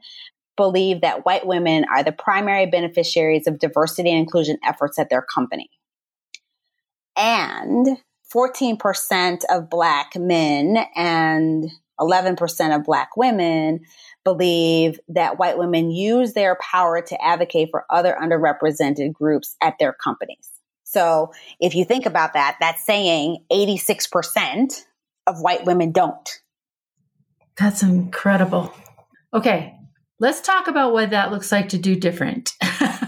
believe 0.56 1.00
that 1.00 1.24
white 1.24 1.46
women 1.46 1.84
are 1.92 2.04
the 2.04 2.12
primary 2.12 2.66
beneficiaries 2.66 3.48
of 3.48 3.58
diversity 3.58 4.10
and 4.10 4.20
inclusion 4.20 4.58
efforts 4.64 4.98
at 4.98 5.10
their 5.10 5.22
company. 5.22 5.68
And 7.16 7.98
14% 8.32 9.40
of 9.50 9.70
Black 9.70 10.12
men 10.16 10.84
and 10.94 11.70
11% 12.00 12.76
of 12.76 12.84
Black 12.84 13.16
women 13.16 13.80
believe 14.24 14.98
that 15.08 15.38
white 15.38 15.58
women 15.58 15.90
use 15.90 16.32
their 16.32 16.56
power 16.56 17.02
to 17.02 17.22
advocate 17.24 17.68
for 17.70 17.84
other 17.90 18.16
underrepresented 18.20 19.12
groups 19.12 19.56
at 19.62 19.74
their 19.78 19.92
companies. 19.92 20.48
So 20.82 21.32
if 21.60 21.74
you 21.74 21.84
think 21.84 22.06
about 22.06 22.32
that, 22.32 22.56
that's 22.60 22.84
saying 22.84 23.44
86% 23.52 24.84
of 25.26 25.40
white 25.40 25.64
women 25.64 25.92
don't. 25.92 26.28
That's 27.56 27.82
incredible. 27.82 28.72
Okay, 29.32 29.74
let's 30.18 30.40
talk 30.40 30.68
about 30.68 30.92
what 30.92 31.10
that 31.10 31.30
looks 31.30 31.52
like 31.52 31.70
to 31.70 31.78
do 31.78 31.96
different. 31.96 32.52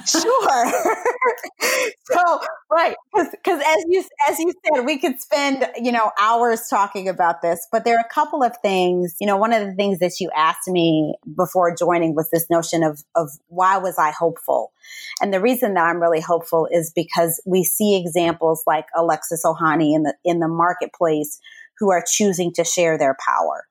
sure. 0.07 0.73
so 2.05 2.41
right, 2.71 2.97
because 3.15 3.63
as 3.65 3.85
you 3.89 4.05
as 4.29 4.39
you 4.39 4.53
said, 4.65 4.85
we 4.85 4.99
could 4.99 5.21
spend 5.21 5.69
you 5.77 5.93
know 5.93 6.11
hours 6.21 6.67
talking 6.69 7.09
about 7.09 7.43
this, 7.43 7.67
but 7.71 7.85
there 7.85 7.97
are 7.97 8.05
a 8.05 8.15
couple 8.15 8.43
of 8.43 8.57
things. 8.63 9.17
You 9.21 9.27
know, 9.27 9.37
one 9.37 9.53
of 9.53 9.67
the 9.67 9.75
things 9.75 9.99
that 10.01 10.21
you 10.21 10.31
asked 10.37 10.69
me 10.69 11.15
before 11.37 11.75
joining 11.75 12.15
was 12.15 12.31
this 12.31 12.49
notion 12.51 12.83
of 12.83 13.03
of 13.15 13.31
why 13.49 13.79
was 13.79 13.99
I 13.99 14.11
hopeful, 14.11 14.73
and 15.21 15.33
the 15.33 15.41
reason 15.41 15.75
that 15.75 15.85
I'm 15.85 16.01
really 16.01 16.21
hopeful 16.21 16.69
is 16.71 16.93
because 16.95 17.41
we 17.47 17.65
see 17.65 17.97
examples 17.97 18.63
like 18.67 18.87
Alexis 18.97 19.43
Ohanian 19.45 19.97
in 19.97 20.03
the 20.03 20.15
in 20.25 20.41
the 20.41 20.49
marketplace 20.49 21.41
who 21.79 21.91
are 21.91 22.05
choosing 22.07 22.53
to 22.55 22.65
share 22.65 22.97
their 22.99 23.17
power 23.27 23.67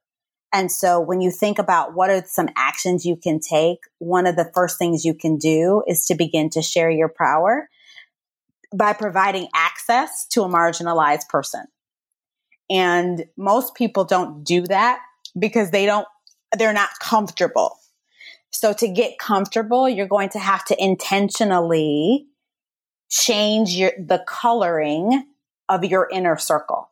and 0.56 0.72
so 0.72 1.02
when 1.02 1.20
you 1.20 1.32
think 1.32 1.60
about 1.60 1.96
what 1.96 2.10
are 2.10 2.24
some 2.26 2.48
actions 2.56 3.06
you 3.06 3.18
can 3.18 3.42
take, 3.42 3.80
one 3.98 4.26
of 4.26 4.38
the 4.38 4.50
first 4.54 4.80
things 4.80 5.04
you 5.04 5.14
can 5.14 5.38
do 5.38 5.84
is 5.86 6.06
to 6.06 6.16
begin 6.16 6.50
to 6.52 6.62
share 6.62 6.90
your 6.90 7.10
power 7.10 7.68
by 8.74 8.94
providing 8.94 9.50
access 9.54 10.26
to 10.28 10.44
a 10.44 10.48
marginalized 10.48 11.28
person. 11.28 11.66
And 12.70 13.26
most 13.36 13.76
people 13.76 14.06
don't 14.06 14.46
do 14.46 14.62
that 14.68 15.00
because 15.38 15.72
they 15.72 15.86
don't, 15.86 16.08
they're 16.58 16.72
not 16.72 17.00
comfortable. 17.02 17.78
So 18.50 18.72
to 18.72 18.88
get 18.88 19.20
comfortable, 19.20 19.90
you're 19.90 20.08
going 20.08 20.30
to 20.30 20.40
have 20.40 20.64
to 20.66 20.82
intentionally 20.82 22.28
change 23.10 23.76
your, 23.76 23.92
the 24.00 24.24
coloring 24.26 25.26
of 25.68 25.84
your 25.84 26.08
inner 26.10 26.38
circle. 26.38 26.90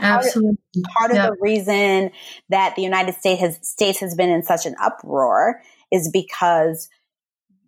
Absolutely. 0.00 0.58
Part 0.94 1.10
of, 1.10 1.16
part 1.16 1.30
of 1.30 1.36
the 1.36 1.42
reason 1.42 2.10
that 2.48 2.74
the 2.76 2.82
United 2.82 3.14
States 3.14 3.40
has, 3.40 3.58
States 3.62 4.00
has 4.00 4.14
been 4.14 4.30
in 4.30 4.42
such 4.42 4.66
an 4.66 4.74
uproar 4.82 5.60
is 5.92 6.10
because 6.10 6.88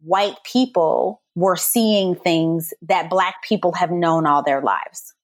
white 0.03 0.37
people 0.45 1.23
were 1.35 1.57
seeing 1.57 2.15
things 2.15 2.75
that 2.83 3.11
black 3.11 3.43
people 3.43 3.73
have 3.73 3.91
known 3.91 4.27
all 4.27 4.43
their 4.43 4.61
lives. 4.61 5.15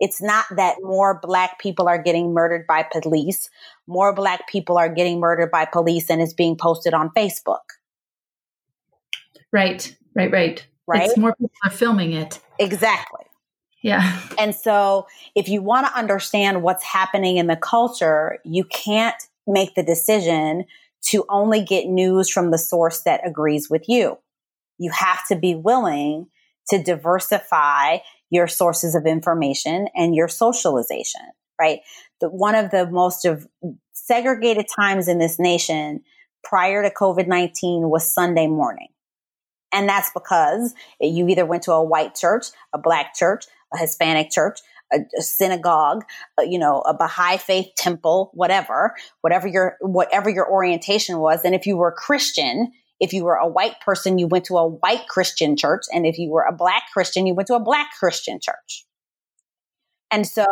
It's 0.00 0.22
not 0.22 0.44
that 0.56 0.76
more 0.80 1.18
black 1.20 1.58
people 1.58 1.88
are 1.88 2.00
getting 2.00 2.32
murdered 2.32 2.66
by 2.68 2.84
police. 2.84 3.50
More 3.86 4.14
black 4.14 4.46
people 4.48 4.78
are 4.78 4.88
getting 4.88 5.18
murdered 5.18 5.50
by 5.50 5.64
police 5.64 6.08
and 6.08 6.22
it's 6.22 6.34
being 6.34 6.56
posted 6.56 6.94
on 6.94 7.10
Facebook. 7.16 7.58
Right, 9.52 9.96
right, 10.14 10.30
right. 10.30 10.66
Right. 10.86 11.02
It's 11.02 11.18
more 11.18 11.34
people 11.34 11.50
are 11.64 11.70
filming 11.70 12.14
it. 12.14 12.40
Exactly. 12.58 13.24
Yeah. 13.82 14.20
And 14.38 14.54
so 14.54 15.06
if 15.34 15.48
you 15.48 15.62
want 15.62 15.86
to 15.86 15.96
understand 15.96 16.62
what's 16.62 16.84
happening 16.84 17.36
in 17.36 17.46
the 17.46 17.56
culture, 17.56 18.38
you 18.44 18.64
can't 18.64 19.20
make 19.46 19.74
the 19.74 19.82
decision 19.82 20.64
to 21.06 21.24
only 21.28 21.62
get 21.62 21.86
news 21.86 22.28
from 22.28 22.50
the 22.50 22.58
source 22.58 23.02
that 23.02 23.26
agrees 23.26 23.70
with 23.70 23.88
you. 23.88 24.18
You 24.78 24.90
have 24.90 25.26
to 25.28 25.36
be 25.36 25.54
willing 25.54 26.26
to 26.68 26.82
diversify 26.82 27.98
your 28.30 28.46
sources 28.46 28.94
of 28.94 29.06
information 29.06 29.88
and 29.94 30.14
your 30.14 30.28
socialization, 30.28 31.22
right? 31.58 31.80
The, 32.20 32.28
one 32.28 32.54
of 32.54 32.70
the 32.70 32.86
most 32.90 33.24
of 33.24 33.46
segregated 33.92 34.66
times 34.74 35.08
in 35.08 35.18
this 35.18 35.38
nation 35.38 36.02
prior 36.44 36.82
to 36.82 36.90
COVID-19 36.90 37.88
was 37.88 38.12
Sunday 38.12 38.46
morning. 38.46 38.88
And 39.72 39.88
that's 39.88 40.10
because 40.14 40.74
you 41.00 41.28
either 41.28 41.44
went 41.44 41.64
to 41.64 41.72
a 41.72 41.84
white 41.84 42.14
church, 42.14 42.46
a 42.72 42.78
black 42.78 43.14
church, 43.14 43.44
a 43.72 43.78
Hispanic 43.78 44.30
church, 44.30 44.60
a, 44.92 44.98
a 45.18 45.22
synagogue, 45.22 46.04
uh, 46.38 46.42
you 46.42 46.58
know, 46.58 46.80
a 46.80 46.94
Baha'i 46.94 47.36
faith 47.36 47.68
temple, 47.76 48.30
whatever, 48.34 48.94
whatever 49.20 49.46
your 49.46 49.76
whatever 49.80 50.30
your 50.30 50.50
orientation 50.50 51.18
was. 51.18 51.44
And 51.44 51.54
if 51.54 51.66
you 51.66 51.76
were 51.76 51.92
Christian, 51.92 52.72
if 53.00 53.12
you 53.12 53.24
were 53.24 53.36
a 53.36 53.48
white 53.48 53.80
person, 53.80 54.18
you 54.18 54.26
went 54.26 54.46
to 54.46 54.56
a 54.56 54.66
white 54.66 55.06
Christian 55.08 55.56
church, 55.56 55.84
and 55.92 56.06
if 56.06 56.18
you 56.18 56.30
were 56.30 56.44
a 56.44 56.52
black 56.52 56.84
Christian, 56.92 57.26
you 57.26 57.34
went 57.34 57.48
to 57.48 57.54
a 57.54 57.60
black 57.60 57.90
Christian 57.98 58.40
church. 58.40 58.84
And 60.10 60.26
so 60.26 60.46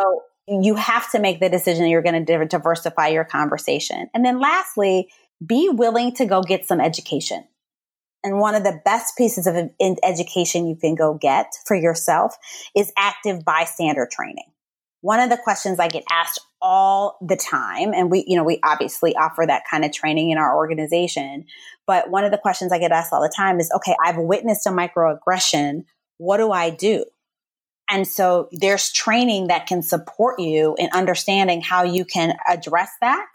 you 0.47 0.75
have 0.75 1.11
to 1.11 1.19
make 1.19 1.39
the 1.39 1.49
decision 1.49 1.87
you're 1.87 2.01
going 2.01 2.25
to 2.25 2.45
diversify 2.45 3.07
your 3.07 3.25
conversation. 3.25 4.07
And 4.13 4.23
then 4.23 4.39
lastly, 4.39 5.09
be 5.45 5.69
willing 5.69 6.13
to 6.13 6.25
go 6.25 6.41
get 6.41 6.65
some 6.65 6.79
education. 6.79 7.43
And 8.23 8.39
one 8.39 8.55
of 8.55 8.63
the 8.63 8.81
best 8.83 9.17
pieces 9.17 9.47
of 9.47 9.55
education 10.03 10.67
you 10.67 10.75
can 10.75 10.95
go 10.95 11.13
get 11.13 11.53
for 11.65 11.75
yourself 11.75 12.35
is 12.75 12.91
active 12.97 13.45
bystander 13.45 14.07
training. 14.11 14.51
One 15.01 15.19
of 15.19 15.29
the 15.29 15.37
questions 15.37 15.79
I 15.79 15.87
get 15.87 16.03
asked 16.11 16.41
all 16.59 17.17
the 17.21 17.35
time, 17.37 17.93
and 17.93 18.09
we, 18.09 18.25
you 18.27 18.35
know, 18.35 18.43
we 18.43 18.59
obviously 18.63 19.15
offer 19.15 19.45
that 19.45 19.63
kind 19.69 19.85
of 19.85 19.93
training 19.93 20.31
in 20.31 20.39
our 20.39 20.57
organization. 20.57 21.45
But 21.85 22.09
one 22.09 22.25
of 22.25 22.31
the 22.31 22.39
questions 22.39 22.71
I 22.71 22.79
get 22.79 22.91
asked 22.91 23.13
all 23.13 23.21
the 23.21 23.33
time 23.33 23.59
is, 23.59 23.71
okay, 23.75 23.95
I've 24.03 24.17
witnessed 24.17 24.65
a 24.65 24.71
microaggression. 24.71 25.85
What 26.17 26.37
do 26.37 26.51
I 26.51 26.71
do? 26.71 27.05
And 27.89 28.05
so 28.07 28.49
there's 28.51 28.91
training 28.91 29.47
that 29.47 29.67
can 29.67 29.81
support 29.83 30.39
you 30.39 30.75
in 30.77 30.89
understanding 30.93 31.61
how 31.61 31.83
you 31.83 32.03
can 32.03 32.35
address 32.49 32.89
that 32.99 33.27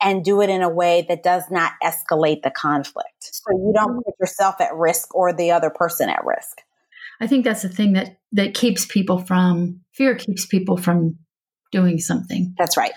and 0.00 0.24
do 0.24 0.40
it 0.40 0.50
in 0.50 0.62
a 0.62 0.68
way 0.68 1.04
that 1.08 1.22
does 1.22 1.44
not 1.50 1.72
escalate 1.82 2.42
the 2.42 2.50
conflict. 2.50 3.08
So 3.20 3.50
you 3.50 3.72
don't 3.74 3.90
mm-hmm. 3.90 3.98
put 4.04 4.14
yourself 4.20 4.60
at 4.60 4.74
risk 4.74 5.14
or 5.14 5.32
the 5.32 5.50
other 5.50 5.70
person 5.70 6.08
at 6.08 6.24
risk. 6.24 6.62
I 7.20 7.26
think 7.26 7.44
that's 7.44 7.62
the 7.62 7.68
thing 7.68 7.94
that 7.94 8.18
that 8.32 8.54
keeps 8.54 8.86
people 8.86 9.18
from 9.18 9.80
fear 9.92 10.14
keeps 10.14 10.46
people 10.46 10.76
from 10.76 11.18
doing 11.72 11.98
something. 11.98 12.54
That's 12.56 12.76
right. 12.76 12.92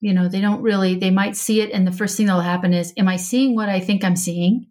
You 0.00 0.14
know, 0.14 0.28
they 0.28 0.40
don't 0.40 0.62
really 0.62 0.94
they 0.94 1.10
might 1.10 1.36
see 1.36 1.60
it 1.60 1.72
and 1.72 1.86
the 1.86 1.92
first 1.92 2.16
thing 2.16 2.26
that'll 2.26 2.42
happen 2.42 2.72
is 2.72 2.92
am 2.96 3.08
I 3.08 3.16
seeing 3.16 3.54
what 3.54 3.68
I 3.68 3.80
think 3.80 4.04
I'm 4.04 4.16
seeing? 4.16 4.66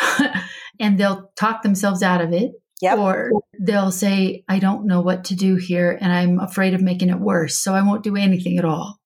and 0.80 0.98
they'll 0.98 1.30
talk 1.36 1.62
themselves 1.62 2.02
out 2.02 2.20
of 2.20 2.32
it. 2.32 2.52
Yep. 2.80 2.98
Or 2.98 3.30
they'll 3.60 3.90
say, 3.90 4.44
I 4.48 4.60
don't 4.60 4.86
know 4.86 5.00
what 5.00 5.24
to 5.24 5.34
do 5.34 5.56
here 5.56 5.98
and 6.00 6.12
I'm 6.12 6.38
afraid 6.38 6.74
of 6.74 6.80
making 6.80 7.10
it 7.10 7.18
worse. 7.18 7.58
So 7.58 7.74
I 7.74 7.82
won't 7.82 8.04
do 8.04 8.14
anything 8.14 8.56
at 8.56 8.64
all. 8.64 9.00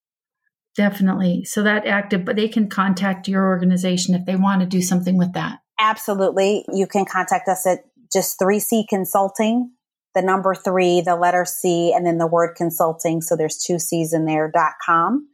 Definitely. 0.76 1.44
So 1.44 1.62
that 1.62 1.86
active, 1.86 2.24
but 2.24 2.36
they 2.36 2.48
can 2.48 2.68
contact 2.68 3.28
your 3.28 3.46
organization 3.46 4.14
if 4.14 4.24
they 4.24 4.36
want 4.36 4.60
to 4.60 4.66
do 4.66 4.80
something 4.80 5.18
with 5.18 5.32
that. 5.34 5.58
Absolutely. 5.78 6.64
You 6.72 6.86
can 6.86 7.04
contact 7.04 7.48
us 7.48 7.66
at 7.66 7.80
just 8.12 8.38
3C 8.38 8.84
Consulting, 8.88 9.72
the 10.14 10.22
number 10.22 10.54
three, 10.54 11.00
the 11.00 11.16
letter 11.16 11.44
C, 11.44 11.92
and 11.94 12.06
then 12.06 12.18
the 12.18 12.26
word 12.26 12.54
consulting. 12.56 13.20
So 13.20 13.36
there's 13.36 13.58
two 13.58 13.78
C's 13.78 14.12
in 14.12 14.24
there, 14.24 14.50
dot 14.52 14.72
com. 14.84 15.28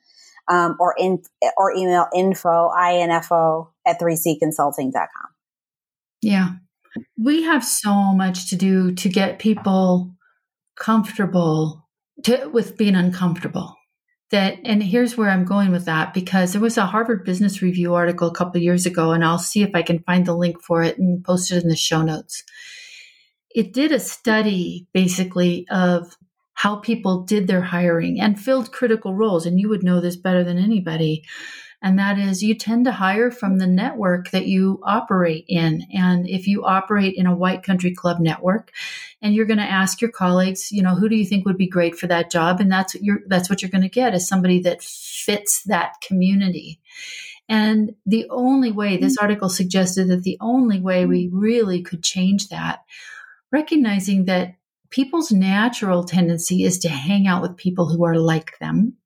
Um, 0.50 0.76
or 0.80 0.94
in 0.98 1.22
or 1.58 1.74
email 1.76 2.06
info 2.16 2.70
info 2.74 3.70
at 3.86 4.00
3cconsulting.com. 4.00 5.28
Yeah. 6.22 6.52
We 7.22 7.42
have 7.42 7.62
so 7.62 7.92
much 8.14 8.48
to 8.48 8.56
do 8.56 8.94
to 8.94 9.10
get 9.10 9.38
people 9.38 10.16
comfortable 10.74 11.86
to, 12.24 12.46
with 12.46 12.78
being 12.78 12.94
uncomfortable 12.94 13.77
that 14.30 14.58
and 14.64 14.82
here's 14.82 15.16
where 15.16 15.30
i'm 15.30 15.44
going 15.44 15.70
with 15.70 15.84
that 15.84 16.12
because 16.12 16.52
there 16.52 16.60
was 16.60 16.76
a 16.76 16.86
harvard 16.86 17.24
business 17.24 17.62
review 17.62 17.94
article 17.94 18.28
a 18.28 18.34
couple 18.34 18.60
years 18.60 18.86
ago 18.86 19.12
and 19.12 19.24
i'll 19.24 19.38
see 19.38 19.62
if 19.62 19.70
i 19.74 19.82
can 19.82 19.98
find 20.00 20.26
the 20.26 20.36
link 20.36 20.62
for 20.62 20.82
it 20.82 20.98
and 20.98 21.24
post 21.24 21.50
it 21.50 21.62
in 21.62 21.68
the 21.68 21.76
show 21.76 22.02
notes 22.02 22.42
it 23.54 23.72
did 23.72 23.92
a 23.92 24.00
study 24.00 24.86
basically 24.92 25.66
of 25.70 26.16
how 26.54 26.76
people 26.76 27.22
did 27.22 27.46
their 27.46 27.62
hiring 27.62 28.20
and 28.20 28.40
filled 28.40 28.72
critical 28.72 29.14
roles 29.14 29.46
and 29.46 29.60
you 29.60 29.68
would 29.68 29.82
know 29.82 30.00
this 30.00 30.16
better 30.16 30.44
than 30.44 30.58
anybody 30.58 31.24
and 31.80 31.98
that 31.98 32.18
is 32.18 32.42
you 32.42 32.54
tend 32.54 32.84
to 32.86 32.92
hire 32.92 33.30
from 33.30 33.58
the 33.58 33.66
network 33.66 34.30
that 34.30 34.46
you 34.46 34.80
operate 34.82 35.44
in. 35.48 35.86
And 35.94 36.28
if 36.28 36.46
you 36.46 36.64
operate 36.64 37.14
in 37.16 37.26
a 37.26 37.36
white 37.36 37.62
country 37.62 37.94
club 37.94 38.18
network 38.18 38.72
and 39.20 39.34
you're 39.34 39.46
going 39.46 39.58
to 39.58 39.64
ask 39.64 40.00
your 40.00 40.10
colleagues, 40.10 40.70
you 40.70 40.82
know, 40.82 40.94
who 40.94 41.08
do 41.08 41.16
you 41.16 41.26
think 41.26 41.44
would 41.44 41.56
be 41.56 41.68
great 41.68 41.96
for 41.96 42.06
that 42.06 42.30
job? 42.30 42.60
And 42.60 42.70
that's 42.70 42.94
what 42.94 43.02
you're, 43.02 43.20
that's 43.26 43.50
what 43.50 43.62
you're 43.62 43.70
going 43.70 43.82
to 43.82 43.88
get 43.88 44.14
is 44.14 44.28
somebody 44.28 44.60
that 44.60 44.82
fits 44.82 45.62
that 45.64 45.94
community. 46.00 46.80
And 47.48 47.94
the 48.06 48.26
only 48.30 48.70
way 48.70 48.96
this 48.96 49.16
mm-hmm. 49.16 49.24
article 49.24 49.48
suggested 49.48 50.08
that 50.08 50.22
the 50.22 50.38
only 50.40 50.80
way 50.80 51.06
we 51.06 51.28
really 51.32 51.82
could 51.82 52.02
change 52.02 52.48
that, 52.48 52.84
recognizing 53.50 54.26
that 54.26 54.54
people's 54.90 55.32
natural 55.32 56.04
tendency 56.04 56.64
is 56.64 56.78
to 56.80 56.88
hang 56.88 57.26
out 57.26 57.42
with 57.42 57.56
people 57.56 57.88
who 57.88 58.04
are 58.04 58.18
like 58.18 58.58
them 58.58 58.96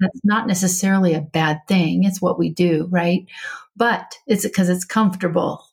that's 0.00 0.20
not 0.24 0.46
necessarily 0.46 1.14
a 1.14 1.20
bad 1.20 1.60
thing. 1.68 2.04
It's 2.04 2.20
what 2.20 2.38
we 2.38 2.50
do, 2.50 2.88
right? 2.90 3.26
But 3.76 4.18
it's 4.26 4.44
because 4.44 4.68
it's 4.68 4.84
comfortable. 4.84 5.64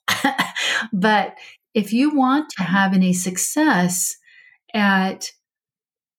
but 0.92 1.36
if 1.74 1.92
you 1.92 2.14
want 2.14 2.50
to 2.56 2.62
have 2.62 2.92
any 2.92 3.12
success 3.12 4.16
at 4.74 5.30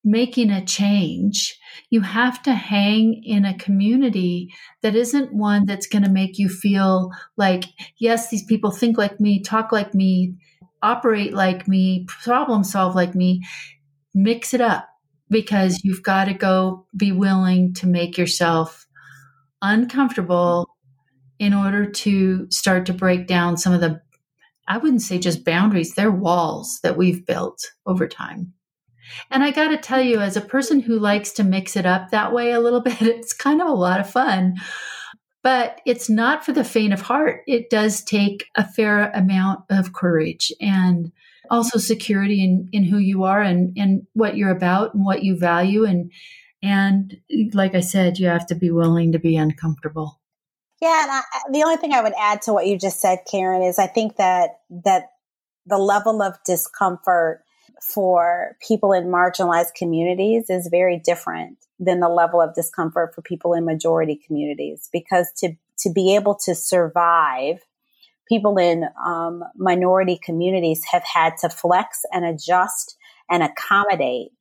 making 0.04 0.50
a 0.52 0.66
change, 0.66 1.58
you 1.90 2.02
have 2.02 2.42
to 2.44 2.54
hang 2.54 3.22
in 3.24 3.46
a 3.46 3.58
community 3.58 4.54
that 4.82 4.96
isn't 4.96 5.34
one 5.34 5.66
that's 5.66 5.88
going 5.88 6.04
to 6.04 6.10
make 6.10 6.38
you 6.38 6.50
feel 6.50 7.10
like, 7.38 7.64
yes, 7.98 8.30
these 8.30 8.44
people 8.44 8.72
think 8.72 8.98
like 8.98 9.20
me, 9.20 9.42
talk 9.42 9.72
like 9.72 9.94
me, 9.94 10.36
operate 10.82 11.34
like 11.34 11.68
me, 11.68 12.06
problem 12.08 12.64
solve 12.64 12.96
like 12.96 13.16
me. 13.16 13.42
Mix 14.14 14.54
it 14.54 14.62
up 14.62 14.88
because 15.30 15.82
you've 15.84 16.04
got 16.04 16.26
to 16.26 16.34
go 16.34 16.86
be 16.96 17.12
willing 17.12 17.74
to 17.74 17.88
make 17.88 18.18
yourself 18.18 18.86
uncomfortable 19.62 20.68
in 21.40 21.54
order 21.54 21.90
to 21.90 22.46
start 22.52 22.86
to 22.86 22.94
break 22.94 23.26
down 23.26 23.58
some 23.58 23.74
of 23.74 23.82
the 23.82 24.00
I 24.68 24.78
wouldn't 24.78 25.02
say 25.02 25.20
just 25.20 25.46
boundaries, 25.46 25.94
they're 25.94 26.12
walls 26.12 26.80
that 26.84 26.98
we've 26.98 27.26
built 27.26 27.72
over 27.86 28.08
time. 28.08 28.54
And 29.30 29.44
I 29.44 29.52
got 29.52 29.70
to 29.70 29.78
tell 29.78 30.02
you, 30.02 30.20
as 30.20 30.38
a 30.38 30.42
person 30.42 30.80
who 30.80 30.98
likes 30.98 31.32
to 31.34 31.44
mix 31.44 31.76
it 31.76 31.86
up 31.86 32.10
that 32.10 32.34
way 32.34 32.52
a 32.52 32.60
little 32.60 32.82
bit, 32.82 33.02
it's 33.02 33.34
kind 33.34 33.62
of 33.62 33.68
a 33.68 33.74
lot 33.74 34.00
of 34.00 34.10
fun. 34.10 34.56
But 35.42 35.82
it's 35.86 36.10
not 36.10 36.46
for 36.46 36.54
the 36.54 36.64
faint 36.64 36.94
of 36.94 37.02
heart. 37.02 37.42
It 37.48 37.70
does 37.70 38.02
take 38.02 38.46
a 38.56 38.66
fair 38.66 39.12
amount 39.12 39.66
of 39.70 39.92
courage 39.92 40.54
and 40.62 41.12
also 41.52 41.78
security 41.78 42.42
in, 42.42 42.70
in 42.72 42.86
who 42.86 42.98
you 42.98 43.26
are 43.26 43.42
and, 43.42 43.78
and 43.78 44.08
what 44.14 44.38
you're 44.38 44.56
about 44.56 44.94
and 44.94 45.04
what 45.04 45.24
you 45.24 45.38
value. 45.38 45.84
And, 45.84 46.14
and 46.62 47.18
like 47.54 47.76
I 47.76 47.82
said, 47.82 48.20
you 48.20 48.28
have 48.28 48.48
to 48.48 48.56
be 48.56 48.72
willing 48.72 49.12
to 49.12 49.20
be 49.20 49.36
uncomfortable. 49.36 50.22
Yeah. 50.84 51.02
And 51.04 51.12
I, 51.12 51.22
the 51.50 51.64
only 51.64 51.78
thing 51.78 51.94
I 51.94 52.02
would 52.02 52.14
add 52.20 52.42
to 52.42 52.52
what 52.52 52.68
you 52.68 52.78
just 52.78 53.00
said, 53.00 53.20
Karen, 53.32 53.64
is 53.64 53.80
I 53.80 53.88
think 53.88 54.18
that, 54.18 54.60
that 54.84 55.12
the 55.66 55.78
level 55.78 56.22
of 56.22 56.36
discomfort 56.46 57.42
for 57.82 58.58
people 58.68 58.92
in 58.92 59.06
marginalized 59.06 59.76
communities 59.76 60.50
is 60.50 60.68
very 60.70 61.00
different 61.00 61.58
than 61.80 62.02
the 62.02 62.10
level 62.10 62.42
of 62.42 62.54
discomfort 62.54 63.16
for 63.16 63.22
people 63.22 63.54
in 63.54 63.64
majority 63.64 64.20
communities 64.28 64.90
because 64.92 65.32
to 65.38 65.54
to 65.80 65.92
be 65.92 66.16
able 66.16 66.36
to 66.36 66.54
survive 66.54 67.60
people 68.28 68.58
in 68.58 68.86
um, 69.06 69.44
minority 69.56 70.20
communities 70.22 70.82
have 70.92 71.04
had 71.04 71.34
to 71.42 71.50
flex 71.50 72.02
and 72.12 72.26
adjust 72.26 72.98
and 73.30 73.42
accommodate 73.42 74.32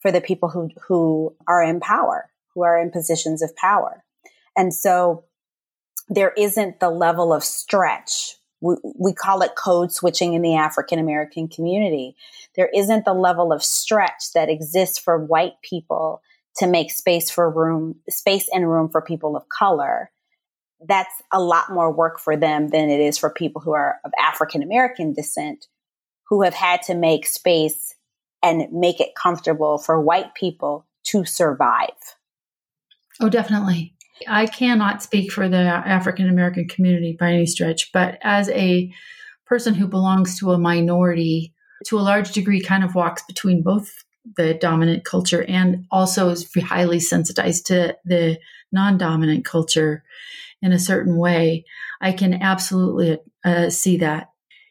for 0.00 0.12
the 0.12 0.20
people 0.20 0.48
who, 0.48 0.68
who 0.86 1.34
are 1.48 1.62
in 1.62 1.80
power, 1.80 2.30
who 2.54 2.62
are 2.62 2.80
in 2.80 2.90
positions 2.90 3.40
of 3.40 3.54
power. 3.56 4.04
And 4.56 4.74
so 4.74 5.24
there 6.08 6.32
isn't 6.36 6.80
the 6.80 6.90
level 6.90 7.32
of 7.32 7.44
stretch. 7.44 8.36
We, 8.60 8.76
we 8.82 9.12
call 9.12 9.42
it 9.42 9.56
code 9.56 9.92
switching 9.92 10.34
in 10.34 10.42
the 10.42 10.56
African 10.56 10.98
American 10.98 11.48
community. 11.48 12.16
There 12.56 12.70
isn't 12.74 13.04
the 13.04 13.14
level 13.14 13.52
of 13.52 13.62
stretch 13.62 14.32
that 14.34 14.48
exists 14.48 14.98
for 14.98 15.24
white 15.24 15.54
people 15.62 16.22
to 16.56 16.66
make 16.66 16.90
space 16.90 17.30
for 17.30 17.50
room, 17.50 17.96
space 18.08 18.48
and 18.52 18.70
room 18.70 18.88
for 18.88 19.00
people 19.00 19.36
of 19.36 19.48
color 19.48 20.10
that's 20.86 21.22
a 21.32 21.40
lot 21.40 21.70
more 21.70 21.92
work 21.92 22.18
for 22.18 22.36
them 22.36 22.68
than 22.68 22.90
it 22.90 23.00
is 23.00 23.18
for 23.18 23.30
people 23.30 23.62
who 23.62 23.72
are 23.72 24.00
of 24.04 24.12
African 24.18 24.62
American 24.62 25.12
descent 25.12 25.66
who 26.28 26.42
have 26.42 26.54
had 26.54 26.82
to 26.82 26.94
make 26.94 27.26
space 27.26 27.94
and 28.42 28.72
make 28.72 29.00
it 29.00 29.14
comfortable 29.14 29.78
for 29.78 30.00
white 30.00 30.34
people 30.34 30.86
to 31.04 31.24
survive. 31.24 31.90
Oh, 33.20 33.28
definitely. 33.28 33.91
I 34.28 34.46
cannot 34.46 35.02
speak 35.02 35.32
for 35.32 35.48
the 35.48 35.56
African 35.56 36.28
American 36.28 36.68
community 36.68 37.16
by 37.18 37.32
any 37.32 37.46
stretch, 37.46 37.92
but 37.92 38.18
as 38.22 38.48
a 38.50 38.92
person 39.46 39.74
who 39.74 39.86
belongs 39.86 40.38
to 40.38 40.52
a 40.52 40.58
minority, 40.58 41.54
to 41.86 41.98
a 41.98 42.00
large 42.00 42.32
degree, 42.32 42.60
kind 42.60 42.84
of 42.84 42.94
walks 42.94 43.22
between 43.26 43.62
both 43.62 43.92
the 44.36 44.54
dominant 44.54 45.04
culture 45.04 45.44
and 45.44 45.84
also 45.90 46.28
is 46.30 46.48
highly 46.62 47.00
sensitized 47.00 47.66
to 47.66 47.96
the 48.04 48.38
non 48.70 48.96
dominant 48.98 49.44
culture 49.44 50.04
in 50.62 50.72
a 50.72 50.78
certain 50.78 51.16
way, 51.16 51.64
I 52.00 52.12
can 52.12 52.34
absolutely 52.34 53.18
uh, 53.44 53.68
see 53.70 53.98
that. 53.98 54.28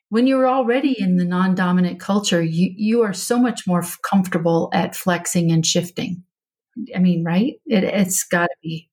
when 0.09 0.27
you're 0.27 0.47
already 0.47 0.93
in 0.99 1.15
the 1.15 1.25
non-dominant 1.25 1.99
culture, 1.99 2.41
you 2.43 2.73
you 2.75 3.01
are 3.01 3.13
so 3.13 3.39
much 3.39 3.65
more 3.65 3.83
comfortable 4.03 4.69
at 4.73 4.95
flexing 4.95 5.51
and 5.51 5.65
shifting. 5.65 6.23
I 6.95 6.99
mean, 6.99 7.23
right? 7.23 7.55
It, 7.65 7.83
it's 7.85 8.23
got 8.25 8.47
to 8.47 8.55
be. 8.61 8.89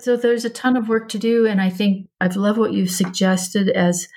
So 0.00 0.16
there's 0.16 0.44
a 0.44 0.50
ton 0.50 0.76
of 0.76 0.88
work 0.88 1.08
to 1.10 1.18
do, 1.18 1.46
and 1.46 1.60
I 1.60 1.70
think 1.70 2.08
I've 2.20 2.36
loved 2.36 2.58
what 2.58 2.72
you've 2.72 2.90
suggested 2.90 3.68
as 3.68 4.08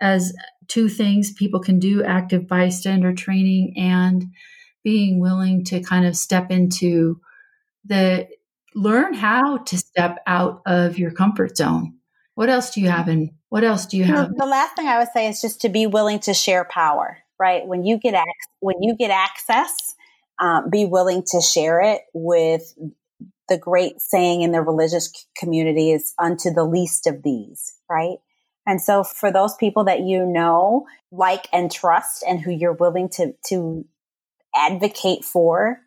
as 0.00 0.34
two 0.68 0.88
things 0.88 1.32
people 1.32 1.60
can 1.60 1.78
do: 1.78 2.02
active 2.02 2.46
bystander 2.46 3.12
training 3.12 3.74
and 3.76 4.26
being 4.82 5.18
willing 5.18 5.64
to 5.64 5.80
kind 5.80 6.06
of 6.06 6.16
step 6.16 6.50
into 6.50 7.20
the 7.84 8.28
learn 8.74 9.14
how 9.14 9.58
to 9.58 9.78
step 9.78 10.18
out 10.26 10.62
of 10.66 10.98
your 10.98 11.10
comfort 11.10 11.56
zone. 11.56 11.94
What 12.34 12.48
else 12.48 12.70
do 12.70 12.80
you 12.80 12.88
have 12.88 13.08
in 13.08 13.30
what 13.48 13.64
else 13.64 13.86
do 13.86 13.96
you 13.96 14.04
have? 14.04 14.34
The 14.36 14.46
last 14.46 14.74
thing 14.76 14.88
I 14.88 14.98
would 14.98 15.08
say 15.14 15.28
is 15.28 15.40
just 15.40 15.60
to 15.60 15.68
be 15.68 15.86
willing 15.86 16.18
to 16.20 16.34
share 16.34 16.64
power, 16.64 17.18
right? 17.38 17.66
When 17.66 17.84
you 17.84 17.98
get 17.98 18.14
ac- 18.14 18.50
when 18.60 18.82
you 18.82 18.96
get 18.96 19.10
access, 19.10 19.94
um, 20.40 20.70
be 20.70 20.84
willing 20.84 21.22
to 21.28 21.40
share 21.40 21.80
it 21.80 22.02
with 22.12 22.74
the 23.48 23.58
great 23.58 24.00
saying 24.00 24.42
in 24.42 24.52
the 24.52 24.62
religious 24.62 25.12
community 25.36 25.92
is 25.92 26.14
unto 26.18 26.50
the 26.50 26.64
least 26.64 27.06
of 27.06 27.22
these, 27.22 27.74
right? 27.90 28.18
And 28.66 28.80
so 28.80 29.04
for 29.04 29.30
those 29.30 29.54
people 29.56 29.84
that 29.84 30.00
you 30.00 30.24
know, 30.24 30.86
like 31.12 31.46
and 31.52 31.70
trust 31.70 32.24
and 32.26 32.40
who 32.40 32.50
you're 32.50 32.72
willing 32.72 33.08
to 33.10 33.34
to 33.48 33.84
advocate 34.54 35.24
for, 35.24 35.80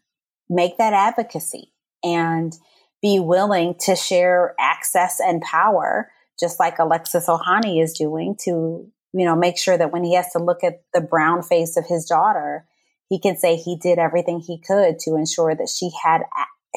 make 0.50 0.78
that 0.78 0.94
advocacy 0.94 1.74
and 2.04 2.54
be 3.02 3.20
willing 3.20 3.76
to 3.80 3.96
share 3.96 4.54
access 4.60 5.20
and 5.20 5.42
power, 5.42 6.12
just 6.40 6.60
like 6.60 6.80
Alexis 6.80 7.28
Ohanian 7.28 7.84
is 7.84 7.94
doing 7.98 8.36
to, 8.44 8.88
you 9.14 9.26
know, 9.26 9.36
make 9.36 9.58
sure 9.58 9.78
that 9.78 9.92
when 9.92 10.04
he 10.04 10.16
has 10.16 10.32
to 10.32 10.40
look 10.40 10.64
at 10.64 10.84
the 10.94 11.02
brown 11.02 11.42
face 11.42 11.78
of 11.78 11.86
his 11.88 12.06
daughter, 12.06 12.66
he 13.10 13.20
can 13.20 13.38
say 13.38 13.56
he 13.56 13.78
did 13.78 14.00
everything 14.00 14.40
he 14.40 14.60
could 14.60 15.00
to 15.00 15.16
ensure 15.16 15.56
that 15.56 15.70
she 15.70 15.90
had, 16.04 16.22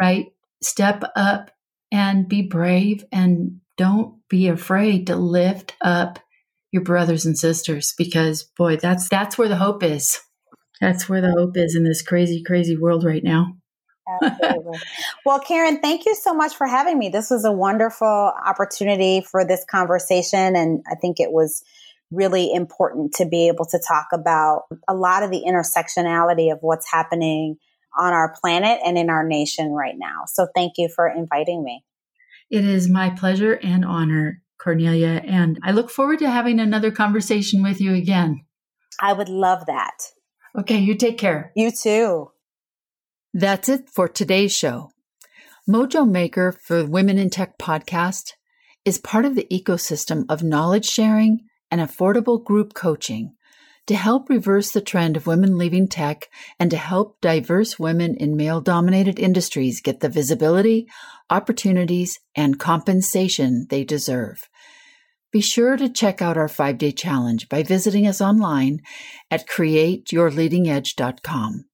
right? 0.00 0.26
Step 0.60 1.04
up 1.14 1.52
and 1.92 2.28
be 2.28 2.42
brave 2.42 3.04
and 3.12 3.60
don't 3.76 4.16
be 4.28 4.48
afraid 4.48 5.06
to 5.06 5.16
lift 5.16 5.76
up 5.80 6.18
your 6.72 6.82
brothers 6.82 7.24
and 7.24 7.38
sisters 7.38 7.94
because 7.96 8.42
boy, 8.42 8.76
that's 8.76 9.08
that's 9.08 9.38
where 9.38 9.48
the 9.48 9.56
hope 9.56 9.82
is. 9.82 10.18
That's 10.80 11.08
where 11.08 11.20
the 11.20 11.30
hope 11.30 11.56
is 11.56 11.76
in 11.76 11.84
this 11.84 12.02
crazy, 12.02 12.42
crazy 12.42 12.76
world 12.76 13.04
right 13.04 13.22
now. 13.22 13.56
Absolutely. 14.20 14.78
well, 15.24 15.38
Karen, 15.38 15.80
thank 15.80 16.06
you 16.06 16.14
so 16.14 16.34
much 16.34 16.56
for 16.56 16.66
having 16.66 16.98
me. 16.98 17.08
This 17.08 17.30
was 17.30 17.44
a 17.44 17.52
wonderful 17.52 18.32
opportunity 18.44 19.20
for 19.20 19.46
this 19.46 19.64
conversation. 19.70 20.56
And 20.56 20.82
I 20.90 20.96
think 20.96 21.20
it 21.20 21.30
was 21.30 21.62
really 22.10 22.52
important 22.52 23.14
to 23.14 23.26
be 23.26 23.48
able 23.48 23.64
to 23.66 23.80
talk 23.86 24.08
about 24.12 24.64
a 24.88 24.94
lot 24.94 25.22
of 25.22 25.30
the 25.30 25.44
intersectionality 25.46 26.52
of 26.52 26.58
what's 26.60 26.90
happening 26.90 27.56
on 27.98 28.12
our 28.12 28.34
planet 28.40 28.80
and 28.84 28.98
in 28.98 29.08
our 29.08 29.26
nation 29.26 29.72
right 29.72 29.96
now. 29.96 30.22
So 30.26 30.46
thank 30.54 30.74
you 30.78 30.88
for 30.94 31.08
inviting 31.08 31.62
me. 31.62 31.84
It 32.50 32.64
is 32.64 32.88
my 32.88 33.10
pleasure 33.10 33.54
and 33.54 33.84
honor, 33.84 34.41
Cornelia. 34.62 35.22
And 35.26 35.58
I 35.62 35.72
look 35.72 35.90
forward 35.90 36.20
to 36.20 36.30
having 36.30 36.60
another 36.60 36.90
conversation 36.90 37.62
with 37.62 37.80
you 37.80 37.94
again. 37.94 38.44
I 39.00 39.12
would 39.12 39.28
love 39.28 39.66
that. 39.66 39.98
Okay, 40.58 40.78
you 40.78 40.94
take 40.94 41.18
care. 41.18 41.52
You 41.56 41.70
too. 41.70 42.30
That's 43.34 43.68
it 43.68 43.88
for 43.88 44.08
today's 44.08 44.54
show. 44.54 44.90
Mojo 45.68 46.08
Maker 46.08 46.52
for 46.52 46.84
Women 46.84 47.18
in 47.18 47.30
Tech 47.30 47.58
podcast 47.58 48.32
is 48.84 48.98
part 48.98 49.24
of 49.24 49.34
the 49.34 49.46
ecosystem 49.50 50.24
of 50.28 50.42
knowledge 50.42 50.86
sharing 50.86 51.40
and 51.70 51.80
affordable 51.80 52.42
group 52.42 52.74
coaching 52.74 53.34
to 53.86 53.94
help 53.96 54.28
reverse 54.28 54.70
the 54.70 54.80
trend 54.80 55.16
of 55.16 55.26
women 55.26 55.58
leaving 55.58 55.88
tech 55.88 56.28
and 56.58 56.70
to 56.70 56.76
help 56.76 57.20
diverse 57.20 57.78
women 57.78 58.14
in 58.16 58.36
male 58.36 58.60
dominated 58.60 59.18
industries 59.18 59.80
get 59.80 60.00
the 60.00 60.08
visibility, 60.08 60.86
opportunities, 61.30 62.20
and 62.36 62.60
compensation 62.60 63.66
they 63.70 63.82
deserve. 63.82 64.48
Be 65.32 65.40
sure 65.40 65.76
to 65.78 65.88
check 65.88 66.20
out 66.20 66.36
our 66.36 66.48
five 66.48 66.76
day 66.78 66.92
challenge 66.92 67.48
by 67.48 67.62
visiting 67.62 68.06
us 68.06 68.20
online 68.20 68.82
at 69.30 69.48
createyourleadingedge.com. 69.48 71.64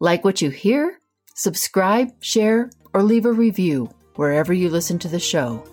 Like 0.00 0.24
what 0.24 0.40
you 0.40 0.50
hear? 0.50 1.00
Subscribe, 1.34 2.10
share, 2.20 2.70
or 2.94 3.02
leave 3.02 3.26
a 3.26 3.32
review 3.32 3.90
wherever 4.14 4.52
you 4.52 4.70
listen 4.70 5.00
to 5.00 5.08
the 5.08 5.18
show. 5.18 5.64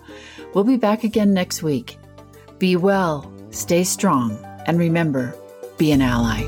We'll 0.52 0.64
be 0.64 0.76
back 0.76 1.04
again 1.04 1.32
next 1.32 1.62
week. 1.62 1.96
Be 2.58 2.74
well, 2.76 3.32
stay 3.50 3.84
strong, 3.84 4.36
and 4.66 4.76
remember, 4.78 5.34
be 5.78 5.92
an 5.92 6.02
ally. 6.02 6.42